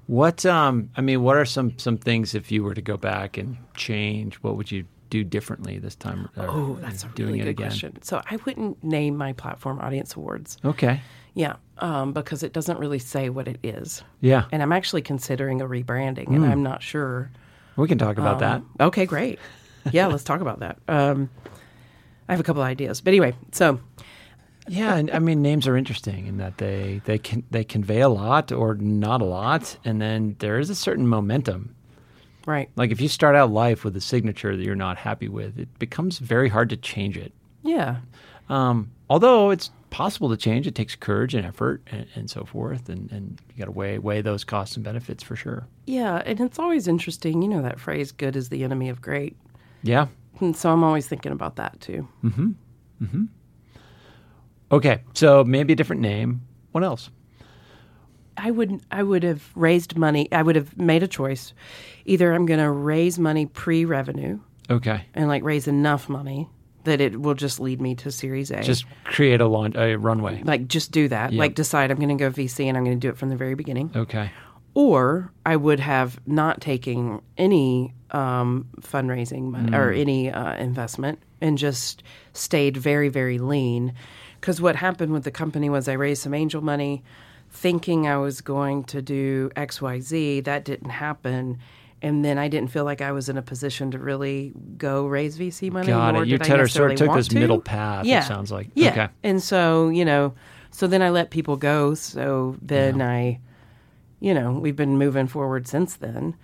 What 0.07 0.47
um 0.47 0.91
I 0.97 1.01
mean, 1.01 1.23
what 1.23 1.37
are 1.37 1.45
some 1.45 1.79
some 1.79 1.97
things 1.97 2.35
if 2.35 2.51
you 2.53 2.63
were 2.63 2.75
to 2.75 2.83
go 2.83 2.97
back 2.97 3.37
and 3.39 3.57
change, 3.75 4.37
what 4.37 4.57
would 4.57 4.71
you 4.71 4.85
do 5.11 5.23
differently 5.25 5.79
this 5.79 5.95
time? 5.95 6.29
Oh, 6.37 6.79
that's 6.81 7.05
a 7.05 7.09
really 7.17 7.39
good 7.39 7.49
again? 7.49 7.69
question. 7.69 8.03
So 8.03 8.23
I 8.31 8.37
wouldn't 8.45 8.83
name 8.83 9.17
my 9.17 9.33
platform 9.33 9.79
Audience 9.81 10.15
Awards. 10.17 10.59
Okay. 10.65 11.01
Yeah, 11.35 11.57
um, 11.79 12.15
because 12.15 12.43
it 12.43 12.55
doesn't 12.55 12.79
really 12.79 12.99
say 12.99 13.29
what 13.29 13.47
it 13.47 13.59
is. 13.63 14.03
Yeah. 14.23 14.47
and 14.53 14.63
I'm 14.63 14.73
actually 14.73 15.03
considering 15.03 15.61
a 15.61 15.67
rebranding, 15.67 16.29
and 16.29 16.47
I'm 16.47 16.63
not 16.63 16.83
sure. 16.83 17.31
We 17.77 17.89
can 17.89 17.99
talk 17.99 18.17
about 18.17 18.39
that. 18.39 18.63
Okay, 18.81 19.05
great. 19.05 19.39
Yeah, 19.93 20.07
let's 20.07 20.25
talk 20.25 20.41
about 20.41 20.61
that. 20.61 20.79
Um, 20.89 21.29
I 22.29 22.33
have 22.33 22.41
a 22.41 22.45
couple 22.45 22.63
of 22.63 22.69
ideas, 22.69 23.01
but 23.01 23.11
anyway, 23.11 23.35
so 23.53 23.81
Yeah, 24.69 24.97
and 24.97 25.11
I 25.11 25.19
mean 25.21 25.43
names 25.43 25.67
are 25.69 25.77
interesting 25.77 26.27
in 26.27 26.39
that 26.39 26.59
they 26.59 27.01
they 27.05 27.19
can 27.19 27.45
they 27.51 27.65
convey 27.65 28.01
a 28.01 28.09
lot 28.09 28.51
or 28.53 28.75
not 28.75 29.21
a 29.23 29.25
lot, 29.25 29.77
and 29.85 30.01
then 30.01 30.37
there 30.41 30.59
is 30.59 30.71
a 30.71 30.75
certain 30.75 31.07
momentum. 31.07 31.75
right, 32.47 32.69
Like 32.77 32.91
if 32.91 33.01
you 33.01 33.09
start 33.09 33.37
out 33.37 33.51
life 33.51 33.85
with 33.85 33.97
a 33.97 34.01
signature 34.01 34.57
that 34.57 34.63
you're 34.65 34.75
not 34.75 34.97
happy 34.99 35.29
with, 35.29 35.59
it 35.59 35.79
becomes 35.79 36.19
very 36.19 36.49
hard 36.49 36.71
to 36.71 36.77
change 36.77 37.17
it. 37.17 37.33
yeah, 37.63 37.97
Um, 38.49 38.91
although 39.11 39.51
it's 39.51 39.71
possible 39.91 40.29
to 40.31 40.37
change, 40.37 40.67
it 40.67 40.75
takes 40.75 40.95
courage 40.97 41.35
and 41.35 41.47
effort 41.47 41.81
and, 41.91 42.07
and 42.17 42.29
so 42.31 42.45
forth, 42.45 42.89
and, 42.89 43.11
and 43.13 43.41
you 43.51 43.59
got 43.59 43.65
to 43.67 43.71
weigh 43.71 43.99
weigh 43.99 44.21
those 44.21 44.45
costs 44.45 44.75
and 44.77 44.85
benefits 44.85 45.23
for 45.23 45.37
sure. 45.37 45.67
yeah, 45.87 46.23
and 46.27 46.41
it's 46.41 46.59
always 46.59 46.87
interesting. 46.89 47.41
You 47.43 47.49
know 47.49 47.63
that 47.63 47.79
phrase, 47.81 48.11
"Good 48.13 48.35
is 48.37 48.49
the 48.49 48.65
enemy 48.65 48.89
of 48.89 49.01
great," 49.01 49.37
Yeah. 49.83 50.07
And 50.41 50.57
so 50.57 50.71
I'm 50.71 50.83
always 50.85 51.07
thinking 51.09 51.33
about 51.33 51.57
that 51.57 51.81
too. 51.81 52.07
Mhm. 52.25 52.55
Mhm. 53.03 53.29
Okay. 54.73 55.01
So 55.15 55.45
maybe 55.45 55.73
a 55.73 55.77
different 55.77 56.03
name. 56.03 56.43
What 56.73 56.85
else? 56.85 57.11
I 58.37 58.51
would 58.51 58.81
I 58.91 59.03
would 59.03 59.23
have 59.23 59.51
raised 59.55 59.97
money. 59.97 60.29
I 60.33 60.43
would 60.43 60.57
have 60.57 60.77
made 60.77 61.03
a 61.03 61.09
choice. 61.09 61.55
Either 62.05 62.33
I'm 62.35 62.45
going 62.47 62.61
to 62.61 62.71
raise 62.71 63.19
money 63.19 63.47
pre-revenue 63.47 64.39
Okay. 64.71 65.05
and 65.15 65.29
like 65.29 65.43
raise 65.43 65.67
enough 65.67 66.09
money 66.09 66.49
that 66.85 67.01
it 67.01 67.21
will 67.21 67.35
just 67.35 67.59
lead 67.59 67.81
me 67.81 67.95
to 67.97 68.13
Series 68.13 68.51
A. 68.51 68.63
Just 68.63 68.85
create 69.05 69.41
a 69.41 69.47
launch 69.47 69.75
a 69.77 69.97
runway. 69.97 70.43
like 70.45 70.69
just 70.69 70.93
do 70.93 71.09
that. 71.09 71.33
Yep. 71.33 71.39
Like 71.39 71.55
decide 71.55 71.91
I'm 71.91 71.97
going 71.97 72.17
to 72.17 72.23
go 72.23 72.31
VC 72.31 72.67
and 72.67 72.77
I'm 72.77 72.85
going 72.85 72.97
to 72.99 73.01
do 73.05 73.09
it 73.09 73.17
from 73.17 73.31
the 73.31 73.37
very 73.37 73.55
beginning. 73.55 73.91
Okay. 73.97 74.31
Or 74.75 75.33
I 75.47 75.57
would 75.57 75.81
have 75.81 76.21
not 76.27 76.61
taking 76.61 77.23
any 77.39 77.95
um, 78.11 78.67
fundraising 78.81 79.51
money 79.51 79.75
or 79.77 79.91
any 79.91 80.31
uh, 80.31 80.55
investment 80.57 81.19
and 81.41 81.59
just 81.59 82.03
stayed 82.33 82.77
very, 82.77 83.09
very 83.09 83.39
lean. 83.39 83.93
Because 84.41 84.61
what 84.61 84.77
happened 84.77 85.13
with 85.13 85.25
the 85.25 85.31
company 85.31 85.69
was 85.69 85.89
I 85.89 85.95
raised 85.95 86.23
some 86.23 86.35
angel 86.35 86.61
money 86.63 87.03
thinking 87.51 88.07
I 88.07 88.17
was 88.19 88.41
going 88.41 88.85
to 88.85 89.03
do 89.03 89.51
XYZ. 89.57 90.45
That 90.45 90.65
didn't 90.65 90.91
happen. 90.91 91.59
And 92.03 92.25
then 92.25 92.37
I 92.39 92.49
didn't 92.49 92.71
feel 92.71 92.85
like 92.85 93.01
I 93.01 93.13
was 93.13 93.29
in 93.29 93.39
a 93.39 93.43
position 93.43 93.91
to 93.93 93.99
really 93.99 94.53
go 94.77 95.07
raise 95.07 95.39
VC 95.39 95.71
money. 95.73 95.87
Got 95.89 96.17
it. 96.17 96.29
You 96.29 96.39
sort 96.69 96.93
of- 96.93 96.99
took 96.99 97.15
this 97.15 97.29
to. 97.29 97.39
middle 97.39 97.61
path, 97.61 98.05
it 98.05 98.09
Yeah. 98.09 98.21
sounds 98.21 98.53
like. 98.53 98.69
Yeah. 98.75 98.91
Okay. 98.91 99.09
And 99.25 99.43
so, 99.43 99.89
you 99.89 100.05
know, 100.05 100.35
so 100.71 100.87
then 100.87 101.01
I 101.03 101.09
let 101.11 101.31
people 101.31 101.57
go. 101.57 101.95
So 101.95 102.57
then 102.61 103.01
I, 103.01 103.41
you 104.21 104.33
know, 104.35 104.53
we've 104.53 104.77
been 104.77 104.99
moving 104.99 105.27
forward 105.27 105.67
since 105.69 105.97
then. 105.97 106.35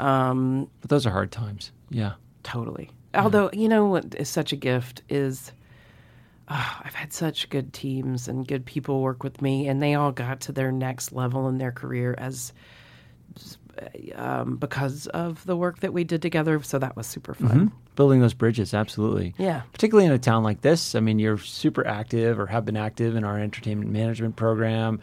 um 0.00 0.68
But 0.80 0.90
those 0.90 1.06
are 1.06 1.10
hard 1.10 1.30
times. 1.30 1.72
Yeah. 1.90 2.14
Totally. 2.42 2.90
Although, 3.14 3.50
you 3.52 3.68
know 3.68 3.86
what 3.86 4.14
is 4.14 4.28
such 4.28 4.52
a 4.52 4.56
gift 4.56 5.02
is 5.08 5.52
ah, 6.48 6.82
I've 6.84 6.94
had 6.94 7.12
such 7.12 7.48
good 7.50 7.72
teams 7.72 8.28
and 8.28 8.46
good 8.46 8.64
people 8.64 9.00
work 9.00 9.22
with 9.22 9.40
me, 9.40 9.68
and 9.68 9.82
they 9.82 9.94
all 9.94 10.12
got 10.12 10.40
to 10.42 10.52
their 10.52 10.72
next 10.72 11.12
level 11.12 11.48
in 11.48 11.58
their 11.58 11.72
career 11.72 12.14
as 12.18 12.52
um, 14.14 14.56
because 14.56 15.06
of 15.08 15.44
the 15.46 15.56
work 15.56 15.80
that 15.80 15.92
we 15.92 16.04
did 16.04 16.20
together. 16.22 16.62
So 16.62 16.78
that 16.78 16.96
was 16.96 17.06
super 17.06 17.34
fun. 17.34 17.72
Building 17.96 18.20
those 18.20 18.34
bridges, 18.34 18.74
absolutely. 18.74 19.34
Yeah. 19.38 19.62
Particularly 19.72 20.06
in 20.06 20.12
a 20.12 20.18
town 20.18 20.42
like 20.42 20.60
this. 20.62 20.94
I 20.94 21.00
mean, 21.00 21.18
you're 21.18 21.38
super 21.38 21.86
active 21.86 22.38
or 22.38 22.46
have 22.46 22.64
been 22.64 22.76
active 22.76 23.16
in 23.16 23.24
our 23.24 23.38
entertainment 23.38 23.90
management 23.90 24.36
program, 24.36 25.00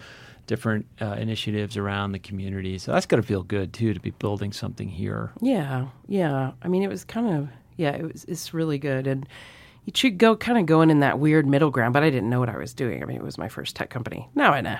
different 0.50 0.88
uh, 1.00 1.14
initiatives 1.20 1.78
around 1.78 2.12
the 2.12 2.20
community. 2.20 2.80
So 2.80 2.92
that's 2.92 3.06
got 3.06 3.18
to 3.18 3.24
feel 3.24 3.44
good 3.44 3.72
too 3.72 3.94
to 3.94 4.00
be 4.00 4.10
building 4.10 4.52
something 4.52 4.90
here. 4.90 5.32
Yeah, 5.42 5.86
yeah. 6.08 6.52
I 6.64 6.68
mean, 6.68 6.82
it 6.82 6.90
was 6.90 7.04
kind 7.06 7.28
of 7.38 7.50
yeah. 7.78 7.92
It 7.92 8.12
was 8.12 8.26
it's 8.26 8.52
really 8.54 8.80
good, 8.80 9.06
and 9.08 9.28
you 9.86 9.94
should 9.96 10.18
go 10.18 10.36
kind 10.36 10.58
of 10.58 10.66
going 10.66 10.90
in 10.90 11.02
that 11.02 11.20
weird 11.20 11.46
middle 11.48 11.70
ground. 11.70 11.94
But 11.94 12.02
I 12.04 12.10
didn't 12.10 12.30
know 12.30 12.40
what 12.40 12.50
I 12.50 12.58
was 12.58 12.74
doing. 12.74 13.02
I 13.04 13.06
mean, 13.06 13.18
it 13.18 13.24
was 13.24 13.38
my 13.38 13.48
first 13.48 13.76
tech 13.76 13.90
company. 13.92 14.28
Now 14.36 14.52
I 14.52 14.62
know. 14.62 14.80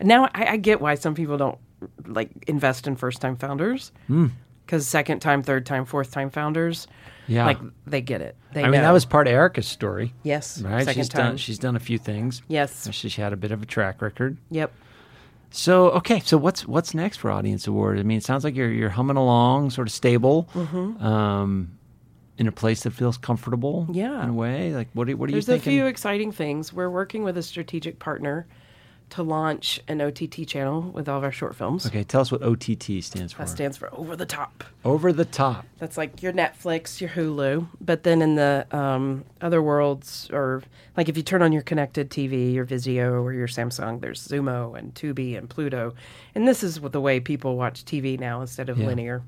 Now 0.00 0.24
I, 0.34 0.46
I 0.52 0.56
get 0.56 0.80
why 0.80 0.94
some 0.94 1.14
people 1.14 1.36
don't 1.36 1.58
like 2.06 2.30
invest 2.46 2.86
in 2.86 2.96
first 2.96 3.20
time 3.20 3.36
founders 3.36 3.92
because 4.66 4.86
second 4.86 5.20
time, 5.20 5.42
third 5.42 5.66
time, 5.66 5.84
fourth 5.84 6.10
time 6.12 6.30
founders, 6.30 6.86
Yeah. 7.26 7.44
like 7.44 7.58
they 7.86 8.00
get 8.00 8.20
it. 8.22 8.36
They 8.54 8.64
I 8.64 8.68
mean, 8.70 8.80
that 8.80 8.90
was 8.92 9.04
part 9.04 9.26
of 9.28 9.32
Erica's 9.34 9.66
story, 9.66 10.14
yes, 10.22 10.60
right? 10.62 10.84
second 10.84 11.00
she's 11.02 11.08
time. 11.10 11.26
done 11.26 11.36
she's 11.36 11.58
done 11.58 11.76
a 11.76 11.80
few 11.80 11.98
things. 11.98 12.42
yes, 12.48 12.88
She 12.90 13.08
she 13.10 13.20
had 13.20 13.32
a 13.34 13.36
bit 13.36 13.52
of 13.52 13.62
a 13.62 13.66
track 13.66 14.00
record. 14.00 14.36
yep. 14.50 14.72
So 15.50 15.90
okay, 15.92 16.20
so 16.20 16.36
what's 16.38 16.66
what's 16.66 16.94
next 16.94 17.16
for 17.18 17.30
Audience 17.30 17.66
Award? 17.66 17.98
I 17.98 18.02
mean, 18.04 18.18
it 18.18 18.24
sounds 18.24 18.44
like 18.44 18.54
you're 18.54 18.70
you're 18.70 18.90
humming 18.90 19.16
along, 19.16 19.70
sort 19.70 19.88
of 19.88 19.92
stable, 19.92 20.48
Mm-hmm. 20.54 21.04
um, 21.04 21.72
in 22.38 22.46
a 22.46 22.52
place 22.52 22.84
that 22.84 22.92
feels 22.92 23.18
comfortable. 23.18 23.86
Yeah. 23.92 24.22
in 24.22 24.30
a 24.30 24.32
way. 24.32 24.74
Like 24.74 24.88
what 24.94 25.08
are, 25.10 25.16
what 25.16 25.28
are 25.28 25.32
There's 25.32 25.48
you 25.48 25.54
a 25.54 25.58
few 25.58 25.86
exciting 25.86 26.32
things. 26.32 26.72
We're 26.72 26.88
working 26.88 27.22
with 27.24 27.36
a 27.36 27.42
strategic 27.42 27.98
partner 27.98 28.46
to 29.10 29.22
launch 29.22 29.80
an 29.88 30.00
OTT 30.00 30.46
channel 30.46 30.82
with 30.82 31.08
all 31.08 31.18
of 31.18 31.24
our 31.24 31.32
short 31.32 31.54
films. 31.56 31.86
okay, 31.86 32.02
tell 32.04 32.20
us 32.20 32.30
what 32.32 32.42
OTT 32.42 33.02
stands 33.02 33.32
for. 33.32 33.38
That 33.42 33.48
stands 33.48 33.76
for 33.76 33.92
over 33.94 34.16
the 34.16 34.26
top. 34.26 34.64
Over 34.84 35.12
the 35.12 35.24
top. 35.24 35.66
That's 35.78 35.96
like 35.96 36.22
your 36.22 36.32
Netflix, 36.32 37.00
your 37.00 37.10
Hulu. 37.10 37.66
But 37.80 38.02
then 38.04 38.22
in 38.22 38.36
the 38.36 38.66
um, 38.70 39.24
other 39.40 39.60
worlds, 39.62 40.28
or 40.32 40.62
like 40.96 41.08
if 41.08 41.16
you 41.16 41.22
turn 41.22 41.42
on 41.42 41.52
your 41.52 41.62
connected 41.62 42.10
TV, 42.10 42.54
your 42.54 42.64
Vizio 42.66 43.22
or 43.22 43.32
your 43.32 43.48
Samsung, 43.48 44.00
there's 44.00 44.26
Xumo 44.26 44.78
and 44.78 44.94
Tubi 44.94 45.36
and 45.36 45.48
Pluto. 45.50 45.94
And 46.34 46.46
this 46.48 46.62
is 46.62 46.80
what 46.80 46.92
the 46.92 47.00
way 47.00 47.20
people 47.20 47.56
watch 47.56 47.84
TV 47.84 48.18
now 48.18 48.40
instead 48.40 48.68
of 48.68 48.78
Yeah. 48.78 48.86
linear. 48.86 49.22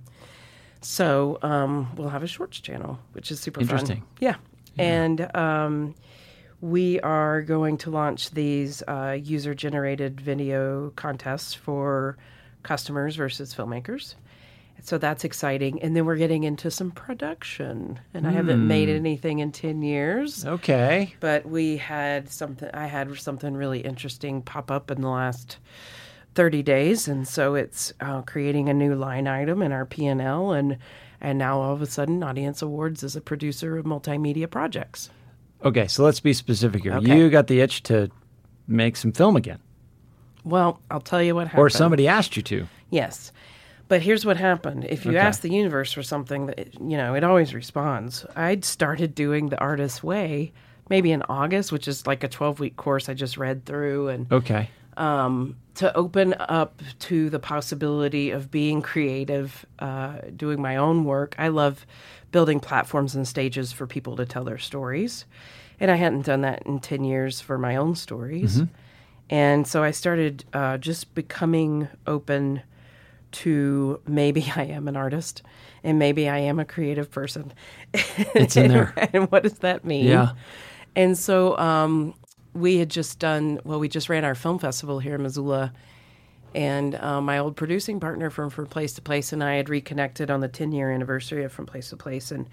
So 0.80 1.38
um, 1.42 1.94
we'll 1.96 2.08
have 2.08 2.22
a 2.22 2.26
shorts 2.26 2.58
channel, 2.60 2.98
which 3.12 3.30
is 3.30 3.40
super 3.40 3.60
Interesting. 3.60 3.98
fun. 3.98 4.06
Yeah. 4.20 4.34
And 4.78 5.36
um, 5.36 5.94
we 6.62 7.00
are 7.00 7.42
going 7.42 7.76
to 7.76 7.90
launch 7.90 8.30
these 8.30 8.82
uh, 8.86 9.18
user 9.20 9.52
generated 9.52 10.20
video 10.20 10.90
contests 10.94 11.52
for 11.52 12.16
customers 12.62 13.16
versus 13.16 13.52
filmmakers. 13.52 14.14
So 14.80 14.96
that's 14.96 15.24
exciting. 15.24 15.82
And 15.82 15.94
then 15.96 16.06
we're 16.06 16.16
getting 16.16 16.44
into 16.44 16.70
some 16.70 16.92
production. 16.92 17.98
And 18.14 18.26
I 18.26 18.30
haven't 18.30 18.66
made 18.66 18.88
Hmm. 18.88 18.94
anything 18.96 19.40
in 19.40 19.50
10 19.52 19.82
years. 19.82 20.44
Okay. 20.46 21.14
But 21.20 21.44
we 21.46 21.76
had 21.78 22.30
something, 22.30 22.70
I 22.72 22.86
had 22.86 23.16
something 23.18 23.54
really 23.54 23.80
interesting 23.80 24.40
pop 24.42 24.70
up 24.70 24.90
in 24.90 25.00
the 25.00 25.08
last 25.08 25.58
30 26.36 26.62
days. 26.62 27.06
And 27.08 27.26
so 27.28 27.56
it's 27.56 27.92
uh, 28.00 28.22
creating 28.22 28.68
a 28.68 28.74
new 28.74 28.94
line 28.94 29.26
item 29.26 29.62
in 29.62 29.72
our 29.72 29.84
P&L. 29.84 30.52
And, 30.52 30.78
and 31.20 31.38
now 31.38 31.60
all 31.60 31.74
of 31.74 31.82
a 31.82 31.86
sudden, 31.86 32.22
Audience 32.22 32.62
Awards 32.62 33.02
is 33.02 33.14
a 33.16 33.20
producer 33.20 33.76
of 33.78 33.84
multimedia 33.84 34.48
projects. 34.50 35.10
Okay, 35.64 35.86
so 35.86 36.02
let's 36.04 36.20
be 36.20 36.32
specific 36.32 36.82
here. 36.82 36.94
Okay. 36.94 37.16
You 37.18 37.30
got 37.30 37.46
the 37.46 37.60
itch 37.60 37.82
to 37.84 38.10
make 38.66 38.96
some 38.96 39.12
film 39.12 39.36
again, 39.36 39.58
Well, 40.44 40.80
I'll 40.90 41.00
tell 41.00 41.22
you 41.22 41.34
what 41.34 41.46
happened. 41.48 41.60
or 41.62 41.70
somebody 41.70 42.08
asked 42.08 42.36
you 42.36 42.42
to. 42.44 42.66
Yes. 42.90 43.32
But 43.88 44.00
here's 44.02 44.24
what 44.24 44.36
happened. 44.38 44.86
If 44.88 45.04
you 45.04 45.12
Okay. 45.12 45.20
ask 45.20 45.42
the 45.42 45.52
universe 45.52 45.92
for 45.92 46.02
something 46.02 46.46
that 46.46 46.74
you 46.80 46.96
know, 46.96 47.14
it 47.14 47.22
always 47.24 47.54
responds. 47.54 48.24
I'd 48.36 48.64
started 48.64 49.14
doing 49.14 49.48
the 49.50 49.58
artist's 49.58 50.02
way 50.02 50.52
maybe 50.88 51.12
in 51.12 51.22
August, 51.28 51.70
which 51.72 51.86
is 51.88 52.06
like 52.06 52.24
a 52.24 52.28
12 52.28 52.58
week 52.60 52.76
course 52.76 53.08
I 53.08 53.14
just 53.14 53.36
read 53.38 53.64
through 53.66 54.08
and 54.08 54.32
Okay. 54.32 54.68
Um, 54.96 55.56
to 55.74 55.94
open 55.96 56.34
up 56.38 56.82
to 57.00 57.30
the 57.30 57.38
possibility 57.38 58.30
of 58.30 58.50
being 58.50 58.82
creative, 58.82 59.64
uh, 59.78 60.18
doing 60.36 60.60
my 60.60 60.76
own 60.76 61.04
work. 61.04 61.34
I 61.38 61.48
love 61.48 61.86
building 62.30 62.60
platforms 62.60 63.14
and 63.14 63.26
stages 63.26 63.72
for 63.72 63.86
people 63.86 64.16
to 64.16 64.26
tell 64.26 64.44
their 64.44 64.58
stories. 64.58 65.24
And 65.80 65.90
I 65.90 65.96
hadn't 65.96 66.26
done 66.26 66.42
that 66.42 66.62
in 66.66 66.80
10 66.80 67.04
years 67.04 67.40
for 67.40 67.58
my 67.58 67.76
own 67.76 67.94
stories. 67.94 68.62
And 69.30 69.66
so 69.66 69.82
I 69.82 69.92
started 69.92 70.44
uh, 70.52 70.76
just 70.78 71.14
becoming 71.14 71.88
open 72.06 72.62
to 73.32 74.00
maybe 74.06 74.52
I 74.56 74.64
am 74.64 74.88
an 74.88 74.96
artist 74.96 75.42
and 75.82 75.98
maybe 75.98 76.28
I 76.28 76.38
am 76.38 76.58
a 76.58 76.64
creative 76.64 77.10
person. 77.10 77.52
It's 77.94 78.56
in 78.56 78.68
there. 78.68 78.92
and 79.12 79.30
what 79.32 79.42
does 79.42 79.58
that 79.60 79.84
mean? 79.84 80.06
Yeah. 80.06 80.32
And 80.94 81.16
so 81.16 81.56
um, 81.58 82.14
we 82.54 82.78
had 82.78 82.90
just 82.90 83.18
done, 83.18 83.60
well, 83.64 83.78
we 83.78 83.88
just 83.88 84.08
ran 84.08 84.24
our 84.24 84.34
film 84.34 84.58
festival 84.58 84.98
here 84.98 85.14
in 85.14 85.22
Missoula. 85.22 85.72
And 86.54 86.94
uh, 86.96 87.20
my 87.20 87.38
old 87.38 87.56
producing 87.56 87.98
partner 87.98 88.28
from 88.28 88.50
From 88.50 88.66
Place 88.66 88.92
to 88.94 89.02
Place 89.02 89.32
and 89.32 89.42
I 89.42 89.54
had 89.54 89.68
reconnected 89.68 90.30
on 90.30 90.40
the 90.40 90.48
10 90.48 90.72
year 90.72 90.90
anniversary 90.90 91.44
of 91.44 91.52
From 91.52 91.64
Place 91.64 91.88
to 91.90 91.96
Place. 91.96 92.30
And 92.30 92.46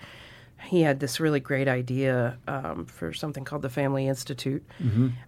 he 0.61 0.81
had 0.81 0.99
this 0.99 1.19
really 1.19 1.39
great 1.39 1.67
idea 1.67 2.37
um, 2.47 2.85
for 2.85 3.13
something 3.13 3.43
called 3.43 3.61
the 3.61 3.69
Family 3.69 4.07
Institute 4.07 4.65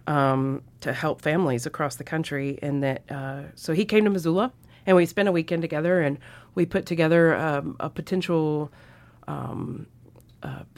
um, 0.06 0.62
to 0.80 0.92
help 0.92 1.20
families 1.20 1.66
across 1.66 1.96
the 1.96 2.04
country. 2.04 2.58
And 2.62 2.82
that, 2.82 3.02
uh, 3.10 3.42
so 3.54 3.74
he 3.74 3.84
came 3.84 4.04
to 4.04 4.10
Missoula 4.10 4.52
and 4.86 4.96
we 4.96 5.06
spent 5.06 5.28
a 5.28 5.32
weekend 5.32 5.62
together 5.62 6.00
and 6.00 6.18
we 6.54 6.66
put 6.66 6.86
together 6.86 7.34
um, 7.34 7.76
a 7.78 7.90
potential 7.90 8.70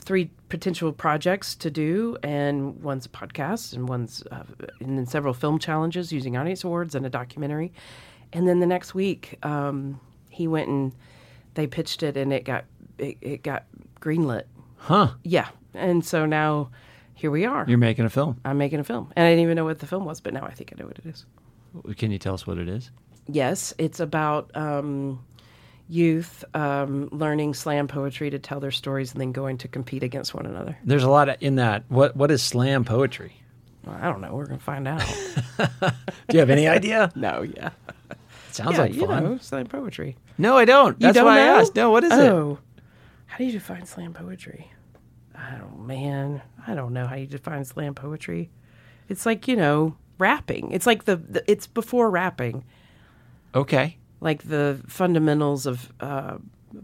three 0.00 0.30
potential 0.48 0.92
projects 0.92 1.54
to 1.56 1.70
do, 1.70 2.16
and 2.22 2.82
one's 2.82 3.06
a 3.06 3.08
podcast, 3.08 3.74
and 3.74 3.88
one's 3.88 4.22
uh, 4.30 4.44
and 4.80 4.98
then 4.98 5.06
several 5.06 5.34
film 5.34 5.58
challenges 5.58 6.12
using 6.12 6.36
audience 6.36 6.64
awards 6.64 6.94
and 6.94 7.06
a 7.06 7.10
documentary. 7.10 7.72
And 8.32 8.46
then 8.48 8.60
the 8.60 8.66
next 8.66 8.94
week, 8.94 9.38
um, 9.42 10.00
he 10.28 10.46
went 10.46 10.68
and 10.68 10.92
they 11.54 11.66
pitched 11.66 12.02
it, 12.02 12.16
and 12.16 12.32
it 12.32 12.44
got 12.44 12.64
it, 12.98 13.16
it 13.20 13.42
got 13.42 13.64
greenlit. 14.00 14.44
Huh. 14.76 15.12
Yeah, 15.22 15.48
and 15.72 16.04
so 16.04 16.26
now 16.26 16.70
here 17.14 17.30
we 17.30 17.44
are. 17.46 17.64
You're 17.66 17.78
making 17.78 18.04
a 18.04 18.10
film. 18.10 18.40
I'm 18.44 18.58
making 18.58 18.80
a 18.80 18.84
film, 18.84 19.12
and 19.16 19.26
I 19.26 19.30
didn't 19.30 19.44
even 19.44 19.56
know 19.56 19.64
what 19.64 19.78
the 19.78 19.86
film 19.86 20.04
was, 20.04 20.20
but 20.20 20.34
now 20.34 20.44
I 20.44 20.52
think 20.52 20.72
I 20.74 20.80
know 20.80 20.86
what 20.86 20.98
it 20.98 21.06
is. 21.06 21.24
Can 21.96 22.10
you 22.10 22.18
tell 22.18 22.34
us 22.34 22.46
what 22.46 22.58
it 22.58 22.68
is? 22.68 22.90
Yes, 23.26 23.72
it's 23.78 24.00
about 24.00 24.50
um, 24.54 25.24
youth 25.88 26.44
um, 26.54 27.08
learning 27.12 27.54
slam 27.54 27.88
poetry 27.88 28.30
to 28.30 28.38
tell 28.38 28.60
their 28.60 28.70
stories 28.70 29.12
and 29.12 29.20
then 29.20 29.32
going 29.32 29.58
to 29.58 29.68
compete 29.68 30.02
against 30.02 30.34
one 30.34 30.46
another. 30.46 30.78
There's 30.84 31.04
a 31.04 31.10
lot 31.10 31.42
in 31.42 31.56
that. 31.56 31.84
What 31.88 32.16
What 32.16 32.30
is 32.30 32.42
slam 32.42 32.84
poetry? 32.84 33.34
Well, 33.84 33.96
I 34.00 34.04
don't 34.10 34.20
know. 34.20 34.34
We're 34.34 34.46
gonna 34.46 34.58
find 34.58 34.88
out. 34.88 35.00
Do 35.58 35.92
you 36.32 36.38
have 36.40 36.50
any 36.50 36.66
idea? 36.66 37.12
no, 37.16 37.42
yeah, 37.42 37.70
Sounds 38.50 38.72
yeah, 38.76 38.82
like 38.82 38.94
you 38.94 39.06
fun. 39.06 39.24
know, 39.24 39.38
slam 39.38 39.66
poetry. 39.66 40.16
No, 40.38 40.56
I 40.56 40.64
don't. 40.64 41.00
You 41.00 41.08
That's 41.08 41.16
don't 41.16 41.26
why 41.26 41.36
know? 41.36 41.54
I 41.54 41.60
asked. 41.60 41.74
No, 41.76 41.90
what 41.90 42.02
is 42.04 42.12
it? 42.12 42.18
oh, 42.18 42.58
how 43.26 43.36
do 43.38 43.44
you 43.44 43.52
define 43.52 43.84
slam 43.84 44.14
poetry? 44.14 44.70
I 45.36 45.56
don't, 45.58 45.86
man. 45.86 46.40
I 46.66 46.74
don't 46.74 46.92
know 46.94 47.06
how 47.06 47.16
you 47.16 47.26
define 47.26 47.64
slam 47.64 47.94
poetry. 47.94 48.50
It's 49.08 49.26
like 49.26 49.46
you 49.48 49.56
know, 49.56 49.96
rapping. 50.18 50.70
It's 50.72 50.86
like 50.86 51.04
the, 51.04 51.16
the 51.16 51.44
it's 51.50 51.66
before 51.66 52.08
rapping, 52.10 52.64
Okay. 53.54 53.98
Like 54.24 54.42
the 54.42 54.80
fundamentals 54.88 55.66
of 55.66 55.92
uh, 56.00 56.38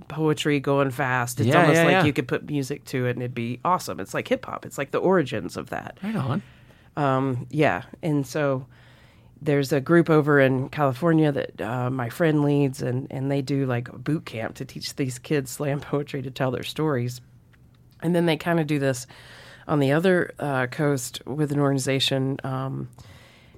poetry 0.09 0.61
going 0.61 0.91
fast. 0.91 1.41
It's 1.41 1.49
Yeah, 1.49 1.63
almost 1.63 1.77
yeah, 1.77 1.85
like 1.85 1.93
yeah. 1.93 2.05
you 2.05 2.13
could 2.13 2.29
put 2.29 2.49
music 2.49 2.85
to 2.87 3.07
it 3.07 3.13
and 3.13 3.23
it'd 3.23 3.35
be 3.35 3.59
awesome. 3.65 3.99
It's 3.99 4.13
like 4.13 4.29
hip 4.29 4.45
hop. 4.45 4.67
It's 4.67 4.77
like 4.77 4.91
the 4.91 4.99
origins 4.99 5.57
of 5.57 5.71
that. 5.71 5.99
Right 6.03 6.15
on. 6.15 6.43
Um, 6.97 7.47
yeah, 7.51 7.85
and 8.03 8.27
so 8.27 8.67
there's 9.41 9.73
a 9.73 9.81
group 9.81 10.11
over 10.11 10.39
in 10.39 10.69
California 10.69 11.33
that 11.33 11.61
uh, 11.63 11.89
my 11.89 12.11
friend 12.11 12.43
leads, 12.45 12.83
and 12.83 13.07
and 13.11 13.31
they 13.31 13.41
do 13.41 13.65
like 13.65 13.89
a 13.89 13.97
boot 13.99 14.27
camp 14.27 14.57
to 14.57 14.65
teach 14.67 14.95
these 14.97 15.19
kids 15.19 15.51
slam 15.51 15.81
poetry 15.93 16.21
to 16.21 16.31
tell 16.31 16.51
their 16.51 16.63
stories, 16.63 17.23
and 18.03 18.15
then 18.15 18.27
they 18.27 18.37
kind 18.37 18.61
of 18.61 18.67
do 18.67 18.79
this 18.79 19.07
on 19.67 19.79
the 19.79 19.93
other 19.93 20.35
uh, 20.39 20.67
coast 20.67 21.23
with 21.27 21.53
an 21.53 21.61
organization. 21.61 22.37
Um, 22.45 22.91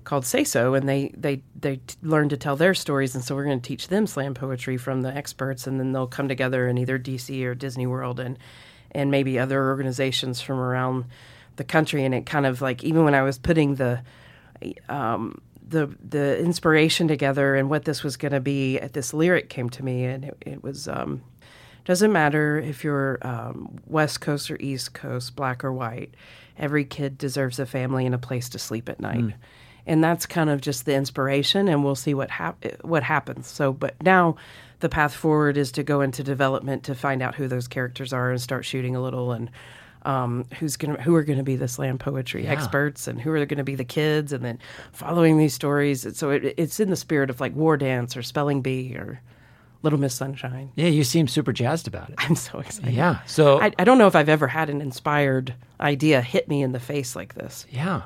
called 0.04 0.26
Say 0.26 0.44
So, 0.44 0.74
and 0.74 0.88
they 0.88 1.12
they 1.16 1.42
they 1.58 1.76
t- 1.76 1.96
learn 2.02 2.28
to 2.28 2.36
tell 2.36 2.56
their 2.56 2.74
stories, 2.74 3.14
and 3.14 3.24
so 3.24 3.34
we're 3.34 3.44
going 3.44 3.60
to 3.60 3.66
teach 3.66 3.88
them 3.88 4.06
slam 4.06 4.34
poetry 4.34 4.76
from 4.76 5.02
the 5.02 5.14
experts, 5.14 5.66
and 5.66 5.78
then 5.78 5.92
they'll 5.92 6.06
come 6.06 6.28
together 6.28 6.68
in 6.68 6.78
either 6.78 6.98
DC 6.98 7.44
or 7.44 7.54
Disney 7.54 7.86
World, 7.86 8.20
and 8.20 8.38
and 8.92 9.10
maybe 9.10 9.38
other 9.38 9.68
organizations 9.68 10.40
from 10.40 10.58
around 10.58 11.06
the 11.56 11.64
country, 11.64 12.04
and 12.04 12.14
it 12.14 12.26
kind 12.26 12.46
of 12.46 12.60
like 12.60 12.84
even 12.84 13.04
when 13.04 13.14
I 13.14 13.22
was 13.22 13.38
putting 13.38 13.76
the 13.76 14.02
um, 14.88 15.40
the 15.66 15.94
the 16.06 16.38
inspiration 16.38 17.08
together 17.08 17.54
and 17.54 17.70
what 17.70 17.84
this 17.84 18.02
was 18.02 18.16
going 18.16 18.32
to 18.32 18.40
be, 18.40 18.78
this 18.78 19.12
lyric 19.14 19.48
came 19.48 19.70
to 19.70 19.84
me, 19.84 20.04
and 20.04 20.24
it, 20.24 20.36
it 20.40 20.62
was. 20.62 20.88
Um, 20.88 21.22
doesn't 21.84 22.12
matter 22.12 22.58
if 22.58 22.84
you're 22.84 23.18
um, 23.22 23.80
West 23.86 24.20
Coast 24.20 24.50
or 24.52 24.56
East 24.60 24.94
Coast, 24.94 25.34
black 25.34 25.64
or 25.64 25.72
white. 25.72 26.14
Every 26.56 26.84
kid 26.84 27.18
deserves 27.18 27.58
a 27.58 27.66
family 27.66 28.06
and 28.06 28.14
a 28.14 28.18
place 28.18 28.48
to 28.50 28.58
sleep 28.58 28.88
at 28.88 29.00
night, 29.00 29.34
and 29.86 30.02
that's 30.02 30.26
kind 30.26 30.50
of 30.50 30.60
just 30.60 30.84
the 30.84 30.94
inspiration. 30.94 31.68
And 31.68 31.84
we'll 31.84 31.94
see 31.94 32.14
what 32.14 32.30
hap- 32.30 32.64
what 32.82 33.02
happens. 33.02 33.46
So, 33.46 33.72
but 33.72 34.00
now 34.02 34.36
the 34.80 34.88
path 34.88 35.14
forward 35.14 35.56
is 35.56 35.72
to 35.72 35.82
go 35.82 36.00
into 36.00 36.22
development 36.24 36.84
to 36.84 36.94
find 36.94 37.22
out 37.22 37.34
who 37.36 37.48
those 37.48 37.68
characters 37.68 38.12
are 38.12 38.30
and 38.30 38.40
start 38.40 38.64
shooting 38.64 38.96
a 38.96 39.00
little 39.02 39.32
and 39.32 39.50
um, 40.04 40.44
who's 40.58 40.76
gonna 40.76 41.00
who 41.00 41.14
are 41.14 41.22
going 41.22 41.38
to 41.38 41.44
be 41.44 41.54
the 41.54 41.68
slam 41.68 41.96
poetry 41.96 42.46
experts 42.48 43.06
and 43.06 43.20
who 43.20 43.30
are 43.30 43.46
going 43.46 43.58
to 43.58 43.62
be 43.64 43.76
the 43.76 43.84
kids, 43.84 44.32
and 44.32 44.44
then 44.44 44.58
following 44.92 45.38
these 45.38 45.54
stories. 45.54 46.04
And 46.04 46.16
so 46.16 46.30
it, 46.30 46.54
it's 46.56 46.80
in 46.80 46.90
the 46.90 46.96
spirit 46.96 47.30
of 47.30 47.40
like 47.40 47.54
War 47.54 47.76
Dance 47.76 48.16
or 48.16 48.22
Spelling 48.24 48.62
Bee 48.62 48.96
or 48.96 49.20
Little 49.82 50.00
Miss 50.00 50.14
Sunshine. 50.14 50.72
Yeah, 50.74 50.88
you 50.88 51.04
seem 51.04 51.28
super 51.28 51.52
jazzed 51.52 51.86
about 51.86 52.08
it. 52.10 52.16
I'm 52.18 52.34
so 52.34 52.58
excited. 52.58 52.92
Yeah. 52.94 53.20
So 53.26 53.60
I, 53.60 53.72
I 53.78 53.84
don't 53.84 53.98
know 53.98 54.08
if 54.08 54.16
I've 54.16 54.28
ever 54.28 54.48
had 54.48 54.70
an 54.70 54.80
inspired 54.80 55.54
idea 55.80 56.20
hit 56.20 56.48
me 56.48 56.62
in 56.62 56.72
the 56.72 56.80
face 56.80 57.14
like 57.14 57.34
this. 57.34 57.64
yeah. 57.70 58.02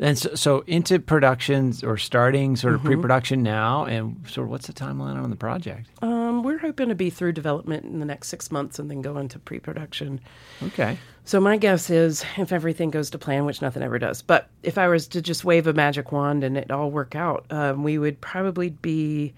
And 0.00 0.16
so, 0.16 0.34
so 0.36 0.64
into 0.68 1.00
productions 1.00 1.82
or 1.82 1.96
starting 1.96 2.54
sort 2.54 2.74
Mm-hmm. 2.74 2.86
of 2.86 2.92
pre-production 2.92 3.42
now, 3.42 3.84
and 3.84 4.16
sort 4.28 4.44
of 4.46 4.50
what's 4.50 4.68
the 4.68 4.72
timeline 4.72 5.20
on 5.20 5.30
the 5.30 5.36
project? 5.36 5.88
Um, 6.02 6.44
we're 6.44 6.58
hoping 6.58 6.88
to 6.90 6.94
be 6.94 7.10
through 7.10 7.32
development 7.32 7.84
in 7.84 7.98
the 7.98 8.04
next 8.04 8.28
six 8.28 8.52
months 8.52 8.78
and 8.78 8.88
then 8.88 9.02
go 9.02 9.18
into 9.18 9.40
pre-production. 9.40 10.20
Okay. 10.62 10.96
So 11.24 11.40
my 11.40 11.56
guess 11.56 11.90
is, 11.90 12.24
if 12.36 12.52
everything 12.52 12.90
goes 12.90 13.10
to 13.10 13.18
plan, 13.18 13.44
which 13.44 13.60
nothing 13.60 13.82
ever 13.82 13.98
does, 13.98 14.22
but 14.22 14.48
if 14.62 14.78
I 14.78 14.86
was 14.86 15.08
to 15.08 15.20
just 15.20 15.44
wave 15.44 15.66
a 15.66 15.72
magic 15.72 16.12
wand 16.12 16.44
and 16.44 16.56
it 16.56 16.70
all 16.70 16.90
work 16.92 17.16
out, 17.16 17.44
um, 17.50 17.82
we 17.82 17.98
would 17.98 18.20
probably 18.20 18.70
be 18.70 19.34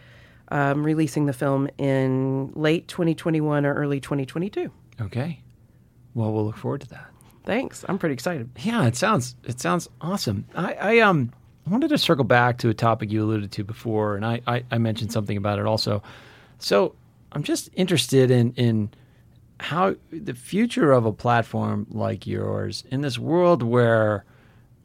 um, 0.49 0.85
releasing 0.85 1.25
the 1.27 1.33
film 1.33 1.69
in 1.79 2.53
late 2.55 2.87
2021 2.87 3.65
or 3.65 3.73
early 3.75 3.99
2022. 3.99 4.71
Okay. 5.01 5.41
Well, 6.15 6.33
we'll 6.33 6.45
look 6.45 6.57
forward 6.59 6.83
to 6.83 6.89
that. 6.91 7.10
Thanks. 7.51 7.85
I'm 7.89 7.99
pretty 7.99 8.13
excited. 8.13 8.49
Yeah, 8.61 8.87
it 8.87 8.95
sounds 8.95 9.35
it 9.43 9.59
sounds 9.59 9.89
awesome. 10.01 10.47
I, 10.55 10.75
I 10.75 10.99
um 11.01 11.33
wanted 11.67 11.89
to 11.89 11.99
circle 11.99 12.23
back 12.23 12.59
to 12.59 12.69
a 12.69 12.75
topic 12.75 13.11
you 13.11 13.25
alluded 13.25 13.51
to 13.51 13.65
before, 13.65 14.15
and 14.15 14.25
I, 14.25 14.41
I, 14.47 14.63
I 14.71 14.79
mentioned 14.79 15.11
something 15.11 15.37
about 15.37 15.59
it 15.59 15.67
also. 15.67 16.01
So 16.61 16.95
I'm 17.33 17.43
just 17.43 17.69
interested 17.73 18.31
in 18.31 18.53
in 18.53 18.91
how 19.59 19.97
the 20.13 20.35
future 20.35 20.93
of 20.93 21.07
a 21.07 21.13
platform 21.13 21.89
like 21.91 22.25
yours 22.25 22.85
in 22.89 23.01
this 23.01 23.19
world 23.19 23.65
where 23.65 24.25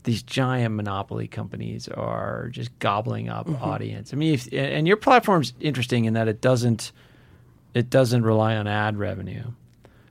these 0.01 0.23
giant 0.23 0.73
monopoly 0.73 1.27
companies 1.27 1.87
are 1.89 2.49
just 2.49 2.77
gobbling 2.79 3.29
up 3.29 3.47
audience. 3.61 4.11
I 4.11 4.15
mean, 4.17 4.33
if, 4.33 4.51
and 4.51 4.87
your 4.87 4.97
platform's 4.97 5.53
interesting 5.59 6.05
in 6.05 6.15
that 6.15 6.27
it 6.27 6.41
doesn't 6.41 6.93
it 7.75 7.91
doesn't 7.91 8.23
rely 8.23 8.55
on 8.55 8.65
ad 8.65 8.97
revenue 8.97 9.51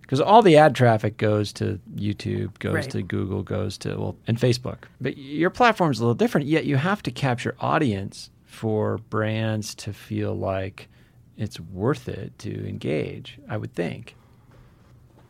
because 0.05 0.21
all 0.21 0.43
the 0.43 0.57
ad 0.57 0.75
traffic 0.75 1.17
goes 1.17 1.53
to 1.55 1.81
YouTube, 1.97 2.59
goes 2.59 2.75
Right. 2.75 2.91
to 2.91 3.03
Google, 3.03 3.43
goes 3.43 3.79
to 3.79 3.97
well, 3.97 4.17
and 4.27 4.39
Facebook. 4.39 4.85
But 5.01 5.17
your 5.17 5.51
platform 5.51 5.91
is 5.91 5.99
a 5.99 6.03
little 6.03 6.15
different. 6.15 6.47
Yet 6.47 6.67
you 6.67 6.77
have 6.77 7.03
to 7.05 7.11
capture 7.11 7.55
audience 7.59 8.31
for 8.45 8.99
brands 9.11 9.75
to 9.77 9.93
feel 9.93 10.35
like 10.35 10.89
it's 11.37 11.59
worth 11.59 12.09
it 12.09 12.39
to 12.41 12.69
engage. 12.69 13.39
I 13.49 13.57
would 13.57 13.75
think. 13.75 14.15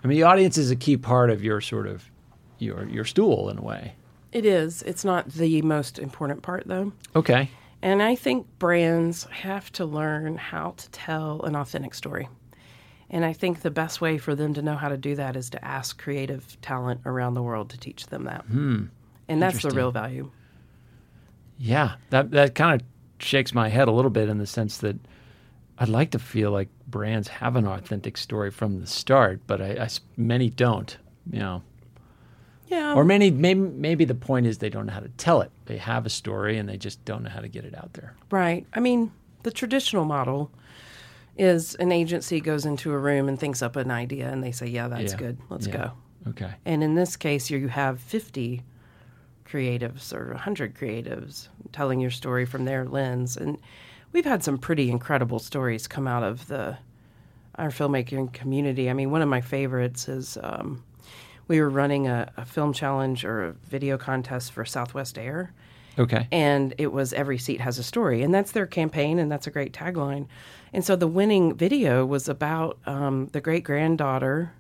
I 0.03 0.07
mean, 0.07 0.17
the 0.19 0.25
audience 0.25 0.59
is 0.59 0.71
a 0.71 0.77
key 0.77 0.97
part 0.97 1.31
of 1.31 1.43
your 1.43 1.61
sort 1.61 1.87
of 1.87 2.11
your 2.59 2.87
your 2.89 3.05
stool 3.05 3.49
in 3.49 3.59
a 3.59 3.63
way. 3.63 3.95
It 4.33 4.45
is. 4.45 4.83
It's 4.83 5.05
not 5.05 5.29
the 5.29 5.63
most 5.63 5.99
important 5.99 6.43
part, 6.43 6.65
though. 6.67 6.93
Okay. 7.15 7.49
And 7.81 8.03
I 8.03 8.15
think 8.17 8.47
brands 8.59 9.25
have 9.31 9.71
to 9.73 9.85
learn 9.85 10.37
how 10.37 10.73
to 10.79 10.91
tell 10.91 11.43
an 11.43 11.55
authentic 11.55 11.95
story. 11.95 12.29
And 13.11 13.25
I 13.25 13.33
think 13.33 13.61
the 13.61 13.71
best 13.71 14.01
way 14.01 14.19
for 14.19 14.35
them 14.35 14.55
to 14.55 14.63
know 14.63 14.77
how 14.77 14.89
to 14.89 14.97
do 14.97 15.15
that 15.17 15.37
is 15.37 15.51
to 15.51 15.65
ask 15.65 16.01
creative 16.03 16.61
talent 16.63 17.03
around 17.05 17.35
the 17.35 17.43
world 17.43 17.71
to 17.71 17.79
teach 17.79 18.07
them 18.07 18.25
that. 18.25 18.45
Hmm. 18.47 18.85
And 19.29 19.41
that's 19.41 19.63
the 19.63 19.71
real 19.71 19.91
value. 19.91 20.31
Yeah, 21.59 21.95
that 22.11 22.31
that 22.33 22.55
kind 22.55 22.81
of 22.81 22.87
shakes 23.25 23.55
my 23.55 23.69
head 23.69 23.89
a 23.89 23.93
little 23.93 24.11
bit 24.11 24.29
in 24.29 24.39
the 24.39 24.47
sense 24.47 24.79
that 24.79 24.97
I'd 25.79 25.89
like 25.89 26.11
to 26.13 26.19
feel 26.19 26.51
like 26.51 26.69
brands 26.87 27.29
have 27.29 27.57
an 27.57 27.67
authentic 27.67 28.17
story 28.17 28.51
from 28.51 28.81
the 28.81 28.87
start, 28.87 29.41
but 29.47 29.61
I, 29.61 29.85
I 29.85 29.89
many 30.17 30.51
don't. 30.51 30.97
You 31.31 31.39
know, 31.39 31.63
Yeah. 32.67 32.95
Or 32.95 33.05
many, 33.05 33.31
maybe, 33.31 33.61
maybe 33.61 34.05
the 34.05 34.15
point 34.15 34.47
is 34.47 34.59
they 34.59 34.69
don't 34.69 34.87
know 34.87 34.93
how 34.93 35.01
to 35.01 35.09
tell 35.17 35.41
it. 35.41 35.51
They 35.67 35.79
have 35.79 36.05
a 36.05 36.11
story 36.11 36.59
and 36.59 36.69
they 36.69 36.77
just 36.77 37.03
don't 37.05 37.23
know 37.23 37.31
how 37.31 37.41
to 37.41 37.49
get 37.49 37.65
it 37.65 37.75
out 37.77 37.95
there. 37.95 38.15
Right. 38.31 38.67
I 38.75 38.81
mean, 38.81 39.11
the 39.43 39.51
traditional 39.51 40.05
model 40.05 40.51
is 41.37 41.75
an 41.77 41.91
agency 41.93 42.41
goes 42.41 42.65
into 42.65 42.93
a 42.93 42.99
room 42.99 43.29
and 43.29 43.39
thinks 43.39 43.63
up 43.63 43.77
an 43.77 43.91
idea 43.91 44.29
and 44.31 44.43
they 44.43 44.53
say, 44.53 44.67
yeah, 44.67 44.89
that's 44.89 45.13
Yeah. 45.13 45.19
good. 45.19 45.39
Let's 45.49 45.67
Yeah. 45.67 45.73
go. 45.77 45.93
Okay. 46.31 46.51
And 46.65 46.83
in 46.83 46.95
this 46.95 47.17
case, 47.17 47.51
you 47.51 47.69
have 47.69 48.01
50 48.01 48.63
creatives 49.47 50.13
or 50.15 50.33
100 50.33 50.75
creatives 50.75 51.49
telling 51.73 52.01
your 52.01 52.11
story 52.11 52.45
from 52.47 52.65
their 52.65 52.85
lens. 52.85 53.37
And 53.37 53.59
we've 54.13 54.25
had 54.25 54.43
some 54.43 54.59
pretty 54.59 54.91
incredible 54.91 55.39
stories 55.39 55.87
come 55.87 56.07
out 56.07 56.23
of 56.23 56.47
the 56.49 56.79
our 57.57 57.69
filmmaking 57.69 58.33
community. 58.33 58.91
I 58.91 58.95
mean, 58.95 59.13
one 59.13 59.23
of 59.23 59.29
my 59.29 59.41
favorites 59.41 60.09
is 60.09 60.37
um, 60.43 60.83
we 61.47 61.61
were 61.61 61.71
running 61.71 62.09
a, 62.09 62.33
a 62.37 62.45
film 62.45 62.73
challenge 62.73 63.25
or 63.25 63.45
a 63.45 63.53
video 63.53 63.97
contest 63.97 64.51
for 64.51 64.65
Southwest 64.65 65.17
Air 65.19 65.53
Okay. 65.99 66.27
and 66.33 66.75
it 66.79 66.93
was 66.93 67.13
every 67.13 67.39
seat 67.39 67.61
has 67.61 67.79
a 67.79 67.83
story 67.83 68.23
and 68.23 68.35
that's 68.35 68.53
their 68.53 68.67
campaign 68.67 69.19
and 69.19 69.31
that's 69.31 69.47
a 69.47 69.51
great 69.51 69.73
tagline 69.73 70.27
and 70.73 70.85
so 70.85 70.97
the 70.97 71.07
winning 71.07 71.55
video 71.55 72.05
was 72.05 72.29
about 72.29 72.79
um, 72.87 73.29
the 73.33 73.41
great 73.41 73.63
granddaughter 73.65 74.53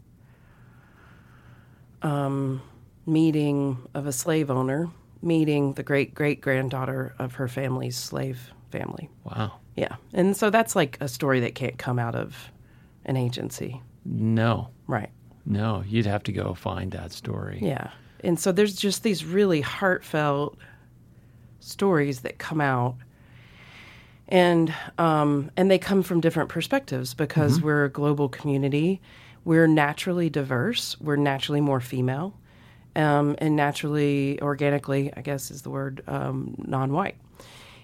um, 2.02 2.62
meeting 3.06 3.78
of 3.94 4.06
a 4.06 4.12
slave 4.12 4.50
owner 4.50 4.88
meeting 5.22 5.72
the 5.72 5.82
great 5.82 6.14
great 6.14 6.40
granddaughter 6.40 7.14
of 7.18 7.34
her 7.34 7.48
family's 7.48 7.96
slave 7.96 8.52
family 8.70 9.08
Wow. 9.24 9.52
yeah 9.76 9.96
and 10.12 10.36
so 10.36 10.50
that's 10.50 10.76
like 10.76 10.98
a 11.00 11.08
story 11.08 11.40
that 11.40 11.54
can't 11.54 11.78
come 11.78 11.98
out 11.98 12.14
of 12.14 12.50
an 13.06 13.16
agency 13.16 13.80
No. 14.04 14.68
right 14.86 15.10
No. 15.46 15.82
You'd 15.86 16.06
have 16.06 16.22
to 16.24 16.32
go 16.32 16.54
find 16.54 16.92
that 16.92 17.12
story. 17.12 17.58
Yeah. 17.62 17.90
And 18.20 18.40
so 18.40 18.50
there's 18.52 18.74
just 18.74 19.02
these 19.02 19.24
really 19.26 19.60
heartfelt 19.60 20.56
stories 21.64 22.20
that 22.20 22.38
come 22.38 22.60
out. 22.60 22.96
And 24.28 24.74
um, 24.96 25.50
and 25.56 25.70
they 25.70 25.78
come 25.78 26.02
from 26.02 26.20
different 26.20 26.48
perspectives 26.48 27.12
because 27.14 27.60
we're 27.60 27.84
a 27.84 27.90
global 27.90 28.28
community. 28.28 29.00
We're 29.44 29.66
naturally 29.66 30.30
diverse. 30.30 30.98
We're 30.98 31.16
naturally 31.16 31.60
more 31.60 31.80
female, 31.80 32.32
um, 32.96 33.36
and 33.38 33.54
naturally, 33.54 34.40
organically, 34.40 35.12
I 35.14 35.20
guess 35.20 35.50
is 35.50 35.60
the 35.60 35.68
word, 35.68 36.02
um, 36.06 36.54
non-white. 36.58 37.16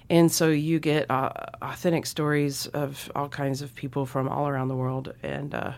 And 0.09 0.33
so 0.33 0.49
you 0.49 0.81
get 0.81 1.11
uh, 1.11 1.31
authentic 1.61 2.07
stories 2.07 2.67
of 2.69 3.13
all 3.15 3.29
kinds 3.29 3.61
of 3.61 3.75
people 3.75 4.07
from 4.07 4.27
all 4.27 4.49
around 4.49 4.69
the 4.69 4.77
world, 4.77 5.13
and 5.23 5.55
uh, 5.55 5.73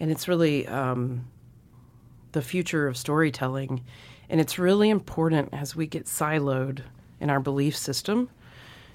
and 0.00 0.10
it's 0.10 0.26
really 0.26 0.66
um, 0.66 1.26
the 2.32 2.42
future 2.42 2.88
of 2.88 2.96
storytelling. 2.96 3.84
And 4.28 4.40
it's 4.40 4.58
really 4.58 4.90
important 4.90 5.50
as 5.52 5.76
we 5.76 5.86
get 5.86 6.06
siloed 6.06 6.80
in 7.20 7.30
our 7.30 7.40
belief 7.40 7.76
system 7.76 8.28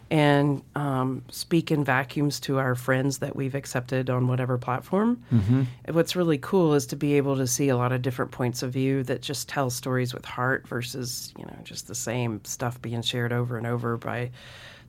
and 0.09 0.61
um, 0.75 1.23
speak 1.31 1.71
in 1.71 1.85
vacuums 1.85 2.37
to 2.41 2.59
our 2.59 2.75
friends 2.75 3.19
that 3.19 3.33
we've 3.33 3.55
accepted 3.55 4.09
on 4.09 4.27
whatever 4.27 4.57
platform. 4.57 5.23
Mm-hmm. 5.31 5.63
What's 5.93 6.17
really 6.17 6.37
cool 6.37 6.73
is 6.73 6.85
to 6.87 6.97
be 6.97 7.13
able 7.13 7.37
to 7.37 7.47
see 7.47 7.69
a 7.69 7.77
lot 7.77 7.93
of 7.93 8.01
different 8.01 8.31
points 8.31 8.61
of 8.61 8.73
view 8.73 9.03
that 9.03 9.21
just 9.21 9.47
tell 9.47 9.69
stories 9.69 10.13
with 10.13 10.25
heart 10.25 10.67
versus, 10.67 11.33
you 11.37 11.45
know, 11.45 11.55
just 11.63 11.87
the 11.87 11.95
same 11.95 12.43
stuff 12.43 12.81
being 12.81 13.01
shared 13.01 13.31
over 13.31 13.57
and 13.57 13.65
over 13.65 13.95
by 13.95 14.31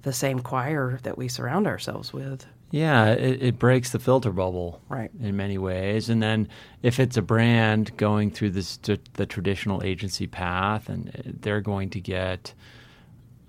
the 0.02 0.12
same 0.12 0.40
choir 0.40 0.98
that 1.04 1.16
we 1.16 1.28
surround 1.28 1.68
ourselves 1.68 2.12
with. 2.12 2.44
Yeah, 2.72 3.10
it, 3.12 3.42
it 3.42 3.58
breaks 3.60 3.90
the 3.90 4.00
filter 4.00 4.32
bubble, 4.32 4.80
Right. 4.88 5.10
in 5.20 5.36
many 5.36 5.56
ways. 5.58 6.08
And 6.08 6.20
then 6.20 6.48
if 6.82 6.98
it's 6.98 7.16
a 7.16 7.22
brand 7.22 7.96
going 7.96 8.32
through 8.32 8.50
this 8.50 8.78
the 8.78 9.26
traditional 9.26 9.84
agency 9.84 10.26
path, 10.26 10.88
and 10.88 11.38
they're 11.42 11.60
going 11.60 11.90
to 11.90 12.00
get 12.00 12.54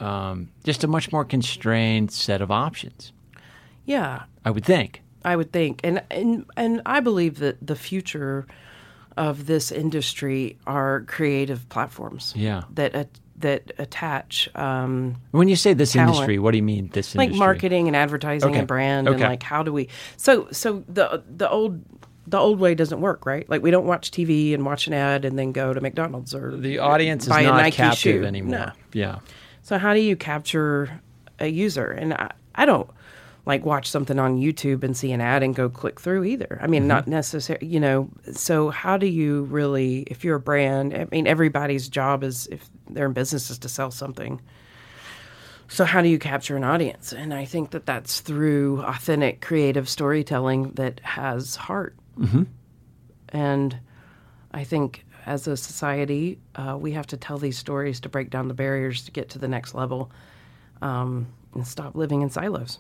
um, 0.04 0.50
just 0.64 0.84
a 0.84 0.88
much 0.88 1.12
more 1.12 1.26
constrained 1.26 2.12
set 2.12 2.42
of 2.42 2.52
options, 2.52 3.12
Yeah, 3.86 4.24
I 4.46 4.52
would 4.52 4.66
think. 4.66 5.02
I 5.26 5.36
would 5.36 5.52
think, 5.54 5.80
and 5.84 6.04
and 6.12 6.46
and 6.58 6.82
I 6.86 7.00
believe 7.00 7.40
that 7.40 7.66
the 7.66 7.76
future 7.76 8.46
of 9.16 9.46
this 9.46 9.72
industry 9.72 10.58
are 10.68 11.02
creative 11.08 11.68
platforms. 11.70 12.34
Yeah. 12.36 12.64
that 12.74 12.96
uh, 12.96 13.04
that 13.38 13.72
attach 13.78 14.50
um, 14.56 15.16
When 15.32 15.48
you 15.48 15.56
say 15.56 15.74
this 15.74 15.94
Talent. 15.94 16.10
industry, 16.10 16.40
what 16.40 16.52
do 16.52 16.58
you 16.58 16.64
mean 16.64 16.90
this 16.94 17.16
like 17.16 17.28
industry? 17.28 17.40
marketing 17.46 17.88
and 17.88 17.96
advertising 17.96 18.50
Okay. 18.50 18.60
and 18.60 18.68
brand 18.68 19.08
and 19.08 19.20
like 19.20 19.44
how 19.44 19.64
do 19.64 19.72
we 19.74 19.88
so 20.18 20.48
so 20.52 20.84
the 20.88 21.24
the 21.38 21.50
old 21.50 21.82
the 22.28 22.38
old 22.38 22.60
way 22.60 22.74
doesn't 22.76 23.02
work 23.02 23.26
right 23.26 23.50
like 23.50 23.62
we 23.62 23.70
don't 23.72 23.86
watch 23.86 24.12
tv 24.12 24.54
and 24.54 24.66
watch 24.66 24.88
an 24.88 24.94
ad 24.94 25.26
and 25.26 25.38
then 25.38 25.52
go 25.52 25.74
to 25.74 25.82
mcdonald's 25.82 26.34
or 26.34 26.56
The 26.56 26.80
audience 26.80 27.24
is 27.24 27.30
buy 27.30 27.42
a 27.42 27.48
not 27.48 27.58
Nike 27.58 27.76
captive 27.78 28.00
shoe. 28.00 28.24
anymore. 28.26 28.52
No. 28.60 28.72
Yeah. 28.94 29.20
So 29.64 29.78
how 29.78 29.94
do 29.94 30.00
you 30.00 30.16
capture 30.16 31.02
a 31.40 31.48
user? 31.48 31.90
And 31.90 32.14
I, 32.14 32.32
I 32.54 32.66
don't 32.66 32.90
like 33.46 33.66
watch 33.66 33.90
something 33.90 34.20
on 34.20 34.38
YouTube 34.38 34.84
and 34.84 34.96
see 34.96 35.12
an 35.12 35.20
ad 35.20 35.44
and 35.44 35.56
go 35.56 35.70
click 35.70 36.00
through 36.00 36.24
either. 36.24 36.60
I 36.62 36.68
mean, 36.68 36.88
not 36.88 37.08
necessarily, 37.08 37.68
you 37.68 37.80
know. 37.80 38.10
So 38.32 38.70
how 38.70 38.98
do 38.98 39.08
you 39.08 39.44
really, 39.44 40.02
if 40.04 40.24
you're 40.24 40.38
a 40.38 40.40
brand, 40.40 40.94
I 40.94 41.08
mean, 41.12 41.28
everybody's 41.28 41.90
job 41.90 42.24
is 42.24 42.48
if 42.48 42.70
they're 42.90 43.08
in 43.08 43.14
business 43.14 43.50
is 43.50 43.58
to 43.60 43.70
sell 43.70 43.92
something. 43.92 44.42
So 45.68 45.86
how 45.86 46.02
do 46.02 46.08
you 46.08 46.20
capture 46.20 46.56
an 46.56 46.64
audience? 46.64 47.14
And 47.14 47.34
I 47.34 47.46
think 47.46 47.72
that 47.72 47.86
that's 47.86 48.22
through 48.22 48.82
authentic, 48.84 49.42
creative 49.42 49.90
storytelling 49.90 50.72
that 50.74 51.00
has 51.02 51.56
heart. 51.56 51.96
Mm-hmm. 52.18 52.44
And 53.30 53.80
I 54.52 54.64
think 54.64 55.06
as 55.26 55.48
a 55.48 55.56
society, 55.58 56.40
uh, 56.56 56.78
we 56.80 56.92
have 56.94 57.08
to 57.08 57.18
tell 57.18 57.38
these 57.38 57.58
stories 57.58 58.00
to 58.02 58.10
break 58.10 58.30
down 58.30 58.48
the 58.48 58.54
barriers 58.54 59.06
to 59.06 59.12
get 59.12 59.30
to 59.30 59.40
the 59.40 59.48
next 59.48 59.74
level 59.74 60.12
um, 60.82 61.28
and 61.54 61.66
stop 61.68 61.96
living 61.96 62.22
in 62.22 62.30
silos. 62.30 62.80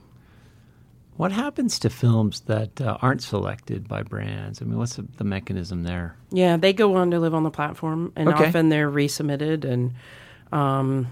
What 1.16 1.32
happens 1.32 1.78
to 1.80 1.89
films 1.91 2.41
that 2.41 2.82
uh, 2.82 2.98
aren't 3.02 3.22
selected 3.22 3.88
by 3.88 4.02
brands? 4.02 4.62
I 4.62 4.66
mean, 4.66 4.80
what's 4.80 4.96
the, 4.96 5.06
the 5.18 5.24
mechanism 5.24 5.84
there? 5.84 6.16
Yeah, 6.32 6.58
they 6.58 6.74
go 6.74 6.96
on 6.96 7.12
to 7.12 7.20
live 7.20 7.36
on 7.36 7.44
the 7.44 7.52
platform, 7.52 8.12
and 8.16 8.30
Okay. 8.30 8.48
often 8.48 8.70
they're 8.70 8.89
resubmitted. 8.89 9.64
And, 9.64 9.94
um, 10.52 11.08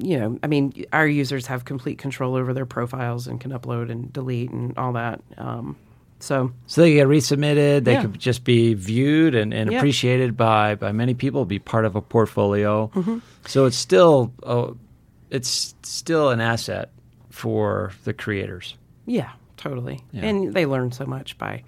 you 0.00 0.18
know, 0.20 0.38
I 0.44 0.46
mean, 0.46 0.72
our 0.92 1.06
users 1.06 1.48
have 1.48 1.64
complete 1.64 1.98
control 1.98 2.36
over 2.36 2.54
their 2.54 2.64
profiles 2.66 3.26
and 3.26 3.40
can 3.40 3.50
upload 3.50 3.90
and 3.90 4.12
delete 4.12 4.50
and 4.50 4.78
all 4.78 4.92
that. 4.92 5.20
Um, 5.36 5.76
so, 6.20 6.52
So 6.66 6.80
they 6.82 6.94
get 6.94 7.06
resubmitted. 7.06 7.84
They 7.84 7.92
Yeah. 7.92 8.02
could 8.02 8.18
just 8.18 8.44
be 8.44 8.74
viewed 8.74 9.34
and, 9.34 9.54
and 9.54 9.70
Yeah. 9.70 9.78
appreciated 9.78 10.36
by, 10.36 10.74
by 10.74 10.92
many 10.92 11.14
people. 11.14 11.44
Be 11.44 11.58
part 11.58 11.84
of 11.84 11.94
a 11.96 12.00
portfolio. 12.02 12.90
Mm-hmm. 12.94 13.18
So 13.46 13.66
it's 13.66 13.76
still 13.76 14.32
uh, 14.42 14.72
it's 15.30 15.74
still 15.82 16.30
an 16.30 16.40
asset 16.40 16.90
for 17.30 17.92
the 18.04 18.12
creators. 18.12 18.74
yeah, 19.06 19.30
totally. 19.56 20.00
Yeah. 20.12 20.24
And 20.26 20.54
they 20.54 20.66
learn 20.66 20.90
so 20.92 21.04
much 21.06 21.36
by 21.38 21.62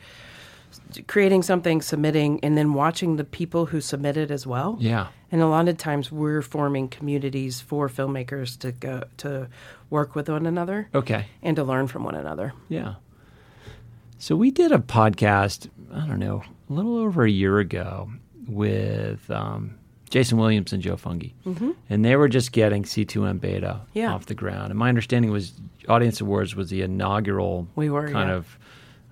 creating 1.07 1.43
something, 1.43 1.81
submitting, 1.83 2.41
and 2.43 2.57
then 2.57 2.73
watching 2.75 3.17
the 3.17 3.25
people 3.25 3.67
who 3.67 3.81
submit 3.81 4.17
it 4.17 4.31
as 4.31 4.47
well. 4.47 4.77
Yeah. 4.81 5.09
And 5.33 5.41
a 5.43 5.47
lot 5.47 5.69
of 5.69 5.77
times 5.77 6.11
we're 6.11 6.43
forming 6.43 6.89
communities 6.89 7.61
for 7.61 7.89
filmmakers 7.89 8.59
to 8.61 8.73
go 8.73 9.05
to 9.19 9.49
work 9.91 10.15
with 10.17 10.29
one 10.29 10.47
another 10.47 10.89
Okay. 10.95 11.27
and 11.43 11.55
to 11.57 11.65
learn 11.65 11.87
from 11.87 12.05
one 12.05 12.15
another. 12.17 12.53
Yeah. 12.69 12.95
So 14.23 14.37
we 14.37 14.51
did 14.51 14.71
a 14.71 14.79
podcast, 14.79 15.69
I 15.95 16.07
don't 16.07 16.19
know, 16.19 16.43
a 16.69 16.73
little 16.73 16.99
over 16.99 17.25
a 17.25 17.31
year 17.31 17.59
ago 17.59 18.11
with 18.47 19.31
um, 19.31 19.77
Jason 20.11 20.37
Williams 20.37 20.75
and 20.75 20.83
Joe 20.83 20.97
Fungi. 20.97 21.29
Mm-hmm. 21.47 21.71
And 21.89 22.05
they 22.05 22.17
were 22.17 22.29
just 22.29 22.53
getting 22.53 22.83
C2M 22.83 23.41
beta 23.41 23.81
Yeah. 23.95 24.13
off 24.13 24.27
the 24.27 24.35
ground. 24.35 24.71
And 24.73 24.79
my 24.79 24.91
understanding 24.91 25.31
was 25.31 25.55
Audience 25.89 26.21
Awards 26.21 26.55
was 26.55 26.69
the 26.69 26.83
inaugural 26.83 27.67
We 27.77 27.89
were, 27.89 28.11
kind 28.11 28.29
yeah. 28.29 28.37
of, 28.37 28.59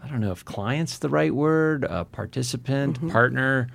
I 0.05 0.09
don't 0.09 0.21
know 0.21 0.31
if 0.31 0.45
client's 0.45 0.99
the 0.99 1.09
right 1.09 1.35
word, 1.35 1.85
a 1.85 2.05
participant, 2.05 3.11
partner, 3.11 3.69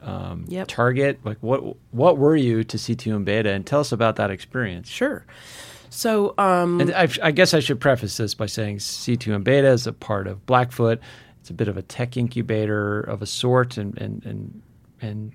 um, 0.00 0.44
Mm-hmm. 0.44 0.52
Yep. 0.52 0.68
target. 0.68 1.18
Like 1.22 1.38
what, 1.42 1.76
what 1.90 2.16
were 2.16 2.36
you 2.36 2.64
to 2.64 2.76
C2M 2.78 3.26
beta? 3.26 3.50
And 3.50 3.66
tell 3.66 3.80
us 3.80 3.92
about 3.92 4.16
that 4.16 4.30
experience. 4.30 4.88
Sure. 4.88 5.26
So, 5.90 6.34
um, 6.38 6.80
And 6.80 6.92
I, 6.92 7.08
I 7.22 7.30
guess 7.30 7.54
I 7.54 7.60
should 7.60 7.80
preface 7.80 8.16
this 8.16 8.34
by 8.34 8.46
saying 8.46 8.78
C2M 8.78 9.44
Beta 9.44 9.68
is 9.68 9.86
a 9.86 9.92
part 9.92 10.26
of 10.26 10.44
Blackfoot. 10.46 11.00
It's 11.40 11.50
a 11.50 11.54
bit 11.54 11.68
of 11.68 11.76
a 11.76 11.82
tech 11.82 12.16
incubator 12.16 13.00
of 13.00 13.22
a 13.22 13.26
sort, 13.26 13.78
and 13.78 13.96
and 13.98 14.24
and, 14.26 14.62
and 15.00 15.32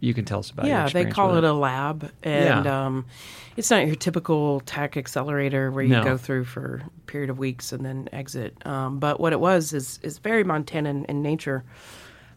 you 0.00 0.12
can 0.14 0.24
tell 0.24 0.40
us 0.40 0.50
about. 0.50 0.66
your 0.66 0.74
yeah, 0.74 0.88
they 0.88 1.04
call 1.04 1.28
with 1.28 1.38
it 1.38 1.44
a 1.44 1.52
lab, 1.52 2.10
and 2.24 2.64
Yeah. 2.64 2.86
um, 2.86 3.06
it's 3.56 3.70
not 3.70 3.86
your 3.86 3.94
typical 3.94 4.58
tech 4.60 4.96
accelerator 4.96 5.70
where 5.70 5.84
you 5.84 5.90
No. 5.90 6.02
go 6.02 6.16
through 6.16 6.46
for 6.46 6.82
a 6.84 7.00
period 7.02 7.30
of 7.30 7.38
weeks 7.38 7.70
and 7.70 7.86
then 7.86 8.08
exit. 8.12 8.56
Um, 8.66 8.98
but 8.98 9.20
what 9.20 9.32
it 9.32 9.38
was 9.38 9.72
is 9.72 10.00
is 10.02 10.18
very 10.18 10.42
Montana 10.42 10.90
in, 10.90 11.04
in 11.04 11.22
nature, 11.22 11.62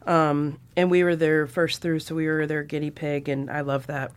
um, 0.06 0.58
and 0.76 0.88
we 0.90 1.02
were 1.02 1.16
there 1.16 1.48
first 1.48 1.82
through, 1.82 1.98
so 2.00 2.14
we 2.14 2.28
were 2.28 2.46
their 2.46 2.62
guinea 2.62 2.92
pig, 2.92 3.28
and 3.28 3.50
I 3.50 3.62
love 3.62 3.88
that. 3.88 4.12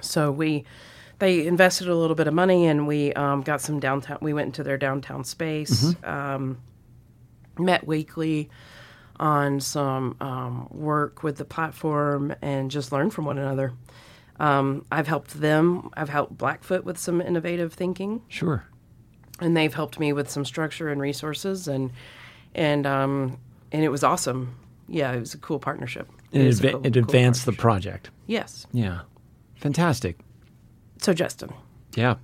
So 0.00 0.32
we. 0.32 0.64
They 1.18 1.46
invested 1.46 1.88
a 1.88 1.94
little 1.94 2.14
bit 2.14 2.26
of 2.28 2.34
money, 2.34 2.66
and 2.66 2.86
we 2.86 3.12
um, 3.14 3.42
got 3.42 3.60
some 3.60 3.80
downtown. 3.80 4.18
We 4.20 4.32
went 4.32 4.46
into 4.46 4.62
their 4.62 4.78
downtown 4.78 5.24
space, 5.24 5.84
Mm-hmm. 5.84 6.08
um, 6.08 6.58
met 7.58 7.86
weekly, 7.86 8.50
on 9.18 9.58
some 9.60 10.16
um, 10.20 10.68
work 10.70 11.24
with 11.24 11.36
the 11.38 11.44
platform 11.44 12.32
and 12.40 12.70
just 12.70 12.92
learned 12.92 13.12
from 13.12 13.24
one 13.24 13.36
another. 13.38 13.72
Um, 14.38 14.86
I've 14.92 15.08
helped 15.08 15.40
them. 15.40 15.90
I've 15.96 16.08
helped 16.08 16.38
Blackfoot 16.38 16.84
with 16.84 16.98
some 16.98 17.20
innovative 17.20 17.72
thinking, 17.72 18.22
Sure. 18.28 18.64
and 19.40 19.56
they've 19.56 19.74
helped 19.74 19.98
me 19.98 20.12
with 20.12 20.30
some 20.30 20.44
structure 20.44 20.88
and 20.88 21.00
resources, 21.00 21.66
and 21.66 21.90
and 22.54 22.86
um, 22.86 23.38
and 23.72 23.82
it 23.82 23.88
was 23.88 24.04
awesome. 24.04 24.54
Yeah, 24.86 25.12
it 25.12 25.18
was 25.18 25.34
a 25.34 25.38
cool 25.38 25.58
partnership. 25.58 26.08
It, 26.30 26.42
a 26.42 26.44
adva- 26.44 26.70
cool- 26.72 26.86
it 26.86 26.94
cool 26.94 27.02
advanced 27.02 27.44
the 27.46 27.52
project. 27.52 28.10
Yes. 28.28 28.68
Yeah. 28.72 29.00
Fantastic. 29.56 30.20
So 30.98 31.12
Justin, 31.14 31.52
Yeah. 31.94 32.16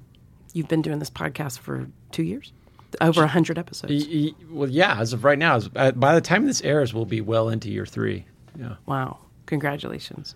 you've 0.53 0.69
been 0.69 0.83
doing 0.83 0.99
this 0.99 1.11
podcast 1.11 1.59
for 1.61 1.87
two 2.13 2.23
years, 2.25 2.53
over 3.01 3.23
a 3.23 3.29
hundred 3.29 3.59
episodes. 3.59 4.07
Y- 4.07 4.33
y- 4.39 4.45
well, 4.51 4.69
yeah. 4.69 5.01
As 5.01 5.13
of 5.13 5.25
right 5.25 5.39
now, 5.39 5.57
as, 5.57 5.71
uh, 5.77 5.93
by 5.93 6.15
the 6.15 6.21
time 6.21 6.47
this 6.47 6.61
airs, 6.63 6.93
we'll 6.95 7.05
be 7.07 7.21
well 7.21 7.49
into 7.49 7.71
year 7.71 7.87
three. 7.87 8.25
Yeah. 8.59 8.75
Wow! 8.87 9.19
Congratulations. 9.47 10.35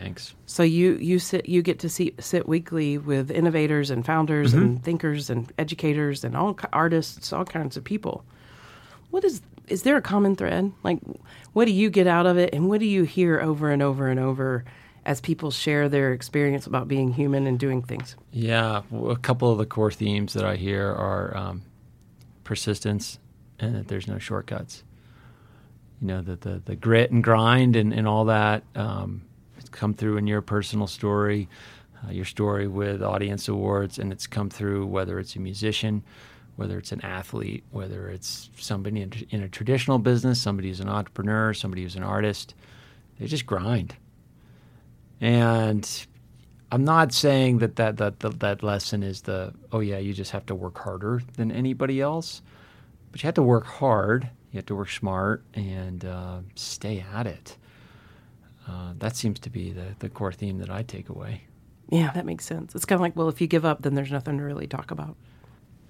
Thanks. 0.00 0.34
So 0.46 0.62
you 0.62 0.96
you 0.96 1.18
sit 1.18 1.48
you 1.48 1.60
get 1.60 1.78
to 1.80 1.88
see, 1.88 2.14
sit 2.18 2.48
weekly 2.48 2.96
with 2.98 3.30
innovators 3.30 3.90
and 3.90 4.06
founders 4.06 4.52
Mm-hmm. 4.52 4.62
and 4.62 4.82
thinkers 4.84 5.28
and 5.28 5.52
educators 5.58 6.24
and 6.24 6.34
all 6.36 6.58
artists, 6.72 7.32
all 7.32 7.44
kinds 7.44 7.76
of 7.76 7.84
people. 7.84 8.24
What 9.10 9.24
is 9.24 9.42
is 9.68 9.82
there 9.82 9.96
a 9.96 10.02
common 10.02 10.34
thread? 10.36 10.72
Like, 10.82 10.98
what 11.52 11.66
do 11.66 11.72
you 11.72 11.90
get 11.90 12.06
out 12.06 12.26
of 12.26 12.38
it, 12.38 12.54
and 12.54 12.68
what 12.68 12.80
do 12.80 12.86
you 12.86 13.02
hear 13.04 13.38
over 13.40 13.70
and 13.70 13.82
over 13.82 14.08
and 14.08 14.18
over 14.18 14.64
as 15.04 15.20
people 15.20 15.50
share 15.50 15.88
their 15.88 16.12
experience 16.12 16.66
about 16.66 16.88
being 16.88 17.12
human 17.12 17.46
and 17.46 17.58
doing 17.58 17.82
things? 17.82 18.16
Yeah, 18.30 18.82
a 18.92 19.16
couple 19.16 19.50
of 19.50 19.58
the 19.58 19.66
core 19.66 19.90
themes 19.90 20.32
that 20.34 20.44
I 20.44 20.56
hear 20.56 20.86
are 20.86 21.36
um, 21.36 21.62
persistence 22.44 23.18
and 23.58 23.74
that 23.74 23.88
there's 23.88 24.06
no 24.06 24.18
shortcuts. 24.18 24.84
You 26.00 26.08
know, 26.08 26.22
the, 26.22 26.36
the, 26.36 26.62
the 26.64 26.76
grit 26.76 27.10
and 27.10 27.22
grind 27.22 27.76
and, 27.76 27.92
and 27.92 28.08
all 28.08 28.24
that 28.26 28.64
um, 28.74 29.22
it's 29.56 29.68
come 29.68 29.94
through 29.94 30.16
in 30.16 30.26
your 30.26 30.42
personal 30.42 30.88
story, 30.88 31.48
uh, 32.04 32.10
your 32.10 32.24
story 32.24 32.66
with 32.66 33.02
Audience 33.02 33.48
Awards, 33.48 33.98
and 33.98 34.12
it's 34.12 34.26
come 34.26 34.50
through 34.50 34.86
whether 34.86 35.20
it's 35.20 35.36
a 35.36 35.38
musician, 35.38 36.02
whether 36.56 36.78
it's 36.78 36.90
an 36.90 37.00
athlete, 37.02 37.62
whether 37.70 38.08
it's 38.08 38.50
somebody 38.56 39.02
in, 39.02 39.12
in 39.30 39.42
a 39.42 39.48
traditional 39.48 39.98
business, 39.98 40.40
somebody 40.40 40.68
who's 40.68 40.80
an 40.80 40.88
entrepreneur, 40.88 41.54
somebody 41.54 41.82
who's 41.82 41.94
an 41.94 42.02
artist. 42.02 42.54
They 43.20 43.26
just 43.26 43.46
grind. 43.46 43.94
And 45.22 45.88
I'm 46.72 46.84
not 46.84 47.14
saying 47.14 47.58
that 47.58 47.76
that, 47.76 47.96
that 47.98 48.20
that 48.20 48.40
that 48.40 48.62
lesson 48.62 49.02
is 49.02 49.22
the 49.22 49.54
oh 49.70 49.80
yeah 49.80 49.98
you 49.98 50.12
just 50.12 50.32
have 50.32 50.44
to 50.46 50.54
work 50.54 50.76
harder 50.78 51.22
than 51.36 51.50
anybody 51.52 52.00
else, 52.00 52.42
but 53.10 53.22
you 53.22 53.28
have 53.28 53.34
to 53.34 53.42
work 53.42 53.64
hard. 53.64 54.28
You 54.50 54.58
have 54.58 54.66
to 54.66 54.74
work 54.74 54.90
smart 54.90 55.44
and 55.54 56.04
uh, 56.04 56.40
stay 56.56 57.04
at 57.14 57.26
it. 57.26 57.56
Uh, 58.68 58.92
that 58.98 59.16
seems 59.16 59.38
to 59.40 59.48
be 59.48 59.70
the 59.72 59.94
the 60.00 60.08
core 60.08 60.32
theme 60.32 60.58
that 60.58 60.70
I 60.70 60.82
take 60.82 61.08
away. 61.08 61.42
Yeah, 61.88 62.10
that 62.12 62.26
makes 62.26 62.44
sense. 62.44 62.74
It's 62.74 62.84
kind 62.84 62.96
of 62.96 63.02
like, 63.02 63.14
well, 63.16 63.28
if 63.28 63.40
you 63.40 63.46
give 63.46 63.64
up, 63.64 63.82
then 63.82 63.94
there's 63.94 64.10
nothing 64.10 64.38
to 64.38 64.44
really 64.44 64.66
talk 64.66 64.90
about. 64.90 65.14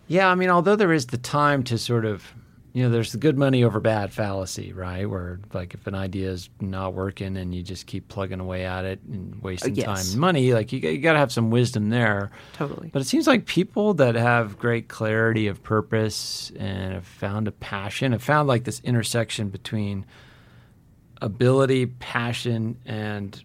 Yeah, 0.09 0.29
I 0.29 0.35
mean, 0.35 0.51
although 0.51 0.75
there 0.75 0.93
is 0.93 1.07
the 1.07 1.17
time 1.17 1.63
to 1.65 1.79
sort 1.79 2.05
of, 2.05 2.35
you 2.73 2.83
know, 2.83 2.91
there's 2.91 3.13
the 3.13 3.19
good 3.19 3.37
money 3.37 3.65
over 3.65 3.81
bad 3.81 4.13
fallacy, 4.13 4.73
right? 4.73 5.09
Where 5.09 5.41
like 5.53 5.75
if 5.75 5.87
an 5.87 5.95
idea 5.95 6.31
is 6.31 6.49
not 6.61 6.95
working 6.95 7.37
and 7.37 7.55
you 7.55 7.63
just 7.63 7.87
keep 7.87 8.09
plugging 8.09 8.41
away 8.41 8.65
at 8.65 8.87
it 8.87 9.01
and 9.03 9.43
wasting 9.43 9.75
yes. 9.75 9.85
time 9.85 10.13
and 10.13 10.17
money, 10.19 10.55
like 10.55 10.73
you, 10.73 10.79
you 10.79 10.99
got 10.99 11.13
to 11.13 11.19
have 11.19 11.31
some 11.31 11.51
wisdom 11.51 11.91
there. 11.91 12.31
Totally. 12.55 12.89
But 12.91 13.03
it 13.03 13.05
seems 13.05 13.27
like 13.27 13.45
people 13.45 13.93
that 13.95 14.15
have 14.15 14.59
great 14.59 14.89
clarity 14.89 15.49
of 15.49 15.63
purpose 15.63 16.51
and 16.59 16.95
have 16.95 17.07
found 17.07 17.47
a 17.47 17.53
passion, 17.53 18.13
have 18.13 18.23
found 18.23 18.49
like 18.49 18.65
this 18.65 18.81
intersection 18.81 19.51
between 19.51 20.07
ability, 21.21 21.87
passion, 21.87 22.79
and 22.87 23.45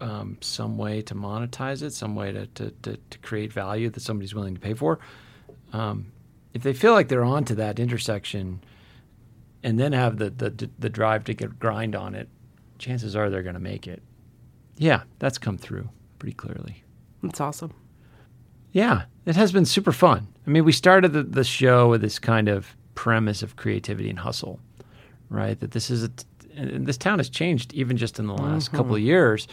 um, 0.00 0.36
some 0.40 0.76
way 0.76 1.00
to 1.02 1.14
monetize 1.14 1.82
it, 1.82 1.92
some 1.92 2.16
way 2.16 2.32
to, 2.32 2.46
to, 2.48 2.70
to, 2.82 2.98
to 3.08 3.18
create 3.18 3.52
value 3.52 3.88
that 3.88 4.00
somebody's 4.00 4.34
willing 4.34 4.54
to 4.54 4.60
pay 4.60 4.74
for. 4.74 4.98
Um, 5.72 6.06
if 6.56 6.62
they 6.62 6.72
feel 6.72 6.92
like 6.92 7.08
they're 7.08 7.22
onto 7.22 7.54
that 7.56 7.78
intersection 7.78 8.64
and 9.62 9.78
then 9.78 9.92
have 9.92 10.16
the, 10.16 10.30
the, 10.30 10.70
the 10.78 10.88
drive 10.88 11.24
to 11.24 11.34
get 11.34 11.58
grind 11.58 11.94
on 11.94 12.14
it, 12.14 12.30
chances 12.78 13.14
are 13.14 13.28
they're 13.28 13.42
going 13.42 13.54
to 13.54 13.60
make 13.60 13.86
it. 13.86 14.02
Yeah, 14.78 15.02
that's 15.18 15.36
come 15.36 15.58
through 15.58 15.90
pretty 16.18 16.34
clearly. 16.34 16.82
That's 17.22 17.42
awesome. 17.42 17.74
Yeah, 18.72 19.04
it 19.26 19.36
has 19.36 19.52
been 19.52 19.66
super 19.66 19.92
fun. 19.92 20.28
I 20.46 20.50
mean, 20.50 20.64
we 20.64 20.72
started 20.72 21.12
the, 21.12 21.22
the 21.22 21.44
show 21.44 21.90
with 21.90 22.00
this 22.00 22.18
kind 22.18 22.48
of 22.48 22.74
premise 22.94 23.42
of 23.42 23.56
creativity 23.56 24.08
and 24.08 24.18
hustle, 24.18 24.58
right? 25.28 25.60
That 25.60 25.72
this 25.72 25.90
is 25.90 26.04
a, 26.04 26.10
and 26.54 26.86
this 26.86 26.96
town 26.96 27.18
has 27.18 27.28
changed 27.28 27.74
even 27.74 27.98
just 27.98 28.18
in 28.18 28.26
the 28.26 28.34
last 28.34 28.68
mm-hmm. 28.68 28.76
couple 28.78 28.94
of 28.94 29.02
years. 29.02 29.46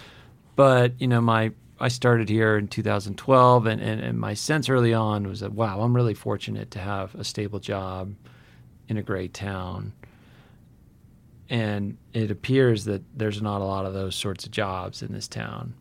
But 0.56 0.94
you 1.02 1.08
know, 1.08 1.20
my 1.20 1.52
I 1.84 1.90
started 1.90 2.30
here 2.30 2.58
in 2.58 2.70
2012, 2.70 3.66
and, 3.66 3.82
and 3.82 4.00
and 4.00 4.18
my 4.18 4.36
sense 4.36 4.70
early 4.70 4.94
on 4.94 5.28
was 5.28 5.42
that 5.42 5.52
wow, 5.52 5.82
I'm 5.82 5.94
really 5.94 6.14
fortunate 6.14 6.72
to 6.72 6.80
have 6.80 7.14
a 7.16 7.26
stable 7.26 7.60
job 7.60 8.16
in 8.88 8.96
a 8.96 9.04
great 9.04 9.34
town. 9.34 9.92
And 11.50 11.98
it 12.14 12.32
appears 12.32 12.86
that 12.86 13.04
there's 13.14 13.42
not 13.42 13.60
a 13.60 13.66
lot 13.66 13.86
of 13.86 13.94
those 13.94 14.16
sorts 14.16 14.46
of 14.46 14.52
jobs 14.52 15.04
in 15.04 15.12
this 15.12 15.28
town. 15.28 15.74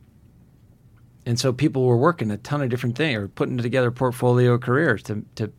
And 1.24 1.38
so 1.38 1.52
people 1.52 1.84
were 1.84 1.96
working 1.96 2.32
a 2.32 2.36
ton 2.36 2.62
of 2.62 2.68
different 2.68 2.96
things 2.96 3.16
or 3.16 3.28
putting 3.28 3.56
together 3.58 3.92
portfolio 3.92 4.58
careers 4.58 5.04
to, 5.04 5.24
to 5.36 5.52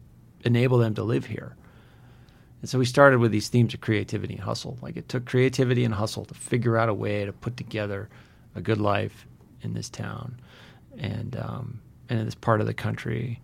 enable 0.44 0.78
them 0.78 0.94
to 0.96 1.04
live 1.04 1.28
here. 1.28 1.56
And 2.60 2.70
so 2.70 2.78
we 2.78 2.86
started 2.86 3.20
with 3.20 3.32
these 3.32 3.48
themes 3.48 3.74
of 3.74 3.80
creativity 3.80 4.34
and 4.34 4.44
hustle. 4.44 4.78
Like 4.82 4.98
it 4.98 5.08
took 5.08 5.24
creativity 5.26 5.86
and 5.86 5.94
hustle 5.94 6.26
to 6.26 6.34
figure 6.34 6.76
out 6.78 6.90
a 6.90 6.94
way 6.94 7.24
to 7.24 7.32
put 7.32 7.56
together 7.56 8.10
a 8.56 8.62
good 8.62 8.82
life 8.82 9.26
in 9.64 9.74
this 9.74 9.90
town 9.90 10.40
and 10.98 11.36
um, 11.38 11.80
and 12.10 12.20
in 12.20 12.26
this 12.26 12.36
part 12.36 12.62
of 12.62 12.68
the 12.68 12.74
country. 12.74 13.40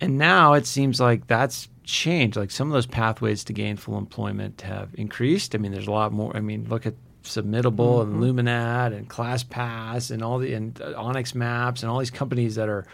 And 0.00 0.16
now 0.16 0.52
it 0.52 0.66
seems 0.66 1.00
like 1.00 1.26
that's 1.26 1.68
changed. 1.84 2.36
Like 2.36 2.50
some 2.50 2.68
of 2.68 2.72
those 2.72 2.86
pathways 2.86 3.42
to 3.44 3.52
gainful 3.52 3.98
employment 3.98 4.60
have 4.60 4.90
increased. 4.94 5.54
I 5.54 5.58
mean, 5.58 5.72
there's 5.72 5.88
a 5.88 5.92
lot 5.92 6.12
more. 6.12 6.36
I 6.36 6.40
mean, 6.40 6.66
look 6.68 6.86
at 6.86 6.94
Submittable 7.24 8.02
and 8.02 8.20
LumenAd 8.22 8.96
and 8.96 9.08
ClassPass 9.08 10.10
and 10.10 10.22
all 10.22 10.38
the 10.38 10.54
and 10.54 10.80
uh, 10.80 10.94
onX 10.94 11.34
Maps 11.34 11.82
and 11.82 11.90
all 11.90 11.98
these 11.98 12.10
companies 12.10 12.54
that 12.54 12.68
are 12.68 12.86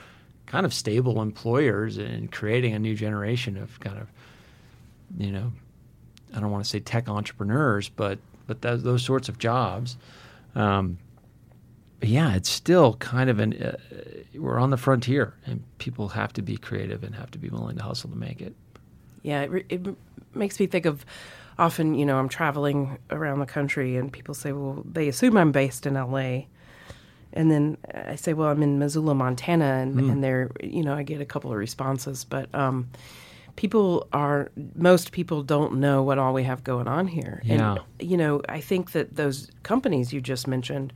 kind 0.47 0.66
of 0.66 0.74
stable 0.74 1.20
employers 1.22 1.99
and 1.99 2.30
creating 2.30 2.74
a 2.74 2.78
new 2.78 2.95
generation 2.95 3.57
of 3.57 3.78
kind 3.80 3.99
of 3.99 4.09
you 5.18 5.30
know 5.30 5.53
I 6.35 6.41
don't 6.41 6.51
want 6.51 6.64
to 6.64 6.70
say 6.70 6.80
tech 6.80 7.09
entrepreneurs, 7.09 7.89
but 7.89 8.18
but 8.47 8.61
those 8.61 9.05
sorts 9.05 9.28
of 9.28 9.39
jobs. 9.39 9.97
Um, 10.55 10.99
but 12.01 12.09
yeah, 12.09 12.34
it's 12.34 12.51
still 12.51 12.95
kind 12.95 13.30
of 13.30 13.38
an 13.38 13.55
uh, 13.55 13.76
we're 14.34 14.59
on 14.59 14.70
the 14.70 14.76
frontier, 14.76 15.34
and 15.47 15.62
people 15.78 16.09
have 16.09 16.32
to 16.34 16.42
be 16.42 16.57
creative 16.57 17.03
and 17.03 17.14
have 17.14 17.30
to 17.32 17.38
be 17.38 17.49
willing 17.49 17.76
to 17.76 17.82
hustle 17.82 18.11
to 18.11 18.16
make 18.16 18.40
it. 18.40 18.55
Yeah, 19.22 19.42
it, 19.42 19.51
re- 19.51 19.66
it 19.68 19.86
makes 20.34 20.61
me 20.61 20.66
think 20.66 20.86
of 20.86 21.05
often, 21.59 21.95
you 21.95 22.05
know, 22.05 22.18
I'm 22.18 22.28
traveling 22.28 22.99
around 23.11 23.40
the 23.40 23.47
country 23.47 23.97
and 23.97 24.12
people 24.12 24.34
say, 24.34 24.53
well, 24.53 24.82
they 24.84 25.09
assume 25.09 25.36
I'm 25.36 25.53
based 25.53 25.86
in 25.86 25.95
LA. 25.95 26.42
And 27.32 27.51
then 27.51 27.78
I 27.92 28.14
say, 28.16 28.32
well, 28.32 28.49
I'm 28.49 28.62
in 28.62 28.78
Missoula, 28.78 29.14
Montana. 29.14 29.64
And, 29.64 29.99
and 29.99 30.22
they're, 30.22 30.51
you 30.62 30.82
know, 30.82 30.95
I 30.95 31.03
get 31.03 31.20
a 31.20 31.24
couple 31.24 31.51
of 31.51 31.57
responses. 31.57 32.24
But 32.24 32.53
um, 32.55 32.88
people 33.57 34.09
are, 34.12 34.51
most 34.74 35.12
people 35.12 35.42
don't 35.42 35.76
know 35.76 36.03
what 36.03 36.18
all 36.18 36.32
we 36.32 36.45
have 36.45 36.62
going 36.62 36.86
on 36.86 37.09
here. 37.09 37.40
Yeah. 37.45 37.76
And, 37.99 38.11
you 38.11 38.16
know, 38.16 38.40
I 38.49 38.61
think 38.61 38.92
that 38.92 39.16
those 39.16 39.51
companies 39.62 40.12
you 40.12 40.20
just 40.20 40.47
mentioned 40.47 40.92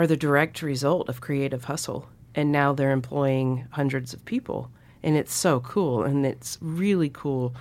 are 0.00 0.06
the 0.06 0.16
direct 0.16 0.62
result 0.62 1.08
of 1.08 1.20
creative 1.20 1.64
hustle. 1.64 2.08
And 2.34 2.52
now 2.52 2.72
they're 2.72 2.92
employing 2.92 3.66
hundreds 3.70 4.14
of 4.14 4.24
people. 4.24 4.70
And 5.02 5.16
it's 5.16 5.34
so 5.34 5.60
cool. 5.60 6.04
And 6.04 6.24
it's 6.24 6.58
really 6.60 7.10
cool 7.10 7.54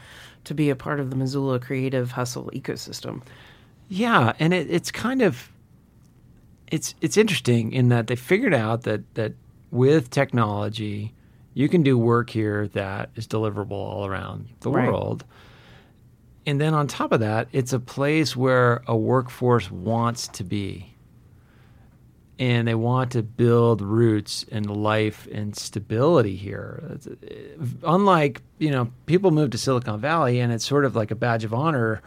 to 0.45 0.53
be 0.53 0.69
a 0.69 0.75
part 0.75 0.99
of 0.99 1.09
the 1.09 1.15
Missoula 1.15 1.59
creative 1.59 2.11
hustle 2.11 2.49
ecosystem. 2.53 3.21
Yeah, 3.89 4.33
and 4.39 4.53
it, 4.53 4.69
it's 4.69 4.91
kind 4.91 5.21
of 5.21 5.51
it's 6.67 6.93
it's 7.01 7.17
interesting 7.17 7.71
in 7.73 7.89
that 7.89 8.07
they 8.07 8.15
figured 8.15 8.53
out 8.53 8.83
that 8.83 9.01
that 9.15 9.33
with 9.71 10.11
technology 10.11 11.13
you 11.55 11.67
can 11.67 11.81
do 11.81 11.97
work 11.97 12.29
here 12.29 12.67
that 12.69 13.09
is 13.15 13.27
deliverable 13.27 13.71
all 13.71 14.05
around 14.05 14.47
the 14.61 14.69
Right. 14.69 14.87
world. 14.87 15.25
And 16.45 16.61
then 16.61 16.73
on 16.73 16.87
top 16.87 17.11
of 17.11 17.19
that, 17.19 17.47
it's 17.51 17.73
a 17.73 17.79
place 17.79 18.35
where 18.35 18.81
a 18.87 18.95
workforce 18.95 19.69
wants 19.69 20.27
to 20.29 20.43
be. 20.43 20.93
And 22.39 22.67
they 22.67 22.75
want 22.75 23.11
to 23.11 23.21
build 23.21 23.81
roots 23.81 24.45
and 24.49 24.65
life 24.65 25.27
and 25.29 25.55
stability 25.55 26.37
here. 26.37 26.97
Uh, 27.05 27.65
unlike, 27.83 28.41
you 28.59 28.71
know, 28.71 28.89
people 29.05 29.31
move 29.31 29.51
to 29.51 29.57
Silicon 29.57 29.99
Valley 29.99 30.39
and 30.39 30.51
it's 30.53 30.65
sort 30.65 30.85
of 30.85 30.95
like 30.95 31.11
a 31.11 31.15
badge 31.15 31.43
of 31.43 31.53
honor 31.53 32.01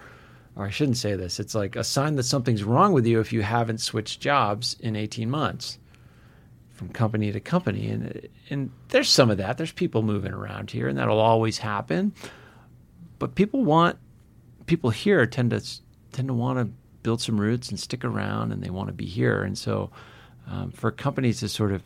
or 0.57 0.67
I 0.67 0.71
shouldn't 0.71 0.99
say 0.99 1.17
this, 1.17 1.41
it's 1.41 1.55
like 1.55 1.77
a 1.77 1.85
sign 1.85 2.17
that 2.17 2.25
something's 2.25 2.65
wrong 2.65 2.93
with 2.93 3.07
you 3.07 3.21
if 3.21 3.33
you 3.33 3.43
haven't 3.43 3.79
switched 3.79 4.21
jobs 4.21 4.77
in 4.81 4.97
18 4.97 5.31
months 5.31 5.79
from 6.71 6.91
company 6.91 7.33
to 7.33 7.41
company. 7.41 7.89
And, 7.89 8.29
and 8.51 8.71
there's 8.89 9.09
some 9.09 9.31
of 9.31 9.39
that. 9.39 9.57
There's 9.57 9.73
people 9.73 10.03
moving 10.03 10.33
around 10.33 10.71
here, 10.71 10.89
and 10.89 10.99
that'll 10.99 11.21
always 11.21 11.59
happen. 11.59 12.13
But 13.19 13.35
people 13.35 13.65
want, 13.65 13.99
people 14.67 14.91
here 14.91 15.27
tend 15.27 15.51
to 15.51 15.63
tend 16.13 16.29
to 16.29 16.35
want 16.35 16.59
to 16.59 16.71
build 17.03 17.23
some 17.23 17.41
roots 17.41 17.71
and 17.71 17.81
stick 17.81 18.05
around, 18.05 18.53
and 18.53 18.63
they 18.63 18.69
want 18.69 18.89
to 18.89 18.93
be 18.93 19.07
here. 19.07 19.43
And 19.43 19.57
so, 19.57 19.91
um, 20.49 20.71
for 20.71 20.91
companies 20.91 21.41
to 21.41 21.49
sort 21.49 21.73
of 21.73 21.83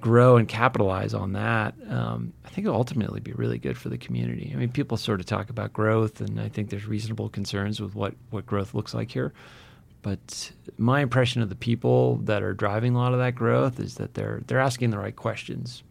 grow 0.00 0.36
and 0.36 0.48
capitalize 0.48 1.12
on 1.12 1.32
that, 1.34 1.74
um, 1.88 2.32
I 2.44 2.48
think 2.48 2.66
it'll 2.66 2.78
ultimately 2.78 3.20
be 3.20 3.32
really 3.32 3.58
good 3.58 3.76
for 3.76 3.88
the 3.90 3.98
community. 3.98 4.50
I 4.54 4.56
mean, 4.56 4.70
people 4.70 4.96
sort 4.96 5.20
of 5.20 5.26
talk 5.26 5.50
about 5.50 5.72
growth, 5.72 6.20
and 6.20 6.40
I 6.40 6.48
think 6.48 6.70
there's 6.70 6.86
reasonable 6.86 7.28
concerns 7.28 7.80
with 7.80 7.94
what, 7.94 8.14
what 8.30 8.46
growth 8.46 8.72
looks 8.74 8.94
like 8.94 9.10
here. 9.10 9.32
But 10.02 10.52
my 10.78 11.00
impression 11.00 11.42
of 11.42 11.50
the 11.50 11.54
people 11.54 12.16
that 12.24 12.42
are 12.42 12.54
driving 12.54 12.94
a 12.94 12.98
lot 12.98 13.12
of 13.12 13.18
that 13.18 13.34
growth 13.34 13.78
is 13.78 13.96
that 13.96 14.14
they're 14.14 14.40
they're 14.46 14.58
asking 14.58 14.88
the 14.88 14.98
right 14.98 15.14
questions 15.14 15.82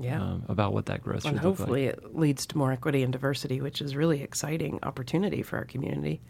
Yeah. 0.00 0.22
um, 0.22 0.44
about 0.48 0.72
what 0.72 0.86
that 0.86 1.02
growth 1.02 1.26
and 1.26 1.34
look 1.34 1.44
like. 1.44 1.58
hopefully 1.58 1.84
it 1.84 2.16
leads 2.16 2.46
to 2.46 2.56
more 2.56 2.72
equity 2.72 3.02
and 3.02 3.12
diversity, 3.12 3.60
which 3.60 3.82
is 3.82 3.94
really 3.94 4.22
exciting 4.22 4.78
opportunity 4.82 5.42
for 5.42 5.58
our 5.58 5.66
community. 5.66 6.22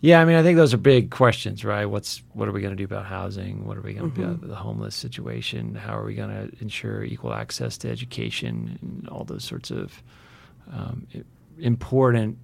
Yeah, 0.00 0.20
I 0.20 0.24
mean, 0.26 0.36
I 0.36 0.42
think 0.42 0.56
those 0.56 0.74
are 0.74 0.78
big 0.78 1.10
questions, 1.10 1.64
right? 1.64 1.86
What's 1.86 2.22
what 2.34 2.48
are 2.48 2.52
we 2.52 2.60
going 2.60 2.72
to 2.72 2.76
do 2.76 2.84
about 2.84 3.06
housing? 3.06 3.64
What 3.64 3.76
are 3.78 3.80
we 3.82 3.94
going 3.94 4.10
to 4.12 4.20
Mm-hmm. 4.20 4.28
do 4.30 4.34
about 4.34 4.48
the 4.48 4.54
homeless 4.56 4.94
situation? 4.94 5.74
How 5.74 5.96
are 5.98 6.04
we 6.04 6.14
going 6.14 6.28
to 6.30 6.50
ensure 6.62 7.02
equal 7.02 7.32
access 7.32 7.78
to 7.78 7.90
education 7.90 8.78
and 8.82 9.08
all 9.08 9.24
those 9.24 9.42
sorts 9.44 9.70
of 9.70 10.02
um, 10.72 11.06
important 11.58 12.38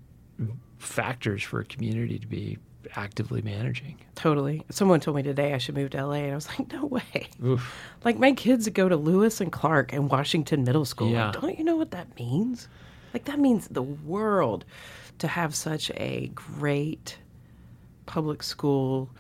factors 0.79 1.43
for 1.43 1.61
a 1.61 1.65
community 1.65 2.19
to 2.19 2.27
be 2.27 2.59
actively 2.97 3.43
managing? 3.43 3.99
Totally. 4.15 4.63
Someone 4.71 5.01
told 5.01 5.17
me 5.17 5.23
today 5.23 5.53
I 5.55 5.59
should 5.59 5.75
move 5.75 5.91
to 5.91 6.05
LA, 6.07 6.15
and 6.15 6.33
I 6.33 6.35
was 6.35 6.49
like, 6.49 6.73
no 6.73 6.87
way. 6.87 7.29
Oof. 7.45 7.73
Like 8.05 8.19
my 8.19 8.33
kids 8.33 8.69
go 8.71 8.89
to 8.89 8.97
Lewis 8.97 9.41
and 9.41 9.53
Clark 9.53 9.93
and 9.93 10.11
Washington 10.11 10.65
Middle 10.65 10.85
School. 10.87 11.11
Yeah. 11.11 11.27
Like, 11.31 11.41
don't 11.41 11.59
you 11.59 11.65
know 11.65 11.77
what 11.77 11.91
that 11.93 12.19
means? 12.19 12.67
Like 13.13 13.27
that 13.27 13.39
means 13.39 13.69
the 13.69 13.83
world 13.83 14.65
to 15.19 15.29
have 15.29 15.55
such 15.55 15.91
a 15.97 16.31
great 16.35 17.19
public 18.07 18.43
school 18.43 19.11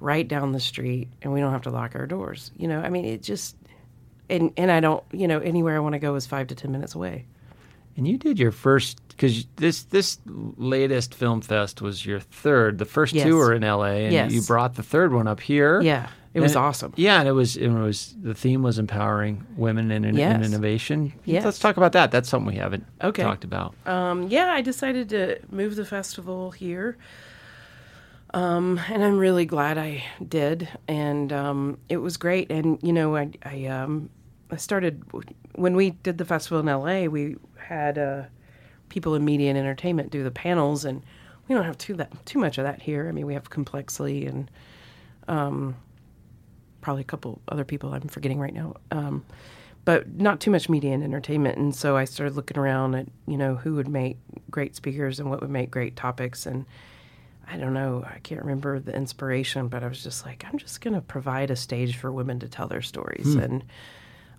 right 0.00 0.26
down 0.26 0.52
the 0.52 0.60
street, 0.60 1.08
and 1.22 1.32
we 1.32 1.40
don't 1.40 1.52
have 1.52 1.62
to 1.62 1.70
lock 1.70 1.94
our 1.94 2.06
doors. 2.06 2.50
You 2.56 2.68
know, 2.68 2.80
I 2.80 2.88
mean, 2.90 3.04
it 3.04 3.22
just 3.22 3.56
and 4.30 4.52
and 4.56 4.70
I 4.70 4.80
don't, 4.80 5.02
you 5.12 5.28
know, 5.28 5.38
anywhere 5.40 5.76
I 5.76 5.80
want 5.80 5.94
to 5.94 5.98
go 5.98 6.14
is 6.14 6.26
five 6.26 6.46
to 6.48 6.54
ten 6.54 6.72
minutes 6.72 6.94
away. 6.94 7.26
And 7.96 8.08
you 8.08 8.16
did 8.16 8.38
your 8.38 8.52
first 8.52 9.00
because 9.08 9.46
this 9.56 9.82
this 9.84 10.18
latest 10.26 11.14
film 11.14 11.40
fest 11.42 11.82
was 11.82 12.06
your 12.06 12.20
third. 12.20 12.78
The 12.78 12.84
first 12.86 13.12
Yes. 13.12 13.24
two 13.26 13.36
were 13.36 13.52
in 13.52 13.62
L.A. 13.64 14.04
and 14.06 14.12
Yes. 14.12 14.32
you 14.32 14.40
brought 14.42 14.74
the 14.76 14.82
third 14.82 15.12
one 15.12 15.28
up 15.28 15.40
here. 15.40 15.78
Yeah, 15.82 16.08
it 16.32 16.40
was 16.40 16.56
And- 16.56 16.64
awesome. 16.64 16.94
Yeah, 16.96 17.18
and 17.20 17.28
it 17.28 17.32
was 17.32 17.58
it 17.58 17.68
was 17.68 18.16
the 18.22 18.32
theme 18.34 18.62
was 18.62 18.78
empowering 18.78 19.44
women 19.58 19.90
in, 19.90 20.06
in, 20.06 20.16
Yes. 20.16 20.42
innovation. 20.44 21.12
Yes. 21.26 21.44
Let's 21.44 21.58
talk 21.58 21.76
about 21.76 21.92
that. 21.92 22.10
That's 22.10 22.30
something 22.30 22.54
we 22.54 22.58
haven't 22.58 22.86
Okay. 23.04 23.22
talked 23.22 23.44
about. 23.44 23.74
Um, 23.86 24.28
yeah, 24.28 24.46
I 24.46 24.62
decided 24.62 25.10
to 25.10 25.40
move 25.50 25.76
the 25.76 25.84
festival 25.84 26.50
here. 26.52 26.96
Um, 28.34 28.80
and 28.88 29.04
I'm 29.04 29.18
really 29.18 29.44
glad 29.44 29.76
I 29.78 30.04
did. 30.26 30.68
And 30.88 31.32
um, 31.32 31.78
it 31.88 31.98
was 31.98 32.16
great. 32.16 32.50
And, 32.50 32.78
you 32.82 32.92
know, 32.92 33.16
I, 33.16 33.30
I, 33.44 33.66
um, 33.66 34.08
I 34.50 34.56
started, 34.56 35.02
when 35.54 35.76
we 35.76 35.90
did 35.90 36.18
the 36.18 36.24
festival 36.24 36.60
in 36.60 36.66
LA, 36.66 37.10
we 37.10 37.36
had 37.56 37.98
uh, 37.98 38.22
people 38.88 39.14
in 39.14 39.24
media 39.24 39.50
and 39.50 39.58
entertainment 39.58 40.10
do 40.10 40.24
the 40.24 40.30
panels. 40.30 40.84
And 40.84 41.02
we 41.46 41.54
don't 41.54 41.64
have 41.64 41.78
too, 41.78 41.94
that, 41.94 42.24
too 42.24 42.38
much 42.38 42.58
of 42.58 42.64
that 42.64 42.80
here. 42.80 43.08
I 43.08 43.12
mean, 43.12 43.26
we 43.26 43.34
have 43.34 43.50
Complexly 43.50 44.26
and 44.26 44.50
um, 45.28 45.76
probably 46.80 47.02
a 47.02 47.04
couple 47.04 47.42
other 47.48 47.64
people 47.64 47.92
I'm 47.92 48.08
forgetting 48.08 48.38
right 48.38 48.54
now. 48.54 48.76
Um, 48.90 49.24
but 49.84 50.08
not 50.20 50.40
too 50.40 50.50
much 50.50 50.68
media 50.68 50.92
and 50.92 51.02
entertainment. 51.02 51.58
And 51.58 51.74
so 51.74 51.96
I 51.96 52.04
started 52.04 52.36
looking 52.36 52.56
around 52.56 52.94
at, 52.94 53.08
you 53.26 53.36
know, 53.36 53.56
who 53.56 53.74
would 53.74 53.88
make 53.88 54.18
great 54.50 54.76
speakers 54.76 55.18
and 55.18 55.28
what 55.28 55.40
would 55.40 55.50
make 55.50 55.70
great 55.70 55.96
topics. 55.96 56.46
And 56.46 56.66
I 57.48 57.56
don't 57.56 57.74
know, 57.74 58.04
I 58.06 58.18
can't 58.20 58.40
remember 58.40 58.78
the 58.78 58.94
inspiration, 58.94 59.68
but 59.68 59.82
I 59.82 59.88
was 59.88 60.02
just 60.02 60.24
like, 60.24 60.44
I'm 60.50 60.58
just 60.58 60.80
going 60.80 60.94
to 60.94 61.00
provide 61.00 61.50
a 61.50 61.56
stage 61.56 61.96
for 61.96 62.10
women 62.10 62.38
to 62.40 62.48
tell 62.48 62.66
their 62.68 62.82
stories. 62.82 63.34
And 63.34 63.64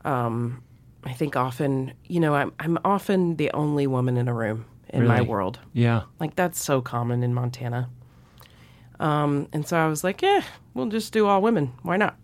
um, 0.06 0.64
I 1.04 1.14
think 1.14 1.36
often, 1.36 1.93
you 2.06 2.20
know, 2.20 2.34
I'm, 2.34 2.54
I'm 2.60 2.78
often 2.84 3.36
the 3.36 3.51
only 3.51 3.88
woman 3.88 4.18
in 4.18 4.28
a 4.28 4.34
room 4.34 4.66
in 4.89 5.08
my 5.08 5.22
world. 5.22 5.60
Yeah. 5.74 6.04
Like 6.20 6.36
that's 6.36 6.64
so 6.64 6.82
common 6.82 7.24
in 7.24 7.34
Montana. 7.34 7.89
Um, 8.99 9.47
and 9.51 9.68
so 9.68 9.78
I 9.78 9.88
was 9.88 10.04
like, 10.04 10.22
yeah, 10.22 10.41
we'll 10.74 10.88
just 10.88 11.12
do 11.14 11.28
all 11.28 11.41
women. 11.41 11.74
Why 11.82 11.97
not? 11.97 12.18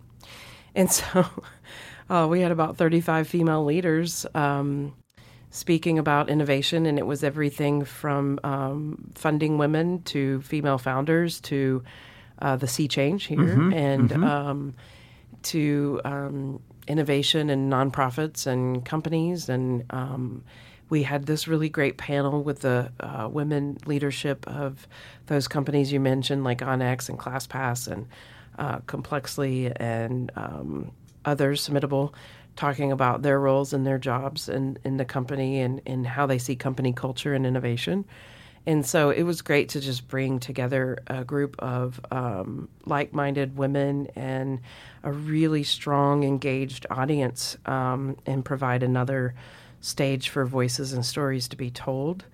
And 0.74 0.90
so 0.90 1.26
uh, 2.10 2.26
we 2.30 2.40
had 2.40 2.52
about 2.52 2.76
35 2.76 3.28
female 3.28 3.64
leaders 3.64 4.24
um, 4.34 4.94
speaking 5.50 5.98
about 5.98 6.28
innovation, 6.30 6.86
and 6.86 6.98
it 6.98 7.06
was 7.06 7.22
everything 7.24 7.84
from 7.84 8.38
um, 8.44 9.10
funding 9.14 9.58
women 9.58 10.02
to 10.02 10.40
female 10.42 10.78
founders 10.78 11.40
to 11.40 11.82
uh, 12.38 12.56
the 12.56 12.66
Sea 12.66 12.88
Change 12.88 13.24
here 13.24 13.70
and 13.72 14.12
Um, 14.12 14.74
to 15.42 16.00
um, 16.04 16.60
innovation 16.86 17.50
and 17.50 17.72
nonprofits 17.72 18.46
and 18.46 18.84
companies. 18.84 19.48
And 19.48 19.84
um, 19.90 20.44
we 20.90 21.02
had 21.02 21.24
this 21.24 21.48
really 21.48 21.68
great 21.68 21.96
panel 21.96 22.42
with 22.42 22.60
the 22.60 22.92
uh, 23.00 23.28
women 23.30 23.78
leadership 23.86 24.46
of 24.46 24.86
those 25.26 25.48
companies 25.48 25.92
you 25.92 26.00
mentioned, 26.00 26.44
like 26.44 26.58
OnX 26.58 27.08
and 27.08 27.18
ClassPass 27.18 27.88
and 27.88 28.06
uh, 28.58 28.80
Complexly 28.80 29.72
and 29.76 30.30
um, 30.36 30.92
others, 31.24 31.66
Submittable, 31.66 32.12
talking 32.60 32.92
about 32.92 33.22
their 33.22 33.40
roles 33.40 33.72
and 33.72 33.86
their 33.86 33.98
jobs 33.98 34.46
in, 34.46 34.76
in 34.84 34.98
the 34.98 35.04
company 35.04 35.60
and, 35.60 35.80
and 35.86 36.06
how 36.06 36.26
they 36.26 36.36
see 36.36 36.54
company 36.54 36.92
culture 36.92 37.32
and 37.32 37.46
innovation. 37.46 38.04
And 38.66 38.84
so 38.84 39.08
it 39.08 39.22
was 39.22 39.40
great 39.40 39.70
to 39.70 39.80
just 39.80 40.06
bring 40.08 40.38
together 40.38 40.98
a 41.06 41.24
group 41.24 41.56
of 41.60 41.98
um, 42.10 42.68
like 42.84 43.14
minded 43.14 43.56
women 43.56 44.08
and 44.14 44.60
a 45.02 45.10
really 45.10 45.62
strong, 45.62 46.22
engaged 46.22 46.84
audience 46.90 47.56
um, 47.64 48.18
and 48.26 48.44
provide 48.44 48.82
another 48.82 49.34
stage 49.80 50.28
for 50.28 50.44
voices 50.44 50.92
and 50.92 51.06
stories 51.06 51.48
to 51.48 51.56
be 51.56 51.70
told. 51.70 52.26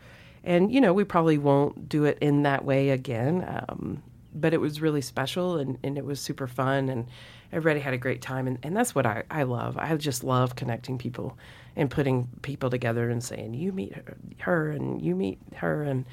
And, 0.43 0.73
you 0.75 0.81
know, 0.81 0.93
we 0.93 1.05
probably 1.05 1.39
won't 1.39 1.89
do 1.89 2.05
it 2.05 2.19
in 2.21 2.43
that 2.43 2.65
way 2.65 2.91
again, 2.91 3.65
um, 3.69 4.03
but 4.35 4.53
it 4.53 4.61
was 4.61 4.81
really 4.81 5.03
special 5.03 5.57
and, 5.59 5.79
and 5.85 5.97
it 5.97 6.05
was 6.05 6.19
super 6.19 6.49
fun. 6.49 6.89
And 6.89 7.07
everybody 7.53 7.81
had 7.81 7.95
a 7.95 7.99
great 7.99 8.23
time. 8.23 8.47
And, 8.47 8.59
and 8.63 8.77
that's 8.77 8.95
what 8.95 9.07
I, 9.07 9.23
I 9.31 9.45
love. 9.45 9.77
I 9.79 9.95
just 9.97 10.25
love 10.25 10.57
connecting 10.57 10.99
people 10.99 11.37
and 11.77 11.91
putting 11.91 12.29
people 12.43 12.71
together 12.71 13.11
and 13.11 13.23
saying, 13.23 13.55
you 13.55 13.73
meet 13.73 13.95
her, 13.95 14.17
her 14.39 14.71
and 14.71 15.01
you 15.01 15.15
meet 15.15 15.39
her. 15.57 15.83
And, 15.83 16.05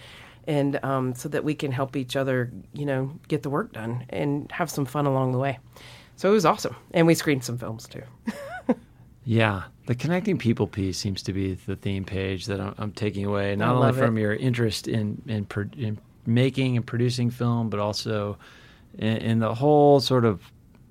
and 0.48 0.84
um, 0.84 1.16
so 1.16 1.30
that 1.30 1.44
we 1.44 1.56
can 1.56 1.72
help 1.72 1.96
each 1.96 2.16
other, 2.16 2.52
you 2.74 2.86
know, 2.86 3.12
get 3.28 3.44
the 3.44 3.50
work 3.50 3.74
done 3.74 4.06
and 4.10 4.52
have 4.52 4.70
some 4.70 4.86
fun 4.86 5.06
along 5.06 5.32
the 5.32 5.38
way. 5.38 5.60
So 6.16 6.30
it 6.30 6.34
was 6.34 6.46
awesome. 6.46 6.76
And 6.92 7.08
we 7.08 7.16
screened 7.16 7.44
some 7.44 7.58
films 7.58 7.88
too. 7.88 8.04
Yeah, 9.26 9.64
the 9.86 9.96
connecting 9.96 10.38
people 10.38 10.68
piece 10.68 10.98
seems 10.98 11.24
to 11.24 11.34
be 11.34 11.54
the 11.54 11.76
theme 11.76 12.04
Paige 12.04 12.46
that 12.48 12.60
I'm, 12.60 12.76
I'm 12.78 12.92
taking 12.92 13.26
away, 13.26 13.56
not 13.56 13.76
only 13.76 13.94
from 13.94 14.18
it. 14.18 14.22
your 14.22 14.34
interest 14.34 14.88
in 14.88 15.22
in, 15.28 15.48
in 15.78 15.98
making 16.26 16.78
and 16.78 16.86
producing 16.86 17.30
film, 17.30 17.70
but 17.70 17.80
also 17.80 18.38
in, 18.98 19.18
in 19.18 19.40
the 19.40 19.54
whole 19.56 20.00
sort 20.00 20.26
of 20.26 20.42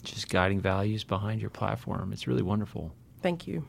just 0.02 0.28
guiding 0.28 0.60
values 0.60 1.04
behind 1.04 1.40
your 1.40 1.50
platform. 1.50 2.12
It's 2.12 2.26
really 2.26 2.42
wonderful. 2.42 2.92
Thank 3.22 3.46
you. 3.46 3.64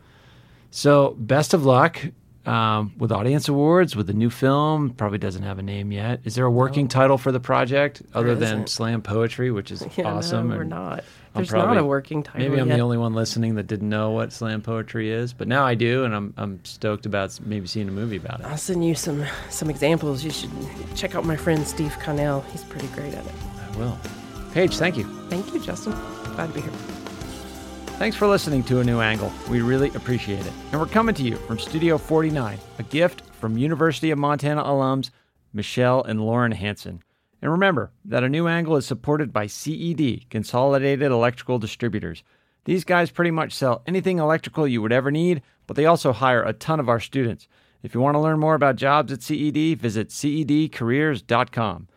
So, 0.72 1.16
best 1.20 1.54
of 1.54 1.66
luck 1.66 2.00
um, 2.46 2.94
with 2.98 3.12
audience 3.12 3.48
awards 3.48 3.96
with 3.96 4.08
the 4.08 4.14
new 4.14 4.30
film. 4.30 4.90
Probably 4.92 5.20
doesn't 5.20 5.44
have 5.44 5.60
a 5.60 5.64
name 5.64 5.92
yet. 5.92 6.22
Is 6.24 6.36
there 6.36 6.46
a 6.46 6.52
working 6.52 6.88
title 6.88 7.18
for 7.18 7.32
the 7.32 7.40
project 7.40 8.02
other 8.14 8.34
than 8.36 8.44
isn't. 8.64 8.70
Slam 8.70 9.02
Poetry, 9.02 9.52
which 9.52 9.72
is 9.72 9.86
Yeah, 9.98 10.06
awesome? 10.14 10.50
no, 10.50 10.56
we're 10.58 10.64
not. 10.64 11.04
I'm 11.36 11.40
There's 11.40 11.50
probably- 11.50 11.76
not 11.76 11.84
a 11.84 11.86
working 11.86 12.22
title. 12.24 12.42
Maybe 12.42 12.60
I'm 12.62 12.68
yet. 12.68 12.76
the 12.78 12.82
only 12.82 12.98
one 12.98 13.14
listening 13.14 13.56
that 13.56 13.66
didn't 13.68 13.90
know 13.90 14.12
what 14.12 14.32
slam 14.32 14.62
poetry 14.62 15.10
is, 15.12 15.34
but 15.34 15.48
now 15.48 15.66
I 15.66 15.74
do, 15.74 16.04
and 16.04 16.14
I'm 16.14 16.32
I'm 16.38 16.64
stoked 16.64 17.08
about 17.08 17.40
maybe 17.44 17.66
seeing 17.66 17.88
a 17.88 17.92
movie 17.92 18.18
about 18.18 18.40
it. 18.42 18.46
I'll 18.46 18.56
send 18.58 18.86
you 18.86 18.94
some 18.94 19.26
some 19.50 19.70
examples. 19.72 20.24
You 20.24 20.30
should 20.30 20.52
check 20.96 21.16
out 21.16 21.26
my 21.26 21.36
friend 21.36 21.66
Steve 21.68 21.98
Connell. 22.00 22.42
He's 22.52 22.64
pretty 22.64 22.88
great 22.90 23.14
at 23.16 23.26
it. 23.26 23.32
I 23.74 23.78
will. 23.78 23.98
Paige, 24.54 24.78
thank 24.78 24.98
you. 24.98 25.04
Thank 25.30 25.54
you, 25.54 25.60
Justin. 25.60 25.94
Glad 26.36 26.48
to 26.48 26.54
be 26.54 26.62
here. 26.62 26.72
Thanks 27.98 28.16
for 28.18 28.28
listening 28.28 28.64
to 28.64 28.80
A 28.80 28.84
New 28.84 29.02
Angle. 29.02 29.32
We 29.50 29.62
really 29.62 29.90
appreciate 29.90 30.46
it. 30.46 30.54
And 30.72 30.80
we're 30.80 30.88
coming 30.88 31.16
to 31.16 31.24
you 31.24 31.38
from 31.38 31.58
Studio 31.58 31.98
49, 31.98 32.60
a 32.78 32.84
gift 32.84 33.24
from 33.40 33.58
University 33.58 34.12
of 34.12 34.20
Montana 34.20 34.64
alums 34.64 35.10
Michelle 35.54 36.04
and 36.04 36.22
Lauren 36.22 36.52
Hanson. 36.52 37.02
And 37.42 37.52
remember 37.52 37.92
that 38.06 38.24
A 38.24 38.30
New 38.30 38.48
Angle 38.48 38.78
is 38.78 38.86
supported 38.86 39.34
by 39.34 39.48
CED, 39.48 40.30
Consolidated 40.30 41.12
Electrical 41.12 41.60
Distributors. 41.60 42.24
These 42.66 42.84
guys 42.84 43.12
pretty 43.12 43.32
much 43.32 43.54
sell 43.54 43.84
anything 43.86 44.20
electrical 44.20 44.68
you 44.68 44.82
would 44.82 44.94
ever 44.94 45.12
need, 45.12 45.42
but 45.68 45.76
they 45.76 45.86
also 45.86 46.14
hire 46.14 46.44
a 46.44 46.54
ton 46.54 46.80
of 46.80 46.90
our 46.90 47.00
students. 47.00 47.48
If 47.84 47.94
you 47.94 48.02
want 48.02 48.16
to 48.16 48.20
learn 48.20 48.40
more 48.40 48.56
about 48.56 48.78
jobs 48.78 49.12
at 49.12 49.22
CED, 49.22 49.78
visit 49.80 50.10
cedcareers.com. 50.10 51.88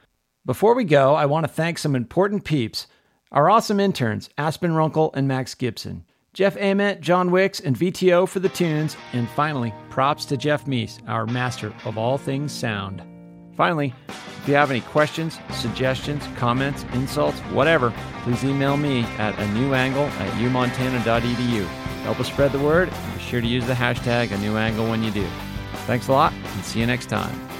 Before 0.46 0.76
we 0.76 0.84
go, 0.84 1.16
I 1.16 1.26
want 1.26 1.42
to 1.42 1.52
thank 1.52 1.76
some 1.76 1.96
important 1.96 2.44
peeps. 2.44 2.86
Our 3.32 3.50
awesome 3.50 3.80
interns, 3.80 4.30
Aspen 4.38 4.76
Runkle 4.76 5.10
and 5.14 5.26
Max 5.26 5.56
Gibson. 5.56 6.04
Jeff 6.34 6.56
Ament, 6.58 7.00
John 7.00 7.32
Wicks, 7.32 7.58
and 7.58 7.76
VTO 7.76 8.28
for 8.28 8.38
the 8.38 8.48
tunes. 8.48 8.96
And 9.12 9.28
finally, 9.30 9.74
props 9.90 10.24
to 10.26 10.36
Jeff 10.36 10.66
Meese, 10.66 11.00
our 11.08 11.26
master 11.26 11.74
of 11.84 11.98
all 11.98 12.16
things 12.16 12.52
sound. 12.52 13.02
Finally, 13.56 13.92
if 14.08 14.44
you 14.46 14.54
have 14.54 14.70
any 14.70 14.82
questions, 14.82 15.40
suggestions, 15.50 16.22
comments, 16.36 16.84
insults, 16.92 17.40
whatever, 17.50 17.92
please 18.22 18.44
email 18.44 18.76
me 18.76 19.00
at 19.18 19.36
a 19.40 19.48
new 19.52 19.74
angle 19.74 20.04
at 20.04 20.32
umontana.edu. 20.34 21.64
Help 22.04 22.20
us 22.20 22.28
spread 22.28 22.52
the 22.52 22.60
word 22.60 22.88
and 22.88 23.14
be 23.18 23.20
sure 23.20 23.40
to 23.40 23.46
use 23.48 23.66
the 23.66 23.74
hashtag 23.74 24.30
a 24.30 24.38
new 24.38 24.56
angle 24.56 24.88
when 24.88 25.02
you 25.02 25.10
do. 25.10 25.26
Thanks 25.86 26.06
a 26.06 26.12
lot 26.12 26.32
and 26.32 26.64
see 26.64 26.78
you 26.78 26.86
next 26.86 27.06
time. 27.06 27.55